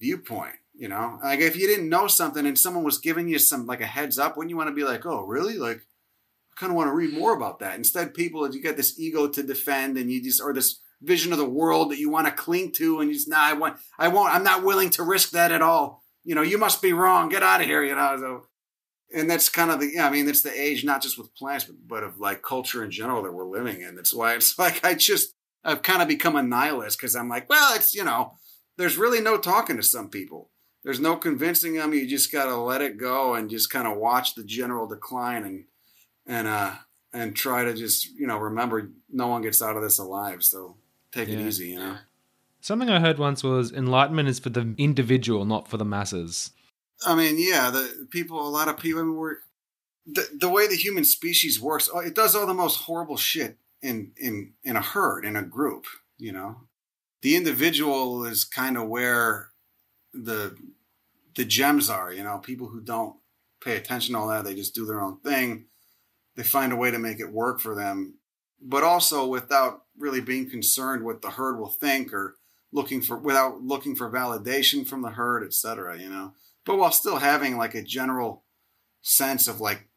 viewpoint 0.00 0.56
you 0.78 0.86
know, 0.86 1.18
like 1.24 1.40
if 1.40 1.56
you 1.56 1.66
didn't 1.66 1.88
know 1.88 2.06
something 2.06 2.46
and 2.46 2.56
someone 2.56 2.84
was 2.84 2.98
giving 2.98 3.26
you 3.26 3.40
some 3.40 3.66
like 3.66 3.80
a 3.80 3.86
heads 3.86 4.16
up, 4.16 4.36
wouldn't 4.36 4.50
you 4.50 4.56
want 4.56 4.68
to 4.68 4.74
be 4.74 4.84
like, 4.84 5.04
oh, 5.04 5.24
really? 5.24 5.58
Like, 5.58 5.78
I 5.78 6.60
kind 6.60 6.70
of 6.70 6.76
want 6.76 6.88
to 6.88 6.94
read 6.94 7.10
mm-hmm. 7.10 7.18
more 7.18 7.36
about 7.36 7.58
that. 7.58 7.76
Instead, 7.76 8.14
people, 8.14 8.48
you 8.54 8.62
get 8.62 8.76
this 8.76 8.98
ego 8.98 9.26
to 9.26 9.42
defend 9.42 9.98
and 9.98 10.10
you 10.10 10.22
just, 10.22 10.40
or 10.40 10.54
this 10.54 10.80
vision 11.02 11.32
of 11.32 11.38
the 11.38 11.48
world 11.48 11.90
that 11.90 11.98
you 11.98 12.10
want 12.10 12.28
to 12.28 12.32
cling 12.32 12.70
to 12.72 13.00
and 13.00 13.10
you 13.10 13.16
just, 13.16 13.28
nah, 13.28 13.40
I 13.40 13.54
want, 13.54 13.76
I 13.98 14.06
won't, 14.06 14.32
I'm 14.32 14.44
not 14.44 14.62
willing 14.62 14.90
to 14.90 15.02
risk 15.02 15.30
that 15.30 15.50
at 15.50 15.62
all. 15.62 16.04
You 16.22 16.36
know, 16.36 16.42
you 16.42 16.58
must 16.58 16.80
be 16.80 16.92
wrong. 16.92 17.28
Get 17.28 17.42
out 17.42 17.60
of 17.60 17.66
here, 17.66 17.82
you 17.82 17.96
know. 17.96 18.16
So, 18.16 18.46
and 19.12 19.28
that's 19.28 19.48
kind 19.48 19.72
of 19.72 19.80
the, 19.80 19.90
yeah, 19.92 20.06
I 20.06 20.10
mean, 20.10 20.28
it's 20.28 20.42
the 20.42 20.60
age, 20.60 20.84
not 20.84 21.02
just 21.02 21.18
with 21.18 21.34
plants, 21.34 21.64
but, 21.64 21.76
but 21.88 22.04
of 22.04 22.20
like 22.20 22.42
culture 22.42 22.84
in 22.84 22.92
general 22.92 23.24
that 23.24 23.32
we're 23.32 23.48
living 23.48 23.82
in. 23.82 23.96
That's 23.96 24.14
why 24.14 24.36
it's 24.36 24.56
like, 24.60 24.84
I 24.84 24.94
just, 24.94 25.34
I've 25.64 25.82
kind 25.82 26.02
of 26.02 26.06
become 26.06 26.36
a 26.36 26.42
nihilist 26.42 26.98
because 26.98 27.16
I'm 27.16 27.28
like, 27.28 27.50
well, 27.50 27.74
it's, 27.74 27.96
you 27.96 28.04
know, 28.04 28.34
there's 28.76 28.96
really 28.96 29.20
no 29.20 29.38
talking 29.38 29.76
to 29.76 29.82
some 29.82 30.08
people 30.08 30.50
there's 30.88 31.00
no 31.00 31.16
convincing 31.16 31.74
them. 31.74 31.92
You 31.92 32.06
just 32.06 32.32
got 32.32 32.46
to 32.46 32.56
let 32.56 32.80
it 32.80 32.96
go 32.96 33.34
and 33.34 33.50
just 33.50 33.68
kind 33.68 33.86
of 33.86 33.98
watch 33.98 34.34
the 34.34 34.42
general 34.42 34.86
decline 34.86 35.44
and 35.44 35.64
and 36.26 36.48
uh 36.48 36.76
and 37.12 37.36
try 37.36 37.62
to 37.62 37.74
just 37.74 38.08
you 38.14 38.26
know 38.26 38.38
remember 38.38 38.88
no 39.10 39.26
one 39.26 39.42
gets 39.42 39.60
out 39.60 39.76
of 39.76 39.82
this 39.82 39.98
alive. 39.98 40.42
So 40.42 40.76
take 41.12 41.28
yeah. 41.28 41.34
it 41.34 41.40
easy, 41.46 41.66
you 41.72 41.78
know. 41.78 41.98
Something 42.62 42.88
I 42.88 43.00
heard 43.00 43.18
once 43.18 43.44
was 43.44 43.70
enlightenment 43.70 44.30
is 44.30 44.38
for 44.38 44.48
the 44.48 44.74
individual, 44.78 45.44
not 45.44 45.68
for 45.68 45.76
the 45.76 45.84
masses. 45.84 46.52
I 47.06 47.14
mean, 47.14 47.36
yeah, 47.38 47.68
the 47.68 48.08
people, 48.10 48.40
a 48.40 48.48
lot 48.48 48.68
of 48.68 48.78
people, 48.78 49.02
I 49.02 49.04
mean, 49.04 49.16
we're 49.16 49.36
the, 50.06 50.26
the 50.40 50.48
way 50.48 50.68
the 50.68 50.74
human 50.74 51.04
species 51.04 51.60
works, 51.60 51.90
oh, 51.92 51.98
it 51.98 52.14
does 52.14 52.34
all 52.34 52.46
the 52.46 52.54
most 52.54 52.84
horrible 52.84 53.18
shit 53.18 53.58
in 53.82 54.12
in 54.16 54.54
in 54.64 54.74
a 54.74 54.80
herd, 54.80 55.26
in 55.26 55.36
a 55.36 55.42
group. 55.42 55.84
You 56.16 56.32
know, 56.32 56.62
the 57.20 57.36
individual 57.36 58.24
is 58.24 58.44
kind 58.44 58.78
of 58.78 58.88
where 58.88 59.50
the 60.14 60.56
the 61.38 61.44
gems 61.44 61.88
are. 61.88 62.12
You 62.12 62.24
know, 62.24 62.38
people 62.38 62.66
who 62.66 62.82
don't 62.82 63.16
pay 63.64 63.76
attention 63.76 64.14
to 64.14 64.20
all 64.20 64.28
that, 64.28 64.44
they 64.44 64.54
just 64.54 64.74
do 64.74 64.84
their 64.84 65.00
own 65.00 65.20
thing. 65.20 65.66
They 66.36 66.42
find 66.42 66.72
a 66.72 66.76
way 66.76 66.90
to 66.90 66.98
make 66.98 67.20
it 67.20 67.32
work 67.32 67.60
for 67.60 67.74
them, 67.74 68.18
but 68.60 68.84
also 68.84 69.26
without 69.26 69.82
really 69.96 70.20
being 70.20 70.50
concerned 70.50 71.04
what 71.04 71.22
the 71.22 71.30
herd 71.30 71.58
will 71.58 71.70
think 71.70 72.12
or 72.12 72.36
looking 72.72 73.00
for 73.00 73.16
without 73.16 73.62
looking 73.62 73.96
for 73.96 74.10
validation 74.10 74.86
from 74.86 75.02
the 75.02 75.10
herd, 75.10 75.44
etc. 75.44 75.98
You 75.98 76.10
know, 76.10 76.34
but 76.66 76.76
while 76.76 76.92
still 76.92 77.16
having 77.16 77.56
like 77.56 77.74
a 77.74 77.82
general 77.82 78.44
sense 79.00 79.46
of 79.46 79.60
like 79.60 79.88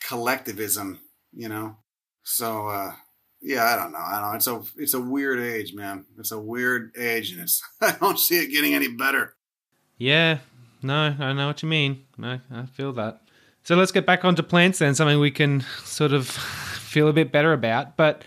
collectivism, 0.00 1.00
you 1.32 1.48
know. 1.48 1.76
So 2.22 2.68
uh 2.68 2.92
yeah, 3.40 3.64
I 3.64 3.76
don't 3.76 3.92
know. 3.92 3.98
I 3.98 4.20
don't 4.20 4.30
know. 4.30 4.36
It's 4.36 4.46
a 4.46 4.82
it's 4.82 4.94
a 4.94 5.00
weird 5.00 5.38
age, 5.38 5.72
man. 5.74 6.04
It's 6.18 6.32
a 6.32 6.38
weird 6.38 6.92
age 6.98 7.32
and 7.32 7.40
it's 7.40 7.62
I 7.80 7.92
don't 7.92 8.18
see 8.18 8.36
it 8.38 8.52
getting 8.52 8.74
any 8.74 8.88
better. 8.88 9.36
Yeah. 9.98 10.38
No, 10.82 11.14
I 11.18 11.32
know 11.32 11.46
what 11.46 11.62
you 11.62 11.68
mean. 11.68 12.04
I, 12.22 12.40
I 12.52 12.66
feel 12.66 12.92
that. 12.94 13.22
So 13.62 13.74
let's 13.74 13.92
get 13.92 14.06
back 14.06 14.24
onto 14.24 14.42
plants 14.42 14.78
then, 14.78 14.94
something 14.94 15.18
we 15.18 15.30
can 15.30 15.64
sort 15.84 16.12
of 16.12 16.28
feel 16.28 17.08
a 17.08 17.12
bit 17.12 17.32
better 17.32 17.52
about. 17.52 17.96
But 17.96 18.22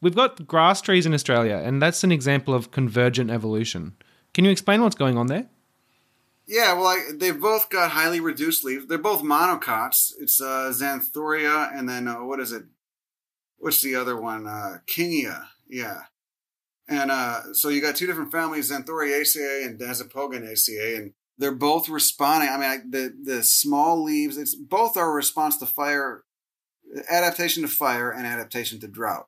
we've 0.00 0.14
got 0.14 0.46
grass 0.46 0.80
trees 0.80 1.06
in 1.06 1.14
Australia, 1.14 1.56
and 1.56 1.82
that's 1.82 2.04
an 2.04 2.12
example 2.12 2.54
of 2.54 2.70
convergent 2.70 3.30
evolution. 3.30 3.96
Can 4.34 4.44
you 4.44 4.50
explain 4.50 4.82
what's 4.82 4.96
going 4.96 5.18
on 5.18 5.26
there? 5.26 5.46
Yeah, 6.46 6.74
well, 6.74 6.88
I, 6.88 7.02
they've 7.14 7.40
both 7.40 7.70
got 7.70 7.92
highly 7.92 8.20
reduced 8.20 8.64
leaves. 8.64 8.86
They're 8.86 8.98
both 8.98 9.22
monocots. 9.22 10.12
It's 10.20 10.40
uh, 10.40 10.72
Xanthorrhoea, 10.74 11.76
and 11.76 11.88
then 11.88 12.06
uh, 12.06 12.22
what 12.22 12.38
is 12.40 12.52
it? 12.52 12.64
What's 13.56 13.80
the 13.80 13.96
other 13.96 14.20
one? 14.20 14.46
Uh, 14.46 14.78
Kingia. 14.86 15.46
Yeah. 15.68 16.02
And 16.86 17.10
uh, 17.10 17.54
so 17.54 17.70
you 17.70 17.80
got 17.80 17.96
two 17.96 18.06
different 18.06 18.30
families, 18.30 18.70
Xanthorrhoeaceae 18.70 19.66
and 19.66 19.80
Dasypoganaceae, 19.80 20.98
and 20.98 21.12
they're 21.38 21.54
both 21.54 21.88
responding. 21.88 22.48
I 22.48 22.56
mean, 22.56 22.70
I, 22.70 22.78
the 22.88 23.14
the 23.22 23.42
small 23.42 24.02
leaves. 24.02 24.36
It's 24.36 24.54
both 24.54 24.96
are 24.96 25.10
a 25.10 25.14
response 25.14 25.56
to 25.58 25.66
fire, 25.66 26.24
adaptation 27.08 27.62
to 27.62 27.68
fire, 27.68 28.10
and 28.10 28.26
adaptation 28.26 28.80
to 28.80 28.88
drought, 28.88 29.26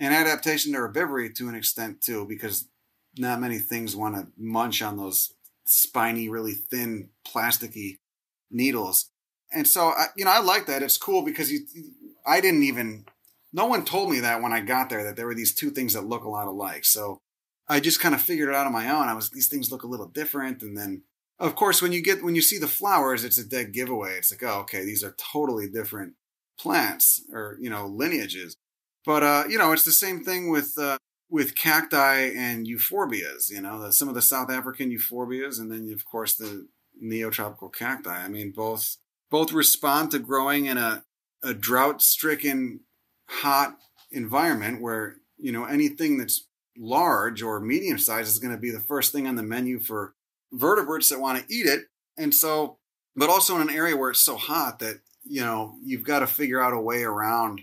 and 0.00 0.12
adaptation 0.12 0.72
to 0.72 0.78
herbivory 0.78 1.34
to 1.36 1.48
an 1.48 1.54
extent 1.54 2.00
too, 2.00 2.26
because 2.26 2.68
not 3.16 3.40
many 3.40 3.58
things 3.58 3.94
want 3.94 4.16
to 4.16 4.26
munch 4.36 4.82
on 4.82 4.96
those 4.96 5.34
spiny, 5.66 6.28
really 6.28 6.52
thin, 6.52 7.10
plasticky 7.26 7.98
needles. 8.50 9.10
And 9.52 9.68
so, 9.68 9.88
I, 9.88 10.06
you 10.16 10.24
know, 10.24 10.32
I 10.32 10.40
like 10.40 10.66
that. 10.66 10.82
It's 10.82 10.98
cool 10.98 11.22
because 11.22 11.52
you, 11.52 11.60
I 12.26 12.40
didn't 12.40 12.64
even, 12.64 13.04
no 13.52 13.66
one 13.66 13.84
told 13.84 14.10
me 14.10 14.18
that 14.20 14.42
when 14.42 14.52
I 14.52 14.60
got 14.60 14.90
there 14.90 15.04
that 15.04 15.14
there 15.16 15.26
were 15.26 15.34
these 15.34 15.54
two 15.54 15.70
things 15.70 15.94
that 15.94 16.06
look 16.06 16.24
a 16.24 16.28
lot 16.28 16.48
alike. 16.48 16.84
So 16.84 17.18
I 17.68 17.78
just 17.78 18.00
kind 18.00 18.14
of 18.14 18.20
figured 18.20 18.48
it 18.48 18.54
out 18.54 18.66
on 18.66 18.72
my 18.72 18.90
own. 18.90 19.08
I 19.08 19.14
was, 19.14 19.30
these 19.30 19.48
things 19.48 19.70
look 19.70 19.84
a 19.84 19.88
little 19.88 20.08
different. 20.08 20.62
And 20.62 20.76
then, 20.76 21.02
of 21.38 21.54
course, 21.54 21.82
when 21.82 21.92
you 21.92 22.02
get, 22.02 22.22
when 22.22 22.34
you 22.34 22.42
see 22.42 22.58
the 22.58 22.66
flowers, 22.66 23.24
it's 23.24 23.38
a 23.38 23.44
dead 23.44 23.72
giveaway. 23.72 24.14
It's 24.14 24.30
like, 24.30 24.42
oh, 24.42 24.60
okay, 24.60 24.84
these 24.84 25.02
are 25.02 25.14
totally 25.18 25.68
different 25.68 26.14
plants 26.58 27.22
or, 27.32 27.58
you 27.60 27.70
know, 27.70 27.86
lineages. 27.86 28.56
But, 29.04 29.22
uh, 29.22 29.44
you 29.48 29.58
know, 29.58 29.72
it's 29.72 29.84
the 29.84 29.92
same 29.92 30.24
thing 30.24 30.50
with, 30.50 30.78
uh, 30.78 30.98
with 31.30 31.56
cacti 31.56 32.30
and 32.36 32.66
euphorbias, 32.66 33.50
you 33.50 33.60
know, 33.60 33.80
the, 33.80 33.92
some 33.92 34.08
of 34.08 34.14
the 34.14 34.22
South 34.22 34.50
African 34.50 34.90
euphorbias, 34.90 35.58
and 35.58 35.70
then 35.70 35.90
of 35.92 36.04
course 36.04 36.34
the 36.34 36.68
neotropical 37.02 37.74
cacti. 37.74 38.24
I 38.24 38.28
mean, 38.28 38.52
both 38.52 38.98
both 39.30 39.52
respond 39.52 40.12
to 40.12 40.20
growing 40.20 40.66
in 40.66 40.78
a, 40.78 41.02
a 41.42 41.52
drought-stricken, 41.52 42.80
hot 43.28 43.78
environment 44.12 44.80
where 44.80 45.16
you 45.36 45.50
know 45.50 45.64
anything 45.64 46.18
that's 46.18 46.46
large 46.76 47.42
or 47.42 47.58
medium 47.58 47.98
size 47.98 48.28
is 48.28 48.38
going 48.38 48.54
to 48.54 48.60
be 48.60 48.70
the 48.70 48.78
first 48.80 49.10
thing 49.10 49.26
on 49.26 49.34
the 49.34 49.42
menu 49.42 49.80
for 49.80 50.14
vertebrates 50.54 51.08
that 51.08 51.20
want 51.20 51.38
to 51.38 51.54
eat 51.54 51.66
it. 51.66 51.82
And 52.16 52.34
so, 52.34 52.78
but 53.16 53.28
also 53.28 53.56
in 53.56 53.62
an 53.62 53.74
area 53.74 53.96
where 53.96 54.10
it's 54.10 54.22
so 54.22 54.36
hot 54.36 54.78
that 54.80 55.00
you 55.24 55.40
know 55.40 55.74
you've 55.82 56.04
got 56.04 56.20
to 56.20 56.26
figure 56.26 56.60
out 56.60 56.72
a 56.72 56.80
way 56.80 57.02
around. 57.02 57.62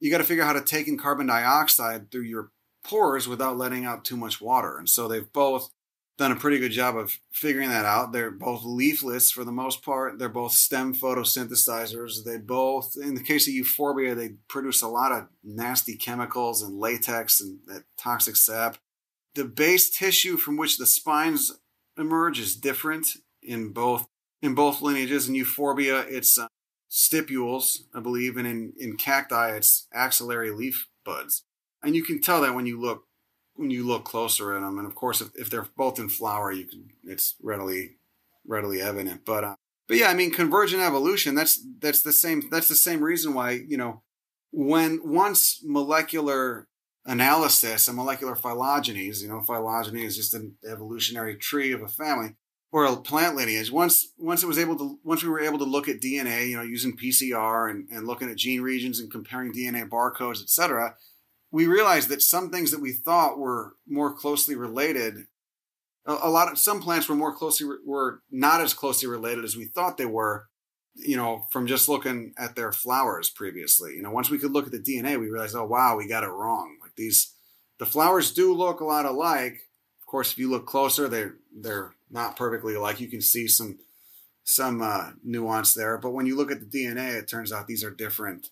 You 0.00 0.10
got 0.10 0.18
to 0.18 0.24
figure 0.24 0.42
out 0.42 0.54
how 0.54 0.60
to 0.60 0.64
take 0.64 0.88
in 0.88 0.98
carbon 0.98 1.28
dioxide 1.28 2.10
through 2.10 2.22
your 2.22 2.50
pores 2.84 3.28
without 3.28 3.56
letting 3.56 3.84
out 3.84 4.04
too 4.04 4.16
much 4.16 4.40
water. 4.40 4.76
And 4.76 4.88
so 4.88 5.06
they've 5.06 5.32
both 5.32 5.70
done 6.18 6.32
a 6.32 6.36
pretty 6.36 6.58
good 6.58 6.72
job 6.72 6.96
of 6.96 7.18
figuring 7.32 7.70
that 7.70 7.84
out. 7.84 8.12
They're 8.12 8.30
both 8.30 8.64
leafless 8.64 9.30
for 9.30 9.44
the 9.44 9.52
most 9.52 9.82
part. 9.82 10.18
They're 10.18 10.28
both 10.28 10.52
stem 10.52 10.94
photosynthesizers. 10.94 12.24
They 12.24 12.36
both, 12.36 12.96
in 13.00 13.14
the 13.14 13.22
case 13.22 13.48
of 13.48 13.54
euphorbia, 13.54 14.14
they 14.14 14.34
produce 14.48 14.82
a 14.82 14.88
lot 14.88 15.12
of 15.12 15.28
nasty 15.42 15.96
chemicals 15.96 16.62
and 16.62 16.78
latex 16.78 17.40
and 17.40 17.60
that 17.66 17.84
toxic 17.96 18.36
sap. 18.36 18.78
The 19.34 19.44
base 19.44 19.88
tissue 19.88 20.36
from 20.36 20.56
which 20.56 20.76
the 20.76 20.86
spines 20.86 21.50
emerge 21.98 22.38
is 22.38 22.56
different 22.56 23.16
in 23.42 23.72
both 23.72 24.06
in 24.40 24.54
both 24.54 24.82
lineages. 24.82 25.28
In 25.28 25.34
euphorbia, 25.34 26.00
it's 26.08 26.38
uh, 26.38 26.48
stipules, 26.90 27.82
I 27.94 28.00
believe, 28.00 28.36
and 28.36 28.46
in, 28.46 28.72
in 28.78 28.96
cacti, 28.96 29.56
it's 29.56 29.86
axillary 29.92 30.50
leaf 30.50 30.88
buds 31.04 31.44
and 31.82 31.96
you 31.96 32.02
can 32.02 32.20
tell 32.20 32.40
that 32.42 32.54
when 32.54 32.66
you 32.66 32.80
look 32.80 33.04
when 33.54 33.70
you 33.70 33.86
look 33.86 34.04
closer 34.04 34.56
at 34.56 34.62
them. 34.62 34.78
And 34.78 34.86
of 34.86 34.94
course, 34.94 35.20
if, 35.20 35.28
if 35.34 35.50
they're 35.50 35.68
both 35.76 35.98
in 35.98 36.08
flower, 36.08 36.52
you 36.52 36.64
can 36.64 36.90
it's 37.04 37.34
readily 37.42 37.96
readily 38.46 38.80
evident. 38.80 39.24
But 39.24 39.44
uh, 39.44 39.54
but 39.88 39.96
yeah, 39.96 40.08
I 40.08 40.14
mean, 40.14 40.30
convergent 40.30 40.82
evolution. 40.82 41.34
That's 41.34 41.64
that's 41.80 42.02
the 42.02 42.12
same. 42.12 42.48
That's 42.50 42.68
the 42.68 42.74
same 42.74 43.02
reason 43.02 43.34
why 43.34 43.62
you 43.66 43.76
know 43.76 44.02
when 44.52 45.00
once 45.04 45.60
molecular 45.64 46.68
analysis 47.04 47.88
and 47.88 47.96
molecular 47.96 48.34
phylogenies, 48.34 49.22
you 49.22 49.28
know, 49.28 49.40
phylogeny 49.40 50.04
is 50.04 50.16
just 50.16 50.34
an 50.34 50.56
evolutionary 50.68 51.36
tree 51.36 51.72
of 51.72 51.82
a 51.82 51.88
family 51.88 52.36
or 52.70 52.84
a 52.84 52.96
plant 52.96 53.36
lineage. 53.36 53.70
Once 53.70 54.12
once 54.16 54.42
it 54.42 54.46
was 54.46 54.58
able 54.58 54.76
to 54.76 54.98
once 55.04 55.22
we 55.22 55.28
were 55.28 55.40
able 55.40 55.58
to 55.58 55.64
look 55.64 55.88
at 55.88 56.00
DNA, 56.00 56.48
you 56.48 56.56
know, 56.56 56.62
using 56.62 56.96
PCR 56.96 57.70
and, 57.70 57.88
and 57.90 58.06
looking 58.06 58.30
at 58.30 58.36
gene 58.36 58.60
regions 58.60 59.00
and 59.00 59.10
comparing 59.10 59.52
DNA 59.52 59.88
barcodes, 59.88 60.40
et 60.40 60.48
cetera, 60.48 60.94
we 61.50 61.66
realized 61.66 62.08
that 62.08 62.22
some 62.22 62.50
things 62.50 62.70
that 62.70 62.80
we 62.80 62.92
thought 62.92 63.38
were 63.38 63.74
more 63.86 64.12
closely 64.12 64.54
related 64.54 65.26
a, 66.06 66.12
a 66.22 66.30
lot 66.30 66.50
of 66.50 66.58
some 66.58 66.80
plants 66.80 67.08
were 67.08 67.14
more 67.14 67.34
closely 67.34 67.68
were 67.84 68.22
not 68.30 68.60
as 68.60 68.74
closely 68.74 69.08
related 69.08 69.44
as 69.44 69.56
we 69.56 69.66
thought 69.66 69.96
they 69.96 70.06
were 70.06 70.48
you 70.94 71.16
know 71.16 71.46
from 71.50 71.66
just 71.66 71.88
looking 71.88 72.34
at 72.38 72.54
their 72.54 72.72
flowers 72.72 73.30
previously 73.30 73.94
you 73.94 74.02
know 74.02 74.10
once 74.10 74.30
we 74.30 74.38
could 74.38 74.52
look 74.52 74.66
at 74.66 74.72
the 74.72 74.78
dna 74.78 75.18
we 75.18 75.28
realized 75.28 75.56
oh 75.56 75.64
wow 75.64 75.96
we 75.96 76.08
got 76.08 76.24
it 76.24 76.28
wrong 76.28 76.76
these 76.96 77.34
the 77.78 77.86
flowers 77.86 78.32
do 78.32 78.54
look 78.54 78.80
a 78.80 78.84
lot 78.84 79.06
alike 79.06 79.68
of 80.00 80.06
course 80.06 80.32
if 80.32 80.38
you 80.38 80.50
look 80.50 80.66
closer 80.66 81.08
they're 81.08 81.36
they're 81.54 81.94
not 82.10 82.36
perfectly 82.36 82.74
alike 82.74 83.00
you 83.00 83.08
can 83.08 83.20
see 83.20 83.46
some 83.46 83.78
some 84.44 84.82
uh, 84.82 85.10
nuance 85.22 85.74
there 85.74 85.98
but 85.98 86.10
when 86.10 86.26
you 86.26 86.36
look 86.36 86.50
at 86.50 86.60
the 86.60 86.66
dna 86.84 87.18
it 87.18 87.28
turns 87.28 87.52
out 87.52 87.66
these 87.66 87.84
are 87.84 87.90
different 87.90 88.50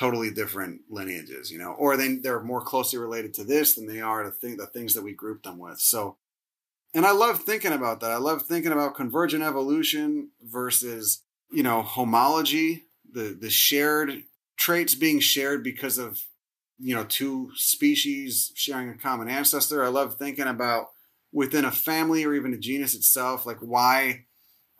totally 0.00 0.30
different 0.30 0.80
lineages, 0.88 1.50
you 1.50 1.58
know, 1.58 1.72
or 1.72 1.94
they 1.94 2.14
they're 2.14 2.42
more 2.42 2.62
closely 2.62 2.98
related 2.98 3.34
to 3.34 3.44
this 3.44 3.74
than 3.74 3.86
they 3.86 4.00
are 4.00 4.22
to 4.22 4.30
think 4.30 4.58
the 4.58 4.66
things 4.66 4.94
that 4.94 5.02
we 5.02 5.12
group 5.12 5.42
them 5.42 5.58
with. 5.58 5.78
So, 5.78 6.16
and 6.94 7.04
I 7.04 7.12
love 7.12 7.42
thinking 7.42 7.72
about 7.72 8.00
that. 8.00 8.10
I 8.10 8.16
love 8.16 8.42
thinking 8.42 8.72
about 8.72 8.94
convergent 8.94 9.42
evolution 9.42 10.30
versus 10.42 11.22
you 11.52 11.62
know 11.62 11.82
homology, 11.82 12.84
the 13.12 13.36
the 13.38 13.50
shared 13.50 14.24
traits 14.56 14.94
being 14.94 15.20
shared 15.20 15.62
because 15.62 15.98
of 15.98 16.24
you 16.80 16.94
know 16.94 17.04
two 17.04 17.50
species 17.54 18.52
sharing 18.54 18.88
a 18.88 18.96
common 18.96 19.28
ancestor. 19.28 19.84
I 19.84 19.88
love 19.88 20.16
thinking 20.16 20.46
about 20.46 20.86
within 21.32 21.64
a 21.64 21.70
family 21.70 22.24
or 22.24 22.34
even 22.34 22.54
a 22.54 22.58
genus 22.58 22.94
itself, 22.94 23.46
like 23.46 23.58
why 23.58 24.24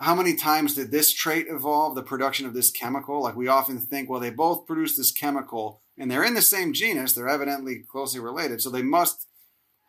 how 0.00 0.14
many 0.14 0.34
times 0.34 0.74
did 0.74 0.90
this 0.90 1.12
trait 1.12 1.46
evolve 1.48 1.94
the 1.94 2.02
production 2.02 2.46
of 2.46 2.54
this 2.54 2.70
chemical 2.70 3.22
like 3.22 3.36
we 3.36 3.48
often 3.48 3.78
think 3.78 4.08
well 4.08 4.20
they 4.20 4.30
both 4.30 4.66
produce 4.66 4.96
this 4.96 5.12
chemical 5.12 5.82
and 5.98 6.10
they're 6.10 6.24
in 6.24 6.34
the 6.34 6.42
same 6.42 6.72
genus 6.72 7.12
they're 7.12 7.28
evidently 7.28 7.84
closely 7.86 8.18
related 8.18 8.60
so 8.60 8.70
they 8.70 8.82
must 8.82 9.28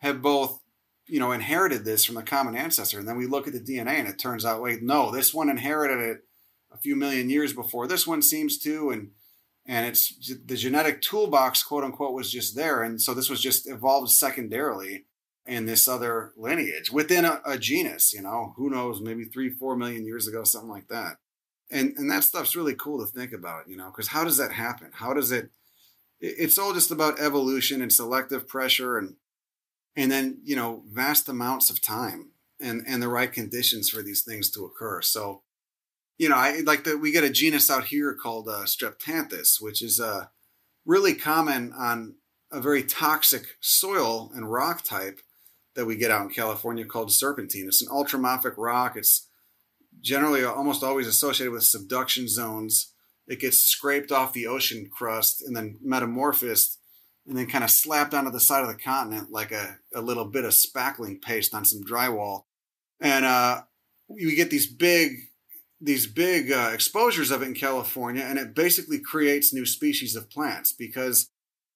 have 0.00 0.20
both 0.22 0.60
you 1.06 1.18
know 1.18 1.32
inherited 1.32 1.84
this 1.84 2.04
from 2.04 2.16
a 2.16 2.22
common 2.22 2.54
ancestor 2.54 2.98
and 2.98 3.08
then 3.08 3.16
we 3.16 3.26
look 3.26 3.46
at 3.46 3.54
the 3.54 3.60
dna 3.60 3.98
and 3.98 4.08
it 4.08 4.18
turns 4.18 4.44
out 4.44 4.62
wait 4.62 4.82
no 4.82 5.10
this 5.10 5.32
one 5.32 5.48
inherited 5.48 5.98
it 5.98 6.18
a 6.72 6.76
few 6.76 6.94
million 6.94 7.30
years 7.30 7.52
before 7.52 7.86
this 7.86 8.06
one 8.06 8.22
seems 8.22 8.58
to 8.58 8.90
and 8.90 9.10
and 9.66 9.86
it's 9.86 10.36
the 10.44 10.56
genetic 10.56 11.00
toolbox 11.00 11.62
quote 11.62 11.84
unquote 11.84 12.14
was 12.14 12.30
just 12.30 12.56
there 12.56 12.82
and 12.82 13.00
so 13.00 13.14
this 13.14 13.30
was 13.30 13.40
just 13.40 13.68
evolved 13.68 14.10
secondarily 14.10 15.04
in 15.46 15.66
this 15.66 15.88
other 15.88 16.32
lineage 16.36 16.90
within 16.90 17.24
a, 17.24 17.40
a, 17.44 17.58
genus, 17.58 18.12
you 18.12 18.22
know, 18.22 18.54
who 18.56 18.70
knows, 18.70 19.00
maybe 19.00 19.24
three, 19.24 19.50
four 19.50 19.76
million 19.76 20.04
years 20.04 20.28
ago, 20.28 20.44
something 20.44 20.70
like 20.70 20.88
that. 20.88 21.16
And, 21.70 21.94
and 21.96 22.10
that 22.10 22.24
stuff's 22.24 22.54
really 22.54 22.74
cool 22.74 23.04
to 23.04 23.10
think 23.10 23.32
about, 23.32 23.68
you 23.68 23.76
know, 23.76 23.86
because 23.86 24.08
how 24.08 24.24
does 24.24 24.36
that 24.36 24.52
happen? 24.52 24.90
How 24.92 25.12
does 25.12 25.32
it, 25.32 25.50
it's 26.20 26.58
all 26.58 26.72
just 26.72 26.90
about 26.90 27.18
evolution 27.18 27.82
and 27.82 27.92
selective 27.92 28.46
pressure 28.46 28.98
and, 28.98 29.16
and 29.96 30.10
then, 30.10 30.38
you 30.44 30.54
know, 30.54 30.84
vast 30.90 31.28
amounts 31.28 31.70
of 31.70 31.80
time 31.80 32.30
and, 32.60 32.84
and 32.86 33.02
the 33.02 33.08
right 33.08 33.32
conditions 33.32 33.90
for 33.90 34.02
these 34.02 34.22
things 34.22 34.50
to 34.50 34.64
occur. 34.64 35.02
So 35.02 35.42
you 36.18 36.28
know, 36.28 36.36
I 36.36 36.60
like 36.60 36.84
that 36.84 37.00
we 37.00 37.12
get 37.12 37.24
a 37.24 37.30
genus 37.30 37.70
out 37.70 37.84
here 37.84 38.14
called 38.14 38.48
uh, 38.48 38.64
Streptanthus, 38.64 39.60
which 39.60 39.82
is 39.82 40.00
uh, 40.00 40.26
really 40.84 41.14
common 41.14 41.72
on 41.72 42.16
a 42.50 42.60
very 42.60 42.82
toxic 42.82 43.56
soil 43.60 44.30
and 44.34 44.50
rock 44.50 44.82
type 44.82 45.20
that 45.74 45.86
we 45.86 45.96
get 45.96 46.10
out 46.10 46.22
in 46.22 46.28
California 46.28 46.84
called 46.84 47.12
serpentine. 47.12 47.66
It's 47.66 47.82
an 47.82 47.88
ultramafic 47.88 48.54
rock. 48.58 48.96
It's 48.96 49.28
generally 50.00 50.44
almost 50.44 50.82
always 50.82 51.06
associated 51.06 51.52
with 51.52 51.64
subduction 51.64 52.28
zones. 52.28 52.92
It 53.26 53.40
gets 53.40 53.58
scraped 53.58 54.12
off 54.12 54.32
the 54.32 54.46
ocean 54.46 54.90
crust 54.92 55.42
and 55.42 55.56
then 55.56 55.78
metamorphosed 55.82 56.78
and 57.26 57.38
then 57.38 57.46
kind 57.46 57.64
of 57.64 57.70
slapped 57.70 58.14
onto 58.14 58.30
the 58.30 58.40
side 58.40 58.62
of 58.62 58.68
the 58.68 58.82
continent 58.82 59.30
like 59.30 59.52
a, 59.52 59.78
a 59.94 60.00
little 60.00 60.24
bit 60.24 60.44
of 60.44 60.50
spackling 60.50 61.22
paste 61.22 61.54
on 61.54 61.64
some 61.64 61.82
drywall. 61.84 62.44
And 63.00 63.24
uh, 63.24 63.62
we 64.08 64.34
get 64.34 64.50
these 64.50 64.66
big 64.66 65.12
these 65.82 66.06
big 66.06 66.52
uh, 66.52 66.70
exposures 66.72 67.32
of 67.32 67.42
it 67.42 67.46
in 67.46 67.54
California, 67.54 68.22
and 68.22 68.38
it 68.38 68.54
basically 68.54 69.00
creates 69.00 69.52
new 69.52 69.66
species 69.66 70.14
of 70.14 70.30
plants 70.30 70.72
because 70.72 71.28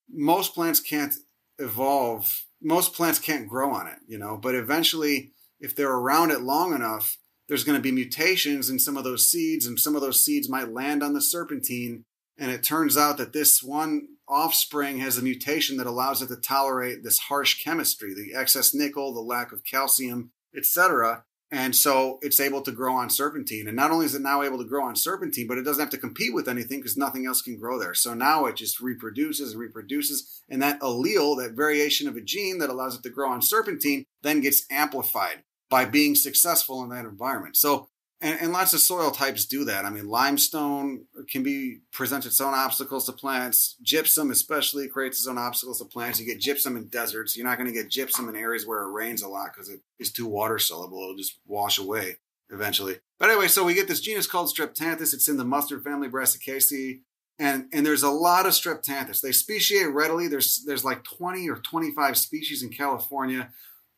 most 0.08 0.54
plants 0.54 0.78
can't 0.78 1.14
evolve. 1.58 2.44
Most 2.62 2.94
plants 2.94 3.18
can't 3.18 3.48
grow 3.48 3.72
on 3.72 3.88
it, 3.88 3.98
you 4.06 4.16
know. 4.16 4.36
But 4.36 4.54
eventually, 4.54 5.32
if 5.58 5.74
they're 5.74 5.92
around 5.92 6.30
it 6.30 6.42
long 6.42 6.72
enough, 6.72 7.18
there's 7.48 7.64
going 7.64 7.76
to 7.76 7.82
be 7.82 7.92
mutations 7.92 8.70
in 8.70 8.78
some 8.78 8.96
of 8.96 9.02
those 9.02 9.28
seeds, 9.28 9.66
and 9.66 9.78
some 9.78 9.96
of 9.96 10.02
those 10.02 10.24
seeds 10.24 10.48
might 10.48 10.72
land 10.72 11.02
on 11.02 11.12
the 11.12 11.20
serpentine. 11.20 12.04
And 12.38 12.50
it 12.50 12.62
turns 12.62 12.96
out 12.96 13.16
that 13.18 13.32
this 13.32 13.62
one 13.62 14.08
offspring 14.28 14.98
has 14.98 15.18
a 15.18 15.22
mutation 15.22 15.78
that 15.78 15.86
allows 15.86 16.22
it 16.22 16.28
to 16.28 16.36
tolerate 16.36 17.02
this 17.02 17.18
harsh 17.18 17.62
chemistry, 17.62 18.14
the 18.14 18.38
excess 18.38 18.72
nickel, 18.72 19.12
the 19.12 19.20
lack 19.20 19.52
of 19.52 19.64
calcium, 19.64 20.30
etc. 20.56 21.24
And 21.50 21.76
so 21.76 22.18
it's 22.22 22.40
able 22.40 22.60
to 22.62 22.72
grow 22.72 22.94
on 22.94 23.08
serpentine. 23.08 23.68
And 23.68 23.76
not 23.76 23.92
only 23.92 24.06
is 24.06 24.16
it 24.16 24.22
now 24.22 24.42
able 24.42 24.58
to 24.58 24.68
grow 24.68 24.84
on 24.84 24.96
serpentine, 24.96 25.46
but 25.46 25.58
it 25.58 25.62
doesn't 25.62 25.80
have 25.80 25.90
to 25.90 25.98
compete 25.98 26.34
with 26.34 26.48
anything 26.48 26.80
because 26.80 26.96
nothing 26.96 27.24
else 27.24 27.40
can 27.40 27.56
grow 27.56 27.78
there. 27.78 27.94
So 27.94 28.14
now 28.14 28.46
it 28.46 28.56
just 28.56 28.80
reproduces 28.80 29.52
and 29.52 29.60
reproduces. 29.60 30.42
And 30.48 30.60
that 30.62 30.80
allele, 30.80 31.38
that 31.38 31.54
variation 31.54 32.08
of 32.08 32.16
a 32.16 32.20
gene 32.20 32.58
that 32.58 32.70
allows 32.70 32.96
it 32.96 33.02
to 33.04 33.10
grow 33.10 33.30
on 33.30 33.42
serpentine, 33.42 34.06
then 34.22 34.40
gets 34.40 34.66
amplified 34.70 35.44
by 35.70 35.84
being 35.84 36.16
successful 36.16 36.82
in 36.82 36.90
that 36.90 37.04
environment. 37.04 37.56
So 37.56 37.88
and, 38.20 38.40
and, 38.40 38.52
lots 38.52 38.72
of 38.72 38.80
soil 38.80 39.10
types 39.10 39.44
do 39.44 39.64
that. 39.64 39.84
I 39.84 39.90
mean, 39.90 40.08
limestone 40.08 41.04
can 41.30 41.42
be 41.42 41.80
present 41.92 42.24
its 42.24 42.40
own 42.40 42.54
obstacles 42.54 43.04
to 43.06 43.12
plants. 43.12 43.76
Gypsum, 43.82 44.30
especially, 44.30 44.88
creates 44.88 45.18
its 45.18 45.26
own 45.26 45.36
obstacles 45.36 45.80
to 45.80 45.84
plants. 45.84 46.18
You 46.18 46.26
get 46.26 46.40
gypsum 46.40 46.76
in 46.76 46.86
deserts. 46.86 47.36
You're 47.36 47.46
not 47.46 47.58
going 47.58 47.68
to 47.68 47.74
get 47.74 47.90
gypsum 47.90 48.28
in 48.28 48.36
areas 48.36 48.66
where 48.66 48.82
it 48.82 48.90
rains 48.90 49.22
a 49.22 49.28
lot 49.28 49.50
because 49.52 49.68
it 49.68 49.80
is 49.98 50.12
too 50.12 50.26
water 50.26 50.58
soluble. 50.58 51.02
It'll 51.02 51.16
just 51.16 51.38
wash 51.46 51.78
away 51.78 52.16
eventually. 52.50 53.00
But 53.18 53.30
anyway, 53.30 53.48
so 53.48 53.64
we 53.64 53.74
get 53.74 53.88
this 53.88 54.00
genus 54.00 54.26
called 54.26 54.48
Streptanthus. 54.48 55.12
It's 55.12 55.28
in 55.28 55.36
the 55.36 55.44
mustard 55.44 55.84
family 55.84 56.08
Brassicaceae. 56.08 57.00
And, 57.38 57.66
and 57.70 57.84
there's 57.84 58.02
a 58.02 58.10
lot 58.10 58.46
of 58.46 58.52
Streptanthus. 58.52 59.20
They 59.20 59.32
speciate 59.32 59.92
readily. 59.92 60.26
There's 60.26 60.64
there's 60.64 60.86
like 60.86 61.04
20 61.04 61.50
or 61.50 61.56
25 61.56 62.16
species 62.16 62.62
in 62.62 62.70
California 62.70 63.50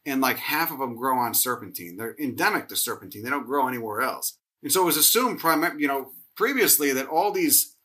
and 0.09 0.21
like 0.21 0.39
half 0.39 0.71
of 0.71 0.79
them 0.79 0.97
grow 0.97 1.19
on 1.19 1.35
serpentine. 1.35 1.97
They're 1.97 2.17
endemic 2.19 2.69
to 2.69 2.77
serpentine. 2.77 3.23
They 3.23 3.31
don't 3.31 3.47
grow 3.47 3.69
anywhere 3.69 4.01
else. 4.01 4.39
And 4.63 4.73
so 4.73 4.83
it 4.83 4.87
was 4.87 4.97
assumed, 4.97 5.41
you 5.79 5.87
know, 5.87 6.13
previously 6.37 6.93
that 6.93 7.07
all 7.09 7.31
these 7.31 7.77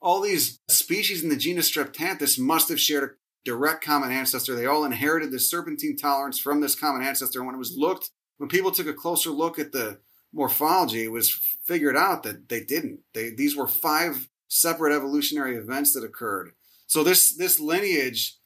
all 0.00 0.20
these 0.20 0.60
species 0.68 1.22
in 1.22 1.30
the 1.30 1.36
genus 1.36 1.70
Streptanthus 1.70 2.38
must 2.38 2.68
have 2.68 2.80
shared 2.80 3.04
a 3.04 3.14
direct 3.44 3.82
common 3.82 4.12
ancestor. 4.12 4.54
They 4.54 4.66
all 4.66 4.84
inherited 4.84 5.30
the 5.30 5.40
serpentine 5.40 5.96
tolerance 5.96 6.38
from 6.38 6.60
this 6.60 6.74
common 6.74 7.02
ancestor. 7.02 7.40
And 7.40 7.46
when 7.46 7.54
it 7.54 7.58
was 7.58 7.76
looked, 7.76 8.10
when 8.36 8.48
people 8.48 8.70
took 8.70 8.86
a 8.86 8.92
closer 8.92 9.30
look 9.30 9.58
at 9.58 9.72
the 9.72 9.98
morphology, 10.32 11.04
it 11.04 11.12
was 11.12 11.30
figured 11.64 11.96
out 11.96 12.22
that 12.24 12.48
they 12.48 12.62
didn't. 12.62 13.00
They 13.14 13.30
these 13.30 13.56
were 13.56 13.68
five 13.68 14.28
separate 14.48 14.94
evolutionary 14.94 15.56
events 15.56 15.92
that 15.94 16.04
occurred. 16.04 16.52
So 16.86 17.02
this 17.02 17.34
this 17.36 17.58
lineage 17.58 18.36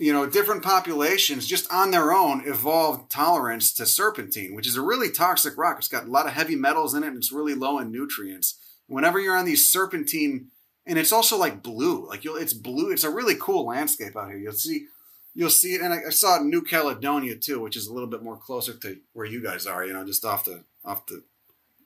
you 0.00 0.14
know, 0.14 0.24
different 0.24 0.62
populations 0.62 1.46
just 1.46 1.70
on 1.70 1.90
their 1.90 2.10
own 2.10 2.42
evolved 2.46 3.10
tolerance 3.10 3.70
to 3.74 3.84
serpentine, 3.84 4.54
which 4.54 4.66
is 4.66 4.74
a 4.74 4.80
really 4.80 5.10
toxic 5.10 5.58
rock. 5.58 5.76
It's 5.76 5.88
got 5.88 6.06
a 6.06 6.10
lot 6.10 6.24
of 6.24 6.32
heavy 6.32 6.56
metals 6.56 6.94
in 6.94 7.04
it 7.04 7.08
and 7.08 7.18
it's 7.18 7.30
really 7.30 7.54
low 7.54 7.78
in 7.78 7.92
nutrients. 7.92 8.58
Whenever 8.86 9.20
you're 9.20 9.36
on 9.36 9.44
these 9.44 9.70
serpentine, 9.70 10.46
and 10.86 10.98
it's 10.98 11.12
also 11.12 11.36
like 11.36 11.62
blue, 11.62 12.08
like 12.08 12.24
you'll, 12.24 12.36
it's 12.36 12.54
blue. 12.54 12.90
It's 12.90 13.04
a 13.04 13.10
really 13.10 13.34
cool 13.38 13.66
landscape 13.66 14.16
out 14.16 14.30
here. 14.30 14.38
You'll 14.38 14.52
see, 14.54 14.86
you'll 15.34 15.50
see 15.50 15.74
it, 15.74 15.82
and 15.82 15.92
I, 15.92 15.98
I 16.06 16.10
saw 16.10 16.36
it 16.36 16.40
in 16.40 16.50
New 16.50 16.62
Caledonia 16.62 17.36
too, 17.36 17.60
which 17.60 17.76
is 17.76 17.86
a 17.86 17.92
little 17.92 18.08
bit 18.08 18.22
more 18.22 18.38
closer 18.38 18.72
to 18.72 18.96
where 19.12 19.26
you 19.26 19.42
guys 19.42 19.66
are. 19.66 19.84
You 19.84 19.92
know, 19.92 20.06
just 20.06 20.24
off 20.24 20.46
the 20.46 20.64
off 20.82 21.04
the 21.06 21.22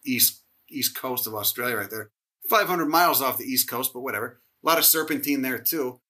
east 0.07 0.43
east 0.71 0.97
coast 0.97 1.27
of 1.27 1.35
Australia, 1.35 1.77
right 1.77 1.91
there, 1.91 2.11
500 2.49 2.87
miles 2.87 3.21
off 3.21 3.39
the 3.39 3.45
east 3.45 3.69
coast, 3.69 3.93
but 3.93 4.03
whatever. 4.03 4.39
A 4.63 4.67
lot 4.67 4.79
of 4.79 4.85
serpentine 4.85 5.43
there 5.43 5.59
too 5.59 6.01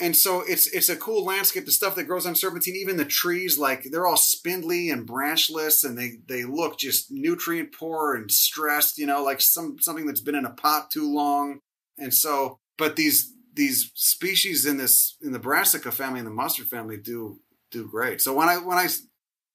and 0.00 0.16
so 0.16 0.42
it's 0.42 0.68
it's 0.68 0.88
a 0.88 0.96
cool 0.96 1.24
landscape. 1.24 1.64
The 1.64 1.72
stuff 1.72 1.96
that 1.96 2.04
grows 2.04 2.24
on 2.24 2.36
serpentine, 2.36 2.76
even 2.76 2.96
the 2.96 3.04
trees, 3.04 3.58
like 3.58 3.84
they're 3.90 4.06
all 4.06 4.16
spindly 4.16 4.90
and 4.90 5.06
branchless, 5.06 5.82
and 5.82 5.98
they 5.98 6.18
they 6.28 6.44
look 6.44 6.78
just 6.78 7.10
nutrient 7.10 7.72
poor 7.72 8.14
and 8.14 8.30
stressed. 8.30 8.98
You 8.98 9.06
know, 9.06 9.24
like 9.24 9.40
some 9.40 9.78
something 9.80 10.06
that's 10.06 10.20
been 10.20 10.36
in 10.36 10.44
a 10.44 10.50
pot 10.50 10.90
too 10.90 11.12
long. 11.12 11.60
And 11.98 12.14
so, 12.14 12.58
but 12.76 12.94
these 12.94 13.34
these 13.54 13.90
species 13.94 14.66
in 14.66 14.76
this 14.76 15.16
in 15.20 15.32
the 15.32 15.40
brassica 15.40 15.90
family 15.90 16.20
and 16.20 16.26
the 16.26 16.32
mustard 16.32 16.68
family 16.68 16.96
do 16.96 17.40
do 17.72 17.88
great. 17.88 18.20
So 18.20 18.32
when 18.34 18.48
I 18.48 18.58
when 18.58 18.78
I 18.78 18.86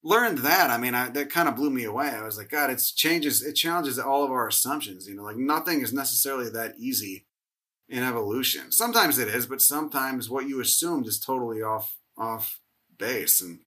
learned 0.02 0.38
that, 0.38 0.70
I 0.70 0.76
mean, 0.76 0.94
I, 0.94 1.08
that 1.08 1.30
kind 1.30 1.48
of 1.48 1.56
blew 1.56 1.70
me 1.70 1.84
away. 1.84 2.08
I 2.08 2.22
was 2.22 2.36
like, 2.36 2.50
God, 2.50 2.70
it 2.70 2.82
changes, 2.94 3.42
it 3.42 3.54
challenges 3.54 3.98
all 3.98 4.22
of 4.22 4.30
our 4.30 4.46
assumptions. 4.46 5.08
You 5.08 5.16
know, 5.16 5.22
like 5.22 5.38
nothing 5.38 5.80
is 5.80 5.94
necessarily 5.94 6.50
that 6.50 6.74
easy 6.78 7.24
in 7.88 8.02
evolution. 8.02 8.72
Sometimes 8.72 9.18
it 9.18 9.28
is, 9.28 9.46
but 9.46 9.60
sometimes 9.60 10.30
what 10.30 10.48
you 10.48 10.60
assumed 10.60 11.06
is 11.06 11.18
totally 11.18 11.62
off 11.62 11.96
off 12.16 12.60
base 12.96 13.40
and 13.40 13.58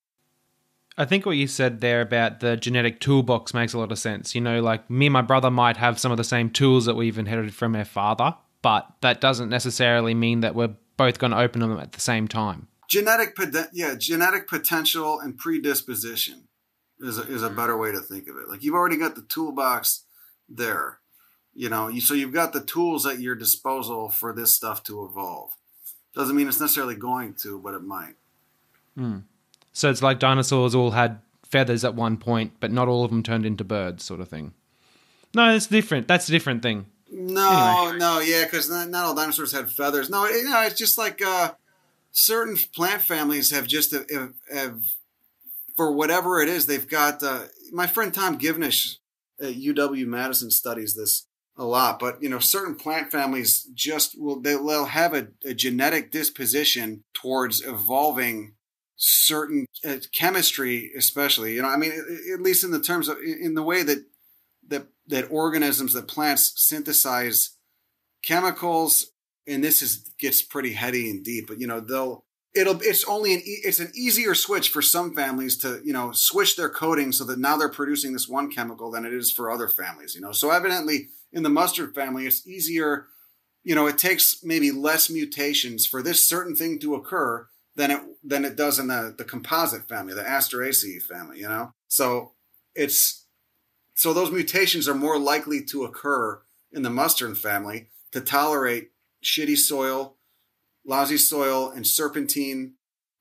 I 1.00 1.06
think 1.06 1.26
what 1.28 1.38
you 1.38 1.46
said 1.46 1.80
there 1.80 2.02
about 2.02 2.40
the 2.40 2.58
genetic 2.58 3.00
toolbox 3.00 3.54
makes 3.54 3.74
a 3.74 3.78
lot 3.78 3.92
of 3.92 4.00
sense. 4.00 4.34
You 4.34 4.42
know, 4.42 4.62
like 4.62 4.90
me 4.90 5.06
and 5.06 5.14
my 5.14 5.22
brother 5.22 5.52
might 5.52 5.78
have 5.78 6.00
some 6.00 6.12
of 6.12 6.18
the 6.18 6.24
same 6.24 6.50
tools 6.50 6.86
that 6.86 6.96
we've 6.96 7.20
inherited 7.20 7.54
from 7.54 7.76
our 7.76 7.86
father, 7.86 8.36
but 8.64 8.88
that 9.02 9.22
doesn't 9.22 9.50
necessarily 9.50 10.16
mean 10.16 10.40
that 10.40 10.56
we're 10.56 10.76
both 10.98 11.20
going 11.20 11.32
to 11.32 11.40
open 11.40 11.62
them 11.62 11.78
at 11.78 11.92
the 11.92 12.00
same 12.00 12.28
time. 12.28 12.68
Genetic, 12.90 13.38
yeah, 13.74 13.94
genetic 13.96 14.48
potential 14.48 15.20
and 15.20 15.38
predisposition 15.38 16.48
is 17.00 17.20
a, 17.20 17.22
is 17.24 17.44
a 17.44 17.50
better 17.52 17.78
way 17.78 17.92
to 17.92 18.00
think 18.00 18.28
of 18.28 18.38
it. 18.38 18.50
Like 18.50 18.64
you've 18.64 18.74
already 18.74 18.98
got 18.98 19.14
the 19.14 19.22
toolbox 19.22 20.06
there 20.50 21.00
you 21.58 21.70
know 21.70 21.88
you, 21.88 22.00
so 22.00 22.14
you've 22.14 22.34
got 22.34 22.54
the 22.54 22.62
tools 22.62 23.06
at 23.06 23.20
your 23.20 23.36
disposal 23.36 24.10
for 24.10 24.32
this 24.32 24.56
stuff 24.56 24.84
to 24.84 25.04
evolve. 25.04 25.52
Doesn't 26.16 26.36
mean 26.36 26.48
it's 26.48 26.62
necessarily 26.62 26.96
going 26.96 27.34
to 27.42 27.60
but 27.60 27.74
it 27.74 27.84
might. 27.84 28.16
Mm. 28.98 29.24
so 29.74 29.92
it's 29.92 30.02
like 30.02 30.18
dinosaurs 30.18 30.74
all 30.74 30.90
had 30.90 31.20
feathers 31.46 31.86
at 31.86 31.94
one 31.94 32.18
point 32.18 32.54
but 32.60 32.72
not 32.72 32.88
all 32.88 33.04
of 33.04 33.12
them 33.12 33.22
turned 33.22 33.46
into 33.46 33.64
birds 33.64 34.04
sort 34.04 34.22
of 34.22 34.30
thing. 34.30 34.54
No 35.34 35.54
it's 35.54 35.68
different. 35.68 36.08
That's 36.08 36.30
a 36.30 36.32
different 36.32 36.62
thing. 36.62 36.86
No 37.12 37.88
anyway. 37.88 37.98
no 37.98 38.20
yeah 38.20 38.46
because 38.46 38.70
not, 38.70 38.90
not, 38.90 39.06
all 39.06 39.16
dinosaurs 39.16 39.52
had 39.52 39.72
feathers. 39.72 40.10
No 40.10 40.26
it, 40.26 40.36
you 40.36 40.50
know, 40.50 40.62
it's 40.62 40.78
just 40.78 40.98
like 40.98 41.22
uh, 41.26 41.54
certain 42.12 42.58
plant 42.74 43.02
families 43.02 43.52
have 43.52 43.68
just 43.68 43.92
have, 43.92 44.34
have, 44.54 44.82
for 45.76 45.92
whatever 45.92 46.40
it 46.42 46.50
is 46.50 46.66
they've 46.66 46.88
got 46.88 47.22
uh, 47.22 47.44
my 47.72 47.86
friend 47.86 48.14
tom 48.14 48.38
givnish 48.38 48.98
at 49.40 49.54
uw 49.54 50.06
madison 50.08 50.50
studies 50.50 50.96
this 50.96 51.27
a 51.58 51.66
lot, 51.66 52.00
but 52.00 52.22
you 52.22 52.30
know, 52.30 52.40
certain 52.40 52.76
plant 52.76 53.12
families 53.12 53.68
just 53.74 54.20
will 54.20 54.40
they'll 54.40 54.86
have 54.86 55.14
a, 55.14 55.28
a 55.44 55.54
genetic 55.54 56.12
disposition 56.12 57.04
towards 57.14 57.66
evolving 57.66 58.54
certain 58.96 59.66
uh, 59.88 59.98
chemistry, 60.12 60.92
especially. 60.96 61.56
You 61.56 61.62
know, 61.62 61.70
I 61.70 61.78
mean, 61.78 61.92
at 62.34 62.42
least 62.42 62.64
in 62.64 62.72
the 62.72 62.80
terms 62.80 63.08
of 63.08 63.18
in 63.20 63.56
the 63.56 63.64
way 63.64 63.84
that 63.84 64.06
that 64.68 64.88
that 65.08 65.32
organisms, 65.32 65.94
that 65.94 66.08
plants 66.08 66.54
synthesize 66.56 67.58
chemicals, 68.24 69.12
and 69.48 69.64
this 69.64 69.82
is 69.82 70.10
gets 70.20 70.42
pretty 70.42 70.74
heady 70.74 71.10
and 71.10 71.24
deep. 71.24 71.48
But 71.48 71.60
you 71.60 71.68
know, 71.68 71.80
they'll 71.80 72.26
it'll 72.56 72.80
it's 72.82 73.04
only 73.06 73.34
an 73.36 73.42
it's 73.46 73.80
an 73.80 73.92
easier 73.96 74.36
switch 74.36 74.70
for 74.70 74.82
some 74.82 75.16
families 75.16 75.58
to 75.58 75.82
you 75.84 75.94
know 75.94 76.12
switch 76.12 76.56
their 76.56 76.70
coding 76.70 77.12
so 77.12 77.24
that 77.26 77.40
now 77.40 77.58
they're 77.58 77.70
producing 77.70 78.14
this 78.14 78.28
one 78.28 78.52
chemical 78.52 78.92
than 78.92 79.06
it 79.06 79.14
is 79.14 79.32
for 79.32 79.52
other 79.52 79.68
families. 79.68 80.16
You 80.16 80.22
know, 80.22 80.32
so 80.32 80.52
evidently 80.52 81.10
in 81.38 81.44
the 81.44 81.50
mustard 81.50 81.94
family, 81.94 82.26
it's 82.26 82.48
easier, 82.48 83.06
you 83.64 83.76
know, 83.76 83.86
it 83.86 84.00
takes 84.00 84.44
maybe 84.44 84.72
less 84.72 85.08
mutations 85.08 85.86
for 85.86 86.02
this 86.02 86.28
certain 86.28 86.56
thing 86.56 86.80
to 86.80 86.96
occur 86.96 87.48
than 87.76 87.92
it 87.92 88.02
than 88.24 88.44
it 88.44 88.56
does 88.56 88.80
in 88.80 88.88
the, 88.88 89.14
the 89.16 89.24
composite 89.24 89.88
family, 89.88 90.16
the 90.16 90.24
Asteraceae 90.24 91.00
family, 91.00 91.40
you 91.40 91.48
know? 91.48 91.74
So 91.88 92.32
it's 92.74 93.28
so 93.94 94.14
those 94.14 94.32
mutations 94.32 94.88
are 94.88 94.96
more 94.96 95.20
likely 95.20 95.64
to 95.66 95.84
occur 95.84 96.42
in 96.72 96.82
the 96.82 96.90
mustard 96.90 97.38
family 97.38 97.90
to 98.14 98.20
tolerate 98.20 98.90
shitty 99.24 99.58
soil, 99.58 100.18
lousy 100.84 101.18
soil, 101.18 101.70
and 101.70 101.86
serpentine, 101.86 102.74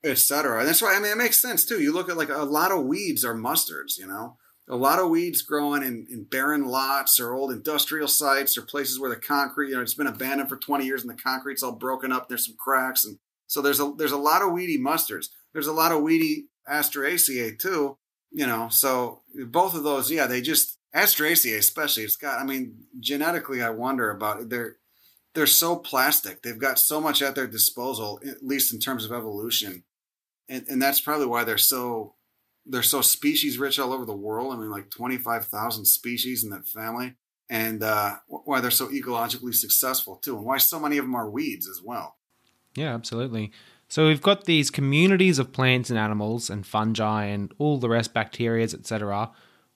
etc. 0.02 0.60
And 0.60 0.68
that's 0.68 0.80
why 0.80 0.96
I 0.96 1.00
mean 1.00 1.12
it 1.12 1.18
makes 1.18 1.38
sense 1.38 1.66
too. 1.66 1.82
You 1.82 1.92
look 1.92 2.08
at 2.08 2.16
like 2.16 2.30
a 2.30 2.44
lot 2.44 2.72
of 2.72 2.86
weeds 2.86 3.26
are 3.26 3.34
mustards, 3.34 3.98
you 3.98 4.06
know 4.06 4.38
a 4.68 4.76
lot 4.76 4.98
of 4.98 5.10
weeds 5.10 5.42
growing 5.42 5.82
in, 5.82 6.06
in 6.10 6.24
barren 6.24 6.64
lots 6.64 7.20
or 7.20 7.32
old 7.32 7.52
industrial 7.52 8.08
sites 8.08 8.58
or 8.58 8.62
places 8.62 8.98
where 8.98 9.10
the 9.10 9.16
concrete, 9.16 9.68
you 9.68 9.76
know, 9.76 9.82
it's 9.82 9.94
been 9.94 10.08
abandoned 10.08 10.48
for 10.48 10.56
20 10.56 10.84
years 10.84 11.02
and 11.02 11.10
the 11.10 11.22
concrete's 11.22 11.62
all 11.62 11.72
broken 11.72 12.10
up. 12.10 12.28
There's 12.28 12.46
some 12.46 12.56
cracks. 12.58 13.04
And 13.04 13.18
so 13.46 13.62
there's 13.62 13.78
a, 13.80 13.92
there's 13.96 14.12
a 14.12 14.16
lot 14.16 14.42
of 14.42 14.52
weedy 14.52 14.78
mustards. 14.78 15.28
There's 15.52 15.68
a 15.68 15.72
lot 15.72 15.92
of 15.92 16.02
weedy 16.02 16.48
Asteraceae 16.68 17.58
too, 17.58 17.96
you 18.32 18.46
know, 18.46 18.68
so 18.68 19.22
both 19.46 19.74
of 19.74 19.84
those, 19.84 20.10
yeah, 20.10 20.26
they 20.26 20.40
just, 20.40 20.78
Asteraceae 20.94 21.56
especially, 21.56 22.02
it's 22.02 22.16
got, 22.16 22.40
I 22.40 22.44
mean, 22.44 22.86
genetically, 22.98 23.62
I 23.62 23.70
wonder 23.70 24.10
about 24.10 24.40
it. 24.40 24.50
They're, 24.50 24.78
they're 25.34 25.46
so 25.46 25.76
plastic. 25.76 26.42
They've 26.42 26.58
got 26.58 26.78
so 26.78 27.00
much 27.00 27.22
at 27.22 27.34
their 27.34 27.46
disposal, 27.46 28.18
at 28.26 28.42
least 28.42 28.72
in 28.72 28.80
terms 28.80 29.04
of 29.04 29.12
evolution. 29.12 29.84
And, 30.48 30.64
and 30.68 30.82
that's 30.82 31.00
probably 31.00 31.26
why 31.26 31.44
they're 31.44 31.58
so 31.58 32.15
they're 32.66 32.82
so 32.82 33.00
species 33.00 33.58
rich 33.58 33.78
all 33.78 33.92
over 33.92 34.04
the 34.04 34.16
world. 34.16 34.52
I 34.52 34.56
mean, 34.56 34.70
like 34.70 34.90
25,000 34.90 35.84
species 35.84 36.44
in 36.44 36.50
that 36.50 36.66
family. 36.66 37.14
And 37.48 37.82
uh, 37.82 38.16
why 38.26 38.60
they're 38.60 38.72
so 38.72 38.88
ecologically 38.88 39.54
successful, 39.54 40.16
too. 40.16 40.36
And 40.36 40.44
why 40.44 40.58
so 40.58 40.80
many 40.80 40.98
of 40.98 41.04
them 41.04 41.14
are 41.14 41.30
weeds 41.30 41.68
as 41.68 41.80
well. 41.82 42.16
Yeah, 42.74 42.92
absolutely. 42.92 43.52
So 43.88 44.08
we've 44.08 44.22
got 44.22 44.44
these 44.44 44.70
communities 44.70 45.38
of 45.38 45.52
plants 45.52 45.90
and 45.90 45.98
animals 45.98 46.50
and 46.50 46.66
fungi 46.66 47.26
and 47.26 47.52
all 47.58 47.78
the 47.78 47.88
rest, 47.88 48.12
bacteria, 48.12 48.64
etc., 48.64 49.30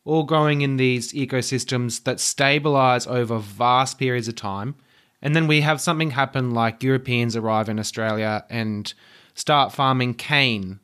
all 0.05 0.25
growing 0.25 0.63
in 0.63 0.79
these 0.79 1.13
ecosystems 1.13 2.03
that 2.05 2.19
stabilize 2.19 3.07
over 3.07 3.39
vast 3.39 3.99
periods 3.99 4.27
of 4.27 4.35
time. 4.35 4.75
And 5.23 5.37
then 5.37 5.47
we 5.47 5.61
have 5.61 5.81
something 5.81 6.11
happen 6.11 6.51
like 6.51 6.83
Europeans 6.83 7.37
arrive 7.37 7.69
in 7.69 7.79
Australia 7.79 8.45
and 8.51 8.93
start 9.35 9.73
farming 9.73 10.15
cane 10.15 10.81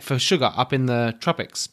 for 0.00 0.18
sugar 0.18 0.52
up 0.56 0.72
in 0.72 0.86
the 0.86 1.16
tropics. 1.20 1.68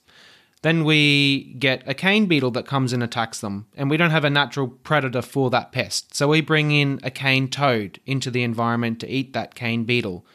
Then 0.62 0.84
we 0.84 1.56
get 1.60 1.84
a 1.86 1.94
cane 1.94 2.26
beetle 2.26 2.50
that 2.52 2.66
comes 2.66 2.92
and 2.92 3.04
attacks 3.04 3.40
them, 3.40 3.68
and 3.76 3.88
we 3.90 3.98
don't 3.98 4.10
have 4.10 4.26
a 4.26 4.32
natural 4.32 4.68
predator 4.68 5.22
for 5.22 5.52
that 5.52 5.72
pest. 5.72 6.16
So 6.16 6.28
we 6.28 6.42
bring 6.42 6.72
in 6.72 7.00
a 7.04 7.12
cane 7.12 7.50
toad 7.50 8.00
into 8.08 8.32
the 8.32 8.42
environment 8.42 9.00
to 9.02 9.08
eat 9.08 9.34
that 9.34 9.54
cane 9.54 9.84
beetle. 9.84 10.26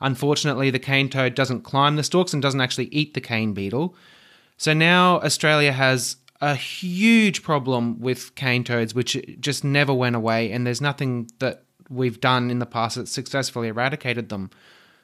Unfortunately, 0.00 0.68
the 0.68 0.78
cane 0.78 1.08
toad 1.08 1.34
doesn't 1.34 1.62
climb 1.62 1.96
the 1.96 2.02
stalks 2.02 2.34
and 2.34 2.42
doesn't 2.42 2.60
actually 2.60 2.88
eat 2.88 3.14
the 3.14 3.20
cane 3.20 3.54
beetle. 3.54 3.96
So 4.58 4.74
now 4.74 5.20
Australia 5.20 5.72
has 5.72 6.16
a 6.42 6.54
huge 6.54 7.42
problem 7.42 8.00
with 8.00 8.34
cane 8.34 8.64
toads, 8.64 8.94
which 8.94 9.16
just 9.40 9.64
never 9.64 9.94
went 9.94 10.16
away, 10.16 10.52
and 10.52 10.66
there's 10.66 10.80
nothing 10.80 11.30
that 11.38 11.64
we've 11.88 12.20
done 12.20 12.50
in 12.50 12.58
the 12.58 12.66
past 12.66 12.96
that 12.96 13.08
successfully 13.08 13.68
eradicated 13.68 14.28
them. 14.28 14.50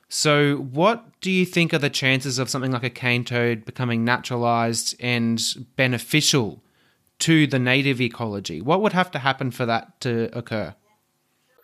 So, 0.08 0.56
what 0.56 1.20
do 1.20 1.30
you 1.30 1.44
think 1.44 1.74
are 1.74 1.78
the 1.78 1.90
chances 1.90 2.38
of 2.38 2.48
something 2.48 2.72
like 2.72 2.82
a 2.82 2.90
cane 2.90 3.24
toad 3.24 3.66
becoming 3.66 4.04
naturalized 4.04 4.96
and 5.00 5.40
beneficial 5.76 6.62
to 7.20 7.46
the 7.46 7.58
native 7.58 8.00
ecology? 8.00 8.62
What 8.62 8.80
would 8.80 8.94
have 8.94 9.10
to 9.12 9.18
happen 9.18 9.50
for 9.50 9.66
that 9.66 10.00
to 10.00 10.30
occur? 10.36 10.74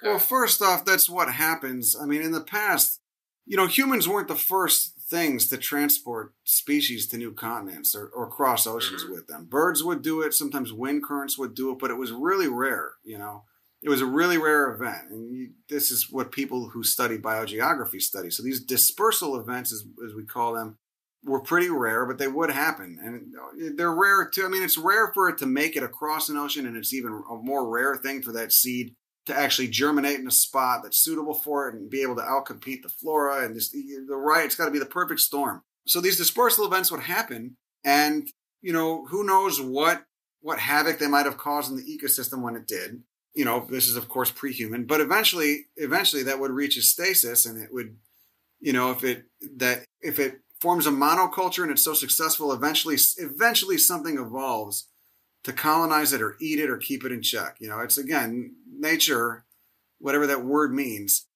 Well, 0.02 0.18
first 0.18 0.60
off, 0.60 0.84
that's 0.84 1.08
what 1.08 1.32
happens. 1.32 1.96
I 1.98 2.04
mean, 2.04 2.20
in 2.20 2.32
the 2.32 2.42
past, 2.42 3.00
you 3.46 3.56
know, 3.56 3.66
humans 3.66 4.06
weren't 4.06 4.28
the 4.28 4.34
first 4.34 5.00
things 5.00 5.48
to 5.48 5.56
transport 5.56 6.34
species 6.44 7.06
to 7.08 7.16
new 7.16 7.32
continents 7.32 7.94
or, 7.94 8.08
or 8.08 8.28
cross 8.28 8.66
oceans 8.66 9.06
with 9.06 9.26
them. 9.26 9.46
Birds 9.46 9.82
would 9.82 10.02
do 10.02 10.20
it, 10.20 10.34
sometimes 10.34 10.72
wind 10.72 11.02
currents 11.02 11.38
would 11.38 11.54
do 11.54 11.70
it, 11.70 11.78
but 11.78 11.90
it 11.90 11.96
was 11.96 12.12
really 12.12 12.48
rare, 12.48 12.92
you 13.04 13.16
know 13.16 13.44
it 13.84 13.90
was 13.90 14.00
a 14.00 14.06
really 14.06 14.38
rare 14.38 14.72
event. 14.72 15.10
And 15.10 15.30
you, 15.30 15.50
this 15.68 15.90
is 15.90 16.10
what 16.10 16.32
people 16.32 16.70
who 16.70 16.82
study 16.82 17.18
biogeography 17.18 18.00
study. 18.00 18.30
So 18.30 18.42
these 18.42 18.64
dispersal 18.64 19.36
events 19.38 19.72
as, 19.72 19.84
as, 20.04 20.14
we 20.14 20.24
call 20.24 20.54
them 20.54 20.78
were 21.22 21.40
pretty 21.40 21.68
rare 21.68 22.06
but 22.06 22.16
they 22.16 22.26
would 22.26 22.50
happen. 22.50 22.98
And 23.02 23.34
uh, 23.36 23.74
they're 23.76 23.94
rare 23.94 24.28
too. 24.28 24.46
I 24.46 24.48
mean 24.48 24.62
it's 24.62 24.78
rare 24.78 25.12
for 25.12 25.28
it 25.28 25.36
to 25.38 25.46
make 25.46 25.76
it 25.76 25.82
across 25.82 26.30
an 26.30 26.38
ocean 26.38 26.66
and 26.66 26.76
it's 26.76 26.94
even 26.94 27.22
a 27.30 27.34
more 27.36 27.68
rare 27.68 27.96
thing 27.96 28.22
for 28.22 28.32
that 28.32 28.52
seed 28.52 28.94
to 29.26 29.36
actually 29.36 29.68
germinate 29.68 30.18
in 30.18 30.26
a 30.26 30.32
spot 30.32 30.80
that's 30.82 31.02
suitable 31.02 31.34
for 31.34 31.68
it 31.68 31.74
and 31.74 31.90
be 31.90 32.02
able 32.02 32.16
to 32.16 32.22
outcompete 32.22 32.82
the 32.82 32.90
flora 32.90 33.44
and 33.44 33.54
just 33.54 33.72
the 33.72 34.16
right 34.16 34.46
it's 34.46 34.56
got 34.56 34.66
to 34.66 34.70
be 34.70 34.78
the 34.78 34.86
perfect 34.86 35.20
storm. 35.20 35.62
So 35.86 36.00
these 36.00 36.16
dispersal 36.16 36.64
events 36.64 36.90
would 36.90 37.02
happen 37.02 37.56
and 37.84 38.26
you 38.62 38.72
know 38.72 39.04
who 39.10 39.24
knows 39.24 39.60
what 39.60 40.04
what 40.40 40.58
havoc 40.58 40.98
they 40.98 41.06
might 41.06 41.26
have 41.26 41.36
caused 41.36 41.70
in 41.70 41.76
the 41.76 41.98
ecosystem 41.98 42.40
when 42.40 42.56
it 42.56 42.66
did 42.66 43.02
you 43.34 43.44
know, 43.44 43.66
this 43.68 43.88
is 43.88 43.96
of 43.96 44.08
course 44.08 44.30
pre-human, 44.30 44.84
but 44.84 45.00
eventually, 45.00 45.66
eventually 45.76 46.22
that 46.22 46.38
would 46.38 46.50
reach 46.50 46.76
a 46.76 46.82
stasis, 46.82 47.46
and 47.46 47.60
it 47.60 47.72
would, 47.72 47.96
you 48.60 48.72
know, 48.72 48.90
if 48.90 49.02
it 49.04 49.24
that 49.56 49.84
if 50.00 50.18
it 50.18 50.40
forms 50.60 50.86
a 50.86 50.90
monoculture 50.90 51.62
and 51.62 51.72
it's 51.72 51.84
so 51.84 51.94
successful, 51.94 52.52
eventually, 52.52 52.96
eventually 53.18 53.76
something 53.76 54.18
evolves 54.18 54.88
to 55.42 55.52
colonize 55.52 56.12
it 56.12 56.22
or 56.22 56.36
eat 56.40 56.58
it 56.58 56.70
or 56.70 56.78
keep 56.78 57.04
it 57.04 57.12
in 57.12 57.20
check. 57.20 57.56
You 57.58 57.68
know, 57.68 57.80
it's 57.80 57.98
again 57.98 58.54
nature, 58.72 59.44
whatever 59.98 60.26
that 60.26 60.44
word 60.44 60.72
means, 60.72 61.26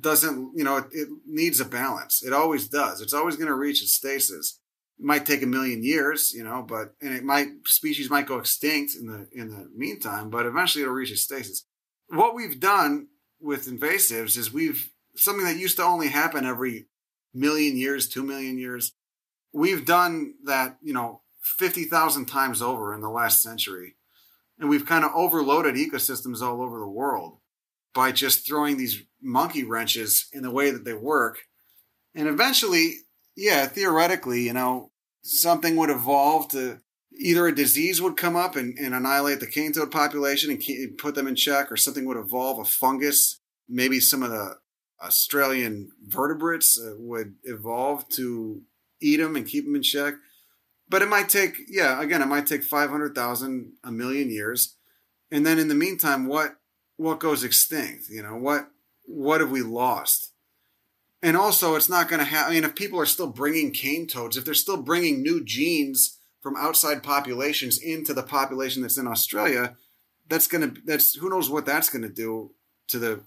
doesn't 0.00 0.52
you 0.56 0.64
know 0.64 0.78
it, 0.78 0.86
it 0.92 1.08
needs 1.26 1.60
a 1.60 1.64
balance. 1.64 2.22
It 2.22 2.32
always 2.32 2.66
does. 2.66 3.00
It's 3.00 3.14
always 3.14 3.36
going 3.36 3.48
to 3.48 3.54
reach 3.54 3.82
a 3.82 3.86
stasis 3.86 4.58
might 5.02 5.26
take 5.26 5.42
a 5.42 5.46
million 5.46 5.82
years, 5.82 6.32
you 6.32 6.44
know, 6.44 6.64
but 6.66 6.94
and 7.00 7.14
it 7.14 7.24
might 7.24 7.48
species 7.64 8.10
might 8.10 8.26
go 8.26 8.38
extinct 8.38 8.94
in 8.94 9.06
the 9.06 9.28
in 9.32 9.48
the 9.50 9.68
meantime, 9.74 10.30
but 10.30 10.46
eventually 10.46 10.82
it'll 10.82 10.94
reach 10.94 11.10
a 11.10 11.16
stasis. 11.16 11.66
What 12.08 12.34
we've 12.34 12.60
done 12.60 13.08
with 13.40 13.66
invasives 13.66 14.36
is 14.36 14.52
we've 14.52 14.90
something 15.16 15.44
that 15.44 15.56
used 15.56 15.76
to 15.76 15.84
only 15.84 16.08
happen 16.08 16.46
every 16.46 16.86
million 17.34 17.76
years, 17.76 18.08
two 18.08 18.22
million 18.22 18.58
years. 18.58 18.92
We've 19.52 19.84
done 19.84 20.34
that, 20.44 20.78
you 20.82 20.92
know, 20.92 21.22
fifty 21.42 21.84
thousand 21.84 22.26
times 22.26 22.62
over 22.62 22.94
in 22.94 23.00
the 23.00 23.10
last 23.10 23.42
century, 23.42 23.96
and 24.58 24.68
we've 24.68 24.86
kind 24.86 25.04
of 25.04 25.12
overloaded 25.14 25.74
ecosystems 25.74 26.42
all 26.42 26.62
over 26.62 26.78
the 26.78 26.88
world 26.88 27.38
by 27.94 28.12
just 28.12 28.46
throwing 28.46 28.76
these 28.76 29.02
monkey 29.20 29.64
wrenches 29.64 30.28
in 30.32 30.42
the 30.42 30.50
way 30.50 30.70
that 30.70 30.84
they 30.84 30.94
work, 30.94 31.40
and 32.14 32.28
eventually 32.28 32.98
yeah, 33.36 33.66
theoretically, 33.66 34.42
you 34.42 34.52
know, 34.52 34.90
something 35.22 35.76
would 35.76 35.90
evolve 35.90 36.48
to 36.48 36.80
either 37.18 37.46
a 37.46 37.54
disease 37.54 38.00
would 38.00 38.16
come 38.16 38.36
up 38.36 38.56
and, 38.56 38.76
and 38.78 38.94
annihilate 38.94 39.40
the 39.40 39.46
cane 39.46 39.72
toad 39.72 39.90
population 39.90 40.50
and 40.50 40.98
put 40.98 41.14
them 41.14 41.26
in 41.26 41.34
check, 41.34 41.70
or 41.70 41.76
something 41.76 42.04
would 42.04 42.16
evolve, 42.16 42.58
a 42.58 42.64
fungus, 42.64 43.40
maybe 43.68 44.00
some 44.00 44.22
of 44.22 44.30
the 44.30 44.56
Australian 45.02 45.90
vertebrates 46.06 46.78
uh, 46.80 46.94
would 46.98 47.34
evolve 47.44 48.08
to 48.10 48.62
eat 49.00 49.16
them 49.16 49.36
and 49.36 49.46
keep 49.46 49.64
them 49.64 49.74
in 49.74 49.82
check. 49.82 50.14
But 50.88 51.02
it 51.02 51.08
might 51.08 51.28
take, 51.28 51.56
yeah, 51.68 52.00
again, 52.00 52.22
it 52.22 52.26
might 52.26 52.46
take 52.46 52.62
500,000, 52.62 53.72
a 53.82 53.92
million 53.92 54.30
years. 54.30 54.76
And 55.30 55.46
then 55.46 55.58
in 55.58 55.68
the 55.68 55.74
meantime, 55.74 56.26
what, 56.26 56.56
what 56.96 57.18
goes 57.18 57.44
extinct? 57.44 58.08
You 58.10 58.22
know, 58.22 58.36
what, 58.36 58.68
what 59.04 59.40
have 59.40 59.50
we 59.50 59.62
lost? 59.62 60.31
And 61.22 61.36
also, 61.36 61.76
it's 61.76 61.88
not 61.88 62.08
going 62.08 62.18
to 62.18 62.24
have. 62.24 62.48
I 62.48 62.54
mean, 62.54 62.64
if 62.64 62.74
people 62.74 62.98
are 62.98 63.06
still 63.06 63.28
bringing 63.28 63.72
cane 63.72 64.06
toads, 64.06 64.36
if 64.36 64.44
they're 64.44 64.54
still 64.54 64.82
bringing 64.82 65.22
new 65.22 65.44
genes 65.44 66.18
from 66.40 66.56
outside 66.56 67.02
populations 67.02 67.78
into 67.78 68.12
the 68.12 68.24
population 68.24 68.82
that's 68.82 68.98
in 68.98 69.06
Australia, 69.06 69.76
that's 70.28 70.48
going 70.48 70.74
to. 70.74 70.80
That's 70.84 71.14
who 71.14 71.30
knows 71.30 71.48
what 71.48 71.66
that's 71.66 71.90
going 71.90 72.02
to 72.02 72.08
do 72.08 72.52
to 72.88 72.98
the 72.98 73.20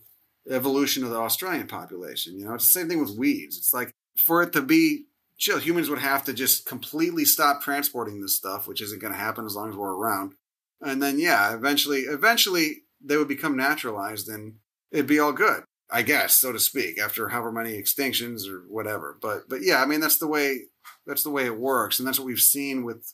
evolution 0.49 1.03
of 1.03 1.09
the 1.09 1.17
Australian 1.19 1.67
population. 1.67 2.37
You 2.37 2.45
know, 2.45 2.53
it's 2.55 2.65
the 2.65 2.79
same 2.79 2.89
thing 2.89 2.99
with 2.99 3.17
weeds. 3.17 3.57
It's 3.57 3.73
like 3.73 3.91
for 4.17 4.43
it 4.43 4.51
to 4.53 4.61
be 4.61 5.05
chill, 5.37 5.59
humans 5.59 5.89
would 5.89 5.99
have 5.99 6.23
to 6.25 6.33
just 6.33 6.65
completely 6.65 7.25
stop 7.25 7.61
transporting 7.61 8.21
this 8.21 8.35
stuff, 8.35 8.67
which 8.67 8.81
isn't 8.81 9.01
going 9.01 9.13
to 9.13 9.19
happen 9.19 9.45
as 9.45 9.55
long 9.55 9.69
as 9.69 9.75
we're 9.75 9.95
around. 9.95 10.33
And 10.81 11.01
then, 11.01 11.19
yeah, 11.19 11.53
eventually, 11.53 12.01
eventually 12.01 12.83
they 13.03 13.17
would 13.17 13.27
become 13.27 13.55
naturalized 13.55 14.29
and 14.29 14.55
it'd 14.91 15.07
be 15.07 15.19
all 15.19 15.33
good. 15.33 15.63
I 15.91 16.01
guess, 16.01 16.35
so 16.35 16.51
to 16.51 16.59
speak, 16.59 16.99
after 16.99 17.29
however 17.29 17.51
many 17.51 17.73
extinctions 17.73 18.49
or 18.49 18.63
whatever. 18.67 19.17
But 19.21 19.47
but 19.47 19.59
yeah, 19.61 19.81
I 19.81 19.85
mean 19.85 19.99
that's 19.99 20.17
the 20.17 20.27
way 20.27 20.61
that's 21.05 21.23
the 21.23 21.29
way 21.29 21.45
it 21.45 21.57
works, 21.57 21.99
and 21.99 22.07
that's 22.07 22.19
what 22.19 22.25
we've 22.25 22.39
seen 22.39 22.83
with 22.83 23.13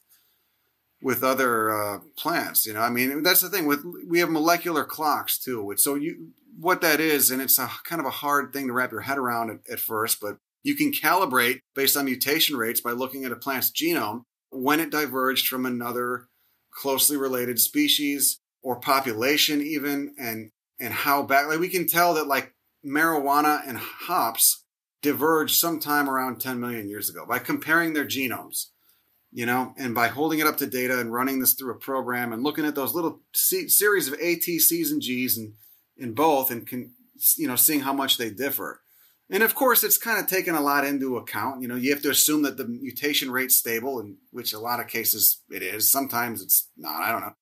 with 1.01 1.23
other 1.23 1.71
uh, 1.71 1.99
plants. 2.17 2.65
You 2.65 2.73
know, 2.73 2.81
I 2.81 2.89
mean 2.89 3.23
that's 3.23 3.41
the 3.41 3.49
thing 3.49 3.65
with 3.65 3.83
we 4.07 4.19
have 4.19 4.29
molecular 4.29 4.85
clocks 4.85 5.37
too. 5.37 5.73
So 5.77 5.95
you 5.95 6.29
what 6.57 6.81
that 6.81 6.99
is, 6.99 7.31
and 7.31 7.41
it's 7.41 7.59
a 7.59 7.69
kind 7.83 7.99
of 7.99 8.05
a 8.05 8.11
hard 8.11 8.53
thing 8.53 8.67
to 8.67 8.73
wrap 8.73 8.91
your 8.91 9.01
head 9.01 9.17
around 9.17 9.49
at, 9.49 9.73
at 9.73 9.79
first, 9.79 10.19
but 10.21 10.37
you 10.63 10.75
can 10.75 10.91
calibrate 10.91 11.59
based 11.75 11.97
on 11.97 12.05
mutation 12.05 12.55
rates 12.55 12.81
by 12.81 12.91
looking 12.91 13.25
at 13.25 13.31
a 13.31 13.35
plant's 13.35 13.71
genome 13.71 14.23
when 14.49 14.79
it 14.79 14.91
diverged 14.91 15.47
from 15.47 15.65
another 15.65 16.27
closely 16.71 17.17
related 17.17 17.59
species 17.59 18.39
or 18.63 18.79
population 18.79 19.61
even 19.61 20.13
and 20.17 20.51
and 20.79 20.93
how 20.93 21.23
back 21.23 21.47
like 21.47 21.59
we 21.59 21.67
can 21.67 21.87
tell 21.87 22.13
that 22.13 22.27
like 22.27 22.53
marijuana 22.85 23.61
and 23.67 23.77
hops 23.77 24.63
diverged 25.01 25.55
sometime 25.55 26.09
around 26.09 26.39
10 26.39 26.59
million 26.59 26.87
years 26.89 27.09
ago 27.09 27.25
by 27.27 27.39
comparing 27.39 27.93
their 27.93 28.05
genomes 28.05 28.67
you 29.31 29.45
know 29.45 29.73
and 29.77 29.95
by 29.95 30.07
holding 30.07 30.39
it 30.39 30.47
up 30.47 30.57
to 30.57 30.67
data 30.67 30.99
and 30.99 31.13
running 31.13 31.39
this 31.39 31.53
through 31.53 31.71
a 31.71 31.79
program 31.79 32.33
and 32.33 32.43
looking 32.43 32.65
at 32.65 32.75
those 32.75 32.93
little 32.93 33.21
series 33.33 34.07
of 34.07 34.17
atcs 34.19 34.91
and 34.91 35.01
g's 35.01 35.37
and 35.37 35.53
in 35.97 36.13
both 36.13 36.51
and 36.51 36.67
can 36.67 36.91
you 37.37 37.47
know 37.47 37.55
seeing 37.55 37.81
how 37.81 37.93
much 37.93 38.17
they 38.17 38.29
differ 38.29 38.81
And 39.33 39.43
of 39.43 39.55
course, 39.55 39.81
it's 39.85 39.97
kind 39.97 40.19
of 40.19 40.27
taken 40.27 40.55
a 40.55 40.61
lot 40.61 40.85
into 40.85 41.15
account. 41.15 41.61
You 41.61 41.69
know, 41.69 41.77
you 41.77 41.91
have 41.91 42.01
to 42.01 42.09
assume 42.09 42.41
that 42.41 42.57
the 42.57 42.67
mutation 42.67 43.31
rate's 43.31 43.55
stable, 43.55 44.01
in 44.01 44.17
which 44.31 44.51
a 44.51 44.59
lot 44.59 44.81
of 44.81 44.87
cases 44.87 45.41
it 45.49 45.63
is. 45.63 45.89
Sometimes 45.89 46.41
it's 46.41 46.69
not. 46.75 47.01
I 47.01 47.11
don't 47.13 47.21
know. 47.21 47.35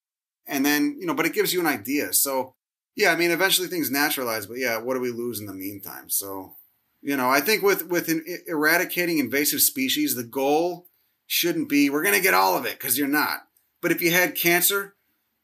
And 0.46 0.64
then, 0.64 0.98
you 1.00 1.08
know, 1.08 1.16
but 1.16 1.26
it 1.26 1.34
gives 1.34 1.52
you 1.52 1.60
an 1.60 1.66
idea. 1.66 2.14
So, 2.14 2.54
yeah, 3.00 3.14
I 3.14 3.16
mean, 3.16 3.32
eventually 3.32 3.70
things 3.70 3.90
naturalize, 3.90 4.46
but 4.46 4.58
yeah, 4.58 4.78
what 4.78 4.96
do 4.96 5.00
we 5.00 5.10
lose 5.10 5.40
in 5.40 5.46
the 5.46 5.54
meantime? 5.54 6.10
So, 6.10 6.58
you 7.02 7.16
know, 7.16 7.30
I 7.30 7.40
think 7.40 7.64
with 7.64 7.88
with 7.88 8.10
eradicating 8.46 9.20
invasive 9.20 9.62
species, 9.62 10.16
the 10.16 10.24
goal 10.24 10.88
shouldn't 11.26 11.70
be 11.70 11.90
we're 11.90 12.04
going 12.04 12.16
to 12.16 12.22
get 12.22 12.34
all 12.34 12.58
of 12.58 12.66
it 12.66 12.78
because 12.78 12.98
you're 12.98 13.08
not. 13.08 13.48
But 13.82 13.94
if 13.94 14.02
you 14.02 14.12
had 14.12 14.36
cancer, 14.36 14.96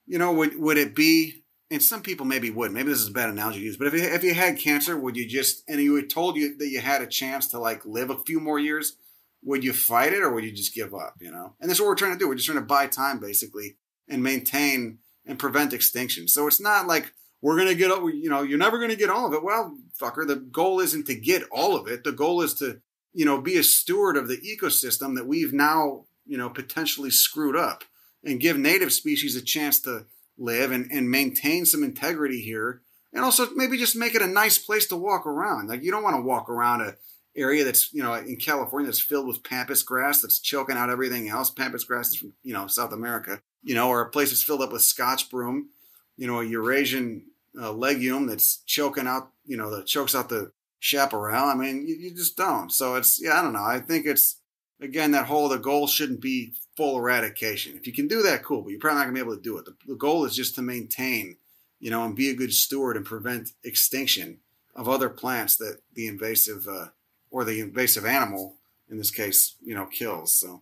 you 0.06 0.18
know, 0.18 0.34
would 0.34 0.60
would 0.60 0.78
it 0.78 0.94
be? 0.94 1.44
And 1.72 1.82
some 1.82 2.02
people 2.02 2.26
maybe 2.26 2.52
would. 2.52 2.74
Maybe 2.74 2.90
this 2.90 3.00
is 3.00 3.08
a 3.08 3.14
bad 3.14 3.30
analogy 3.30 3.60
to 3.60 3.66
use. 3.66 3.78
But 3.78 3.88
if 3.88 3.94
you, 3.94 4.02
if 4.02 4.24
you 4.24 4.34
had 4.34 4.60
cancer, 4.60 4.98
would 4.98 5.16
you 5.16 5.26
just 5.26 5.64
and 5.70 5.80
you 5.80 5.96
had 5.96 6.10
told 6.10 6.36
you 6.36 6.58
that 6.58 6.68
you 6.68 6.82
had 6.82 7.02
a 7.02 7.08
chance 7.08 7.48
to 7.48 7.60
like 7.60 7.86
live 7.86 8.10
a 8.10 8.18
few 8.18 8.42
more 8.42 8.60
years, 8.60 8.98
would 9.44 9.64
you 9.64 9.72
fight 9.72 10.12
it 10.12 10.24
or 10.24 10.32
would 10.32 10.44
you 10.44 10.52
just 10.52 10.76
give 10.76 10.94
up? 10.94 11.16
You 11.22 11.32
know, 11.32 11.54
and 11.62 11.70
that's 11.70 11.80
what 11.80 11.88
we're 11.88 11.96
trying 11.96 12.14
to 12.14 12.20
do. 12.20 12.28
We're 12.28 12.36
just 12.36 12.48
trying 12.48 12.60
to 12.60 12.66
buy 12.66 12.88
time 12.88 13.20
basically 13.20 13.78
and 14.10 14.22
maintain 14.22 14.98
and 15.26 15.40
prevent 15.40 15.72
extinction. 15.72 16.28
So 16.28 16.48
it's 16.48 16.60
not 16.60 16.86
like 16.86 17.14
we're 17.42 17.58
going 17.58 17.68
to 17.68 17.76
get, 17.76 17.90
you 17.90 18.30
know, 18.30 18.42
you're 18.42 18.58
never 18.58 18.78
going 18.78 18.90
to 18.90 18.96
get 18.96 19.10
all 19.10 19.28
of 19.28 19.34
it. 19.34 19.44
Well, 19.44 19.78
fucker, 20.00 20.28
the 20.28 20.36
goal 20.36 20.80
isn't 20.80 21.06
to 21.08 21.16
get 21.16 21.44
all 21.52 21.76
of 21.76 21.88
it. 21.88 22.04
The 22.04 22.12
goal 22.12 22.42
is 22.42 22.54
to, 22.56 22.82
you 23.14 23.26
know, 23.26 23.40
be 23.40 23.58
a 23.58 23.64
steward 23.64 24.18
of 24.18 24.28
the 24.28 24.38
ecosystem 24.38 25.16
that 25.16 25.28
we've 25.28 25.54
now, 25.54 26.06
you 26.26 26.38
know, 26.38 26.50
potentially 26.50 27.12
screwed 27.12 27.56
up 27.56 27.84
and 28.24 28.40
give 28.40 28.58
native 28.58 28.92
species 28.92 29.36
a 29.36 29.42
chance 29.42 29.80
to 29.82 30.06
live 30.38 30.72
and, 30.72 30.92
and 30.92 31.10
maintain 31.10 31.66
some 31.66 31.84
integrity 31.84 32.42
here. 32.42 32.82
And 33.14 33.24
also 33.24 33.48
maybe 33.56 33.78
just 33.78 33.96
make 33.96 34.16
it 34.16 34.22
a 34.22 34.28
nice 34.28 34.58
place 34.58 34.88
to 34.88 34.98
walk 34.98 35.26
around. 35.26 35.70
Like 35.70 35.84
you 35.84 35.92
don't 35.92 36.04
want 36.04 36.18
to 36.18 36.22
walk 36.22 36.50
around 36.50 36.82
a 36.82 36.96
area 37.38 37.64
that's, 37.64 37.94
you 37.94 38.02
know, 38.02 38.14
in 38.14 38.38
California 38.38 38.88
that's 38.88 39.00
filled 39.00 39.28
with 39.28 39.44
pampas 39.44 39.84
grass 39.84 40.22
that's 40.22 40.40
choking 40.40 40.78
out 40.78 40.90
everything 40.90 41.30
else. 41.30 41.50
Pampas 41.50 41.84
grass 41.84 42.10
is 42.10 42.16
from, 42.16 42.34
you 42.44 42.54
know, 42.54 42.68
South 42.68 42.94
America, 42.94 43.42
you 43.64 43.76
know, 43.76 43.90
or 43.90 44.02
a 44.02 44.10
place 44.10 44.30
that's 44.30 44.44
filled 44.44 44.62
up 44.62 44.72
with 44.72 44.82
Scotch 44.82 45.30
broom, 45.30 45.70
you 46.18 46.28
know, 46.28 46.42
a 46.42 46.46
Eurasian 46.46 47.24
uh, 47.60 47.72
legume 47.72 48.28
that's 48.28 48.58
choking 48.66 49.08
out, 49.08 49.30
you 49.46 49.58
know, 49.58 49.70
that 49.76 49.86
chokes 49.86 50.16
out 50.16 50.30
the 50.30 50.52
chaparral. 50.80 51.46
I 51.46 51.56
mean, 51.56 51.88
you, 51.88 51.96
you, 51.96 52.16
just 52.16 52.38
don't. 52.38 52.72
So 52.72 52.96
it's, 52.96 53.22
yeah, 53.22 53.40
I 53.40 53.42
don't 53.42 53.54
know. 53.54 53.64
I 53.64 53.80
think 53.80 54.06
it's, 54.06 54.38
again, 54.80 55.12
that 55.12 55.26
whole, 55.26 55.50
the 55.50 55.58
goal 55.58 55.88
shouldn't 55.88 56.22
be 56.22 56.54
full 56.76 56.98
eradication. 56.98 57.76
If 57.76 57.88
you 57.88 57.94
can 57.94 58.08
do 58.08 58.22
that, 58.24 58.44
cool, 58.44 58.62
but 58.62 58.70
you're 58.70 58.80
probably 58.80 59.00
not 59.00 59.04
going 59.06 59.16
to 59.16 59.24
be 59.24 59.26
able 59.26 59.38
to 59.38 59.42
do 59.42 59.58
it. 59.58 59.66
The, 59.66 59.76
the 59.88 59.96
goal 59.96 60.26
is 60.26 60.36
just 60.36 60.56
to 60.56 60.62
maintain, 60.62 61.38
you 61.80 61.90
know, 61.90 62.04
and 62.04 62.16
be 62.16 62.30
a 62.30 62.36
good 62.36 62.54
steward 62.54 62.98
and 62.98 63.06
prevent 63.06 63.52
extinction 63.64 64.40
of 64.76 64.90
other 64.90 65.10
plants 65.10 65.56
that 65.58 65.80
the 65.94 66.08
invasive, 66.08 66.68
uh, 66.68 66.88
or 67.32 67.46
the 67.46 67.62
invasive 67.62 68.06
animal, 68.06 68.56
in 68.90 68.98
this 68.98 69.12
case, 69.12 69.56
you 69.64 69.74
know, 69.74 69.86
kills. 69.86 70.38
So, 70.38 70.62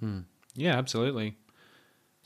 hmm. 0.00 0.20
yeah, 0.54 0.76
absolutely. 0.76 1.36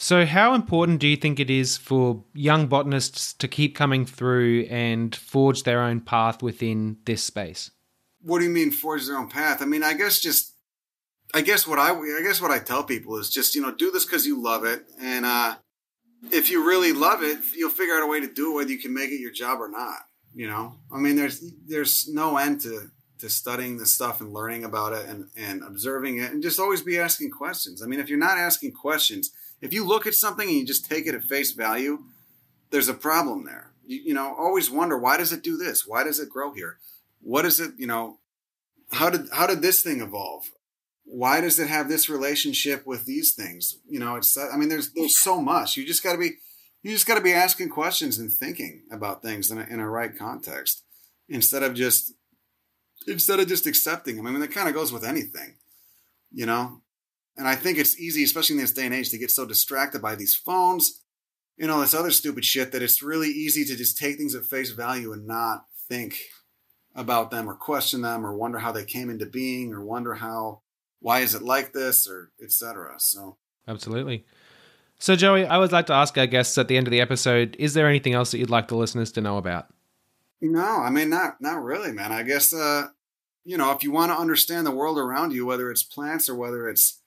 So, 0.01 0.24
how 0.24 0.55
important 0.55 1.01
do 1.01 1.09
you 1.09 1.16
think 1.16 1.40
it 1.40 1.51
is 1.51 1.76
for 1.76 2.22
young 2.32 2.68
botanists 2.68 3.32
to 3.34 3.49
keep 3.49 3.74
coming 3.74 4.07
through 4.07 4.68
and 4.70 5.14
forge 5.14 5.64
their 5.64 5.82
own 5.82 6.01
path 6.01 6.40
within 6.40 6.99
this 7.05 7.20
space? 7.24 7.72
What 8.22 8.38
do 8.38 8.44
you 8.44 8.51
mean 8.51 8.70
forge 8.70 9.09
their 9.09 9.18
own 9.18 9.28
path? 9.28 9.61
I 9.61 9.64
mean, 9.64 9.82
I 9.82 9.94
guess 9.94 10.20
just, 10.20 10.55
I 11.34 11.40
guess 11.40 11.66
what 11.66 11.80
I, 11.80 11.90
I 11.90 12.22
guess 12.22 12.40
what 12.40 12.53
I 12.53 12.61
tell 12.61 12.84
people 12.84 13.16
is 13.16 13.28
just 13.28 13.57
you 13.57 13.61
know 13.61 13.74
do 13.74 13.90
this 13.90 14.05
because 14.05 14.24
you 14.24 14.40
love 14.40 14.64
it, 14.64 14.84
and 15.01 15.26
uh, 15.26 15.57
if 16.30 16.49
you 16.49 16.64
really 16.64 16.92
love 16.92 17.24
it, 17.24 17.38
you'll 17.57 17.68
figure 17.68 17.94
out 17.94 18.05
a 18.05 18.07
way 18.07 18.20
to 18.20 18.32
do 18.32 18.53
it 18.53 18.55
whether 18.55 18.70
you 18.70 18.78
can 18.78 18.94
make 18.94 19.11
it 19.11 19.18
your 19.20 19.32
job 19.32 19.61
or 19.61 19.68
not. 19.68 19.99
You 20.32 20.46
know, 20.46 20.76
I 20.94 20.99
mean, 20.99 21.16
there's 21.16 21.42
there's 21.66 22.07
no 22.07 22.36
end 22.36 22.61
to 22.61 22.88
to 23.18 23.28
studying 23.28 23.78
this 23.78 23.94
stuff 23.94 24.20
and 24.20 24.32
learning 24.32 24.62
about 24.62 24.92
it 24.92 25.09
and 25.09 25.28
and 25.36 25.64
observing 25.64 26.18
it, 26.18 26.30
and 26.30 26.40
just 26.40 26.61
always 26.61 26.82
be 26.82 27.01
asking 27.01 27.32
questions. 27.32 27.82
I 27.82 27.86
mean, 27.86 27.99
if 27.99 28.09
you're 28.09 28.16
not 28.16 28.38
asking 28.38 28.74
questions 28.74 29.32
if 29.61 29.72
you 29.72 29.84
look 29.84 30.06
at 30.06 30.14
something 30.14 30.48
and 30.48 30.59
you 30.59 30.66
just 30.66 30.88
take 30.88 31.06
it 31.06 31.14
at 31.14 31.24
face 31.24 31.52
value, 31.52 32.04
there's 32.70 32.88
a 32.88 32.94
problem 32.94 33.44
there. 33.44 33.72
You, 33.86 34.00
you 34.06 34.14
know, 34.14 34.34
always 34.38 34.70
wonder 34.70 34.98
why 34.98 35.16
does 35.16 35.32
it 35.32 35.42
do 35.42 35.56
this? 35.56 35.86
Why 35.86 36.04
does 36.04 36.20
it 36.20 36.28
grow 36.28 36.52
here? 36.52 36.78
What 37.20 37.44
is 37.44 37.61
it? 37.61 37.72
You 37.78 37.86
know, 37.86 38.18
how 38.92 39.11
did 39.11 39.28
how 39.32 39.46
did 39.46 39.62
this 39.62 39.82
thing 39.82 40.00
evolve? 40.00 40.50
Why 41.04 41.40
does 41.40 41.59
it 41.59 41.68
have 41.68 41.88
this 41.88 42.09
relationship 42.09 42.86
with 42.86 43.06
these 43.06 43.32
things? 43.32 43.78
You 43.88 43.98
know, 43.98 44.16
it's 44.16 44.36
I 44.36 44.56
mean, 44.56 44.68
there's 44.68 44.92
there's 44.92 45.18
so 45.18 45.40
much. 45.40 45.76
You 45.76 45.86
just 45.86 46.02
got 46.02 46.12
to 46.12 46.18
be 46.18 46.32
you 46.82 46.92
just 46.92 47.06
got 47.06 47.16
to 47.16 47.20
be 47.20 47.32
asking 47.32 47.70
questions 47.70 48.18
and 48.18 48.30
thinking 48.30 48.82
about 48.90 49.22
things 49.22 49.50
in 49.50 49.59
a, 49.59 49.64
in 49.64 49.80
a 49.80 49.88
right 49.88 50.16
context 50.16 50.84
instead 51.28 51.62
of 51.62 51.74
just 51.74 52.12
instead 53.06 53.40
of 53.40 53.48
just 53.48 53.66
accepting 53.66 54.16
them. 54.16 54.26
I 54.26 54.30
mean, 54.30 54.40
that 54.40 54.52
kind 54.52 54.68
of 54.68 54.74
goes 54.74 54.92
with 54.92 55.04
anything, 55.04 55.56
you 56.32 56.46
know. 56.46 56.82
And 57.39 57.47
I 57.47 57.55
think 57.55 57.78
it's 57.78 57.99
easy, 58.01 58.24
especially 58.24 58.57
in 58.57 58.62
this 58.62 58.72
day 58.72 58.84
and 58.84 58.95
age, 58.95 59.11
to 59.11 59.18
get 59.18 59.30
so 59.30 59.47
distracted 59.47 60.03
by 60.03 60.16
these 60.16 60.34
phones 60.34 61.05
and 61.59 61.70
all 61.70 61.80
this 61.80 61.95
other 61.95 62.11
stupid 62.11 62.45
shit 62.45 62.72
that 62.72 62.82
it's 62.82 63.03
really 63.03 63.28
easy 63.28 63.64
to 63.64 63.76
just 63.76 63.97
take 63.97 64.16
things 64.16 64.34
at 64.34 64.45
face 64.45 64.70
value 64.70 65.12
and 65.12 65.26
not 65.26 65.66
think 65.89 66.18
about 66.97 67.30
them 67.30 67.49
or 67.49 67.55
question 67.55 68.03
them 68.03 68.26
or 68.26 68.36
wonder 68.36 68.59
how 68.59 68.72
they 68.72 68.84
came 68.84 69.09
into 69.09 69.24
being 69.24 69.72
or 69.72 69.80
wonder 69.80 70.14
how 70.14 70.62
why 71.01 71.20
is 71.20 71.34
it 71.34 71.43
like 71.43 71.72
this 71.72 72.09
or 72.09 72.32
etc. 72.43 72.95
So 72.99 73.36
absolutely. 73.68 74.26
So 74.99 75.14
Joey, 75.14 75.47
I 75.47 75.59
would 75.59 75.70
like 75.70 75.86
to 75.86 75.93
ask 75.93 76.18
our 76.18 76.26
guests 76.26 76.59
at 76.59 76.66
the 76.66 76.76
end 76.76 76.89
of 76.89 76.91
the 76.91 77.01
episode: 77.01 77.55
Is 77.61 77.74
there 77.74 77.89
anything 77.89 78.14
else 78.14 78.32
that 78.32 78.39
you'd 78.39 78.51
like 78.51 78.66
the 78.66 78.76
listeners 78.76 79.12
to 79.12 79.20
know 79.20 79.39
about? 79.39 79.68
No, 80.41 80.78
I 80.80 80.91
mean 80.91 81.09
not 81.09 81.41
not 81.41 81.62
really, 81.62 81.93
man. 81.93 82.11
I 82.11 82.24
guess 82.24 82.53
uh, 82.53 82.89
you 83.45 83.57
know 83.57 83.70
if 83.70 83.84
you 83.84 83.93
want 83.93 84.11
to 84.11 84.18
understand 84.18 84.66
the 84.66 84.72
world 84.72 84.99
around 84.99 85.32
you, 85.32 85.47
whether 85.47 85.70
it's 85.70 85.84
plants 85.84 86.28
or 86.28 86.34
whether 86.34 86.68
it's 86.68 87.01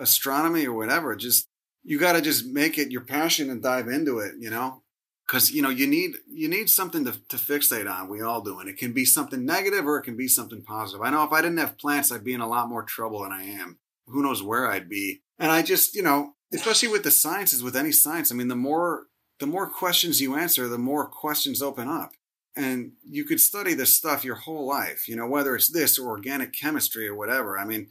astronomy 0.00 0.66
or 0.66 0.72
whatever. 0.72 1.14
Just 1.14 1.48
you 1.82 1.98
got 1.98 2.12
to 2.12 2.20
just 2.20 2.46
make 2.46 2.78
it 2.78 2.90
your 2.90 3.02
passion 3.02 3.50
and 3.50 3.62
dive 3.62 3.88
into 3.88 4.18
it. 4.18 4.34
You 4.38 4.50
know, 4.50 4.82
because 5.26 5.52
you 5.52 5.62
know 5.62 5.70
you 5.70 5.86
need 5.86 6.16
you 6.28 6.48
need 6.48 6.68
something 6.68 7.04
to, 7.04 7.12
to 7.28 7.36
fixate 7.36 7.90
on. 7.90 8.08
We 8.08 8.22
all 8.22 8.40
do, 8.40 8.58
and 8.58 8.68
it 8.68 8.76
can 8.76 8.92
be 8.92 9.04
something 9.04 9.44
negative 9.44 9.86
or 9.86 9.98
it 9.98 10.02
can 10.02 10.16
be 10.16 10.28
something 10.28 10.62
positive. 10.62 11.02
I 11.02 11.10
know 11.10 11.24
if 11.24 11.32
I 11.32 11.40
didn't 11.40 11.58
have 11.58 11.78
plants, 11.78 12.10
I'd 12.10 12.24
be 12.24 12.34
in 12.34 12.40
a 12.40 12.48
lot 12.48 12.68
more 12.68 12.82
trouble 12.82 13.22
than 13.22 13.32
I 13.32 13.44
am. 13.44 13.78
Who 14.06 14.22
knows 14.22 14.42
where 14.42 14.68
I'd 14.68 14.88
be? 14.88 15.22
And 15.38 15.52
I 15.52 15.62
just 15.62 15.94
you 15.94 16.02
know, 16.02 16.34
especially 16.52 16.88
with 16.88 17.04
the 17.04 17.10
sciences, 17.10 17.62
with 17.62 17.76
any 17.76 17.92
science, 17.92 18.32
I 18.32 18.34
mean, 18.34 18.48
the 18.48 18.56
more 18.56 19.04
the 19.38 19.46
more 19.46 19.68
questions 19.68 20.20
you 20.20 20.36
answer, 20.36 20.68
the 20.68 20.78
more 20.78 21.06
questions 21.08 21.62
open 21.62 21.88
up. 21.88 22.12
And 22.56 22.92
you 23.08 23.24
could 23.24 23.40
study 23.40 23.74
this 23.74 23.96
stuff 23.96 24.24
your 24.24 24.34
whole 24.34 24.66
life, 24.66 25.08
you 25.08 25.16
know, 25.16 25.26
whether 25.26 25.54
it's 25.54 25.70
this 25.70 25.98
or 25.98 26.08
organic 26.08 26.52
chemistry 26.52 27.06
or 27.06 27.14
whatever. 27.14 27.56
I 27.58 27.64
mean, 27.64 27.88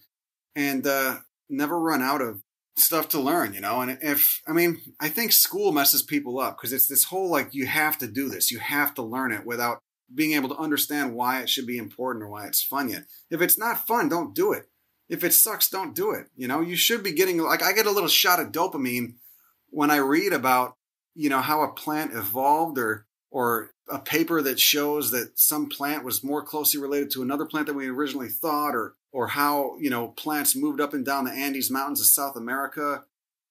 and 0.56 0.86
uh, 0.86 1.20
never 1.50 1.80
run 1.80 2.02
out 2.02 2.22
of 2.22 2.42
stuff 2.76 3.10
to 3.10 3.20
learn, 3.20 3.54
you 3.54 3.62
know. 3.62 3.82
And 3.82 3.98
if 4.02 4.42
I 4.48 4.54
mean, 4.54 4.82
I 5.00 5.10
think 5.10 5.32
school 5.32 5.72
messes 5.72 6.04
people 6.04 6.40
up 6.40 6.58
because 6.58 6.74
it's 6.74 6.88
this 6.88 7.06
whole 7.06 7.30
like 7.30 7.54
you 7.54 7.66
have 7.68 7.98
to 8.00 8.08
do 8.08 8.30
this, 8.30 8.52
you 8.52 8.60
have 8.60 8.94
to 8.96 9.02
learn 9.02 9.32
it 9.32 9.46
without 9.46 9.80
being 10.14 10.34
able 10.34 10.50
to 10.50 10.58
understand 10.58 11.14
why 11.14 11.42
it 11.42 11.50
should 11.50 11.68
be 11.68 11.78
important 11.78 12.24
or 12.24 12.30
why 12.30 12.48
it's 12.48 12.64
fun 12.64 12.90
yet. 12.90 13.04
If 13.30 13.42
it's 13.42 13.58
not 13.58 13.88
fun, 13.88 14.10
don't 14.10 14.34
do 14.34 14.54
it. 14.54 14.66
If 15.08 15.24
it 15.24 15.34
sucks, 15.34 15.70
don't 15.70 15.96
do 15.96 16.12
it. 16.12 16.28
You 16.36 16.48
know, 16.48 16.62
you 16.62 16.76
should 16.76 17.04
be 17.04 17.14
getting 17.14 17.40
like 17.40 17.64
I 17.64 17.74
get 17.74 17.86
a 17.86 17.92
little 17.92 18.10
shot 18.10 18.40
of 18.40 18.52
dopamine 18.52 19.16
when 19.70 19.92
I 19.92 19.98
read 19.98 20.34
about, 20.34 20.76
you 21.16 21.30
know, 21.30 21.42
how 21.42 21.62
a 21.64 21.74
plant 21.74 22.14
evolved 22.14 22.78
or 22.78 23.06
or 23.32 23.72
a 23.88 24.00
paper 24.00 24.42
that 24.42 24.60
shows 24.60 25.12
that 25.12 25.38
some 25.40 25.68
plant 25.68 26.04
was 26.04 26.24
more 26.24 26.44
closely 26.44 26.80
related 26.80 27.12
to 27.12 27.22
another 27.22 27.46
plant 27.46 27.68
than 27.68 27.76
we 27.76 27.88
originally 27.88 28.30
thought 28.30 28.76
or 28.76 28.96
or 29.12 29.28
how 29.28 29.76
you 29.80 29.90
know 29.90 30.10
plants 30.10 30.56
moved 30.56 30.82
up 30.82 30.94
and 30.94 31.06
down 31.06 31.26
the 31.26 31.32
Andes 31.32 31.72
Mountains 31.72 32.02
of 32.02 32.08
South 32.08 32.36
America, 32.36 33.04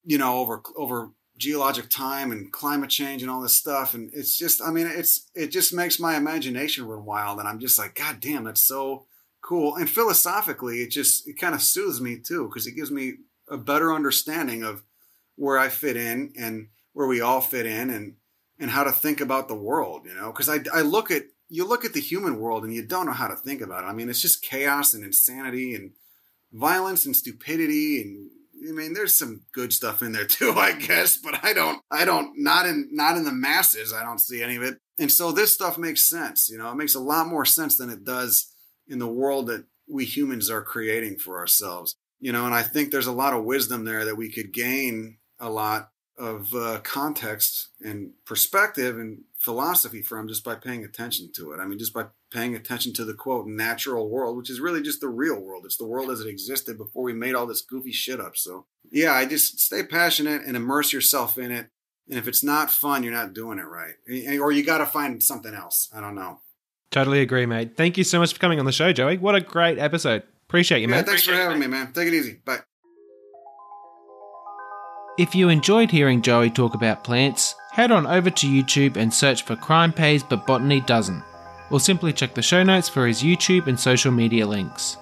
you 0.05 0.19
know, 0.19 0.39
over 0.39 0.63
over 0.77 1.11
geologic 1.39 1.89
time 1.89 2.33
and 2.33 2.53
climate 2.53 2.91
change 2.91 3.23
and 3.23 3.31
all 3.31 3.41
this 3.41 3.55
stuff. 3.55 3.95
And 3.95 4.11
it's 4.13 4.37
just, 4.37 4.61
I 4.61 4.71
mean, 4.71 4.87
it's 4.87 5.31
it 5.35 5.49
just 5.49 5.73
makes 5.73 5.99
my 5.99 6.17
imagination 6.17 6.87
run 6.87 7.05
wild, 7.05 7.39
and 7.39 7.49
I'm 7.49 7.61
just 7.61 7.79
like, 7.79 7.95
God 7.95 8.21
damn, 8.21 8.45
that's 8.45 8.61
so 8.61 9.07
cool. 9.41 9.77
And 9.77 9.89
philosophically, 9.89 10.83
it 10.83 10.91
just 10.91 11.29
it 11.29 11.39
kind 11.39 11.55
of 11.55 11.63
soothes 11.63 12.01
me 12.01 12.19
too 12.19 12.49
because 12.49 12.67
it 12.67 12.77
gives 12.77 12.91
me 12.91 13.15
a 13.49 13.57
better 13.57 13.93
understanding 13.93 14.63
of 14.63 14.83
where 15.37 15.59
I 15.59 15.69
fit 15.69 15.97
in 15.97 16.33
and 16.37 16.69
where 16.93 17.07
we 17.07 17.21
all 17.21 17.41
fit 17.41 17.67
in 17.67 17.91
and 17.91 18.15
and 18.59 18.71
how 18.71 18.85
to 18.85 18.93
think 18.93 19.21
about 19.21 19.49
the 19.49 19.55
world, 19.55 20.05
you 20.05 20.15
know, 20.15 20.33
because 20.33 20.49
I, 20.49 20.59
I 20.75 20.83
look 20.83 21.11
at 21.11 21.23
you 21.49 21.67
look 21.67 21.85
at 21.85 21.93
the 21.93 22.01
human 22.01 22.39
world 22.39 22.65
and 22.65 22.75
you 22.75 22.87
don't 22.87 23.07
know 23.07 23.13
how 23.13 23.29
to 23.29 23.37
think 23.37 23.61
about 23.61 23.85
it. 23.85 23.87
I 23.87 23.93
mean, 23.93 24.09
it's 24.09 24.21
just 24.21 24.43
chaos 24.43 24.95
and 24.95 25.05
insanity 25.05 25.75
and 25.75 25.93
violence 26.53 27.07
and 27.07 27.17
stupidity 27.17 28.01
and 28.03 28.31
I 28.67 28.73
mean, 28.73 28.93
there's 28.93 29.17
some 29.17 29.43
good 29.53 29.73
stuff 29.73 30.03
in 30.03 30.13
there 30.13 30.25
too, 30.27 30.53
I 30.57 30.73
guess, 30.73 31.17
but 31.17 31.45
I 31.45 31.53
don't, 31.53 31.81
I 31.91 32.05
don't, 32.05 32.33
not 32.37 32.67
in, 32.67 32.89
not 32.91 33.17
in 33.17 33.25
the 33.25 33.33
masses. 33.33 33.93
I 33.93 34.03
don't 34.03 34.21
see 34.21 34.43
any 34.43 34.57
of 34.57 34.63
it. 34.63 34.79
And 34.99 35.13
so 35.13 35.31
this 35.31 35.53
stuff 35.53 35.79
makes 35.79 36.09
sense. 36.09 36.49
You 36.51 36.59
know, 36.59 36.71
it 36.71 36.77
makes 36.77 36.95
a 36.95 37.01
lot 37.01 37.29
more 37.29 37.45
sense 37.45 37.77
than 37.77 37.91
it 37.91 38.05
does 38.05 38.53
in 38.89 38.99
the 38.99 39.07
world 39.07 39.47
that 39.47 39.65
we 39.89 40.05
humans 40.05 40.51
are 40.51 40.63
creating 40.63 41.19
for 41.19 41.39
ourselves. 41.39 41.95
You 42.21 42.33
know, 42.33 42.47
and 42.47 42.55
I 42.55 42.63
think 42.63 42.91
there's 42.91 43.07
a 43.07 43.13
lot 43.13 43.33
of 43.33 43.45
wisdom 43.45 43.85
there 43.85 44.05
that 44.05 44.17
we 44.17 44.31
could 44.31 44.53
gain 44.53 45.19
a 45.39 45.49
lot 45.49 45.91
of 46.19 46.55
uh, 46.55 46.81
context 46.83 47.69
and 47.81 48.11
perspective 48.25 48.99
and 48.99 49.23
philosophy 49.39 50.03
from 50.03 50.29
just 50.29 50.45
by 50.45 50.55
paying 50.55 50.85
attention 50.85 51.31
to 51.37 51.53
it. 51.53 51.61
I 51.61 51.67
mean, 51.67 51.79
just 51.79 51.95
by 51.95 52.07
paying 52.31 52.55
attention 52.55 52.93
to 52.95 53.05
the 53.05 53.15
quote 53.15 53.47
natural 53.47 54.09
world, 54.09 54.37
which 54.37 54.51
is 54.51 54.61
really 54.61 54.83
just 54.83 55.01
the 55.01 55.09
real 55.09 55.41
world. 55.41 55.65
It's 55.65 55.77
the 55.77 55.87
world 55.87 56.11
as 56.11 56.21
it 56.21 56.29
existed 56.29 56.77
before 56.77 57.05
we 57.05 57.13
made 57.13 57.35
all 57.35 57.47
this 57.47 57.63
goofy 57.63 57.93
shit 57.93 58.21
up. 58.21 58.37
So, 58.37 58.67
yeah, 58.91 59.13
I 59.13 59.27
just 59.27 59.61
stay 59.61 59.85
passionate 59.85 60.43
and 60.43 60.57
immerse 60.57 60.93
yourself 60.93 61.39
in 61.39 61.51
it. 61.51 61.69
And 62.09 62.19
if 62.19 62.27
it's 62.27 62.43
not 62.43 62.71
fun, 62.71 63.03
you're 63.03 63.13
not 63.13 63.35
doing 63.35 63.59
it 63.59 63.67
right. 63.67 63.95
Or 64.41 64.51
you 64.51 64.65
got 64.65 64.79
to 64.79 64.87
find 64.87 65.23
something 65.23 65.55
else. 65.55 65.89
I 65.95 66.01
don't 66.01 66.15
know. 66.15 66.41
Totally 66.91 67.21
agree, 67.21 67.45
mate. 67.45 67.77
Thank 67.77 67.99
you 67.99 68.05
so 68.05 68.19
much 68.19 68.33
for 68.33 68.39
coming 68.39 68.59
on 68.59 68.65
the 68.65 68.73
show, 68.73 68.93
Joey. 68.93 69.19
What 69.19 69.35
a 69.35 69.41
great 69.41 69.79
episode. 69.79 70.23
Appreciate 70.49 70.79
you, 70.79 70.89
yeah, 70.89 70.97
man. 70.97 71.05
Thanks 71.05 71.23
Appreciate 71.23 71.43
for 71.43 71.51
having 71.51 71.61
me, 71.61 71.67
man. 71.67 71.93
Take 71.93 72.09
it 72.09 72.15
easy. 72.15 72.41
Bye. 72.45 72.61
If 75.19 75.35
you 75.35 75.49
enjoyed 75.49 75.91
hearing 75.91 76.23
Joey 76.23 76.49
talk 76.49 76.75
about 76.75 77.03
plants, 77.03 77.57
head 77.73 77.91
on 77.91 78.07
over 78.07 78.31
to 78.31 78.47
YouTube 78.47 78.97
and 78.97 79.13
search 79.13 79.43
for 79.43 79.57
Crime 79.57 79.93
Pays 79.93 80.23
but 80.23 80.47
Botany 80.47 80.81
Doesn't, 80.81 81.25
or 81.71 81.81
simply 81.81 82.13
check 82.13 82.35
the 82.35 82.41
show 82.41 82.63
notes 82.63 82.89
for 82.89 83.05
his 83.05 83.21
YouTube 83.21 83.67
and 83.67 83.79
social 83.79 84.13
media 84.13 84.47
links. 84.47 84.97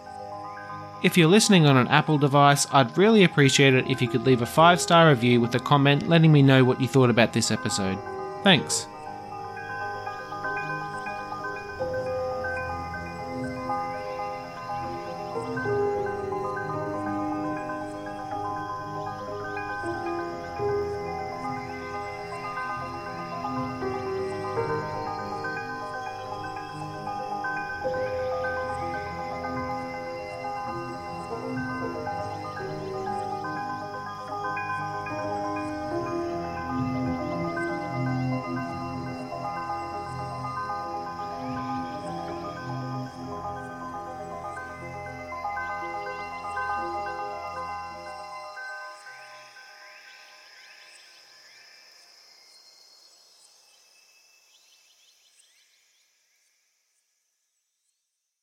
If 1.02 1.18
you're 1.18 1.28
listening 1.28 1.66
on 1.66 1.76
an 1.76 1.88
Apple 1.88 2.16
device, 2.16 2.66
I'd 2.72 2.96
really 2.96 3.24
appreciate 3.24 3.74
it 3.74 3.90
if 3.90 4.00
you 4.00 4.08
could 4.08 4.24
leave 4.24 4.40
a 4.40 4.46
5 4.46 4.80
star 4.80 5.10
review 5.10 5.38
with 5.38 5.54
a 5.54 5.60
comment 5.60 6.08
letting 6.08 6.32
me 6.32 6.40
know 6.40 6.64
what 6.64 6.80
you 6.80 6.88
thought 6.88 7.10
about 7.10 7.34
this 7.34 7.50
episode. 7.50 7.98
Thanks. 8.42 8.86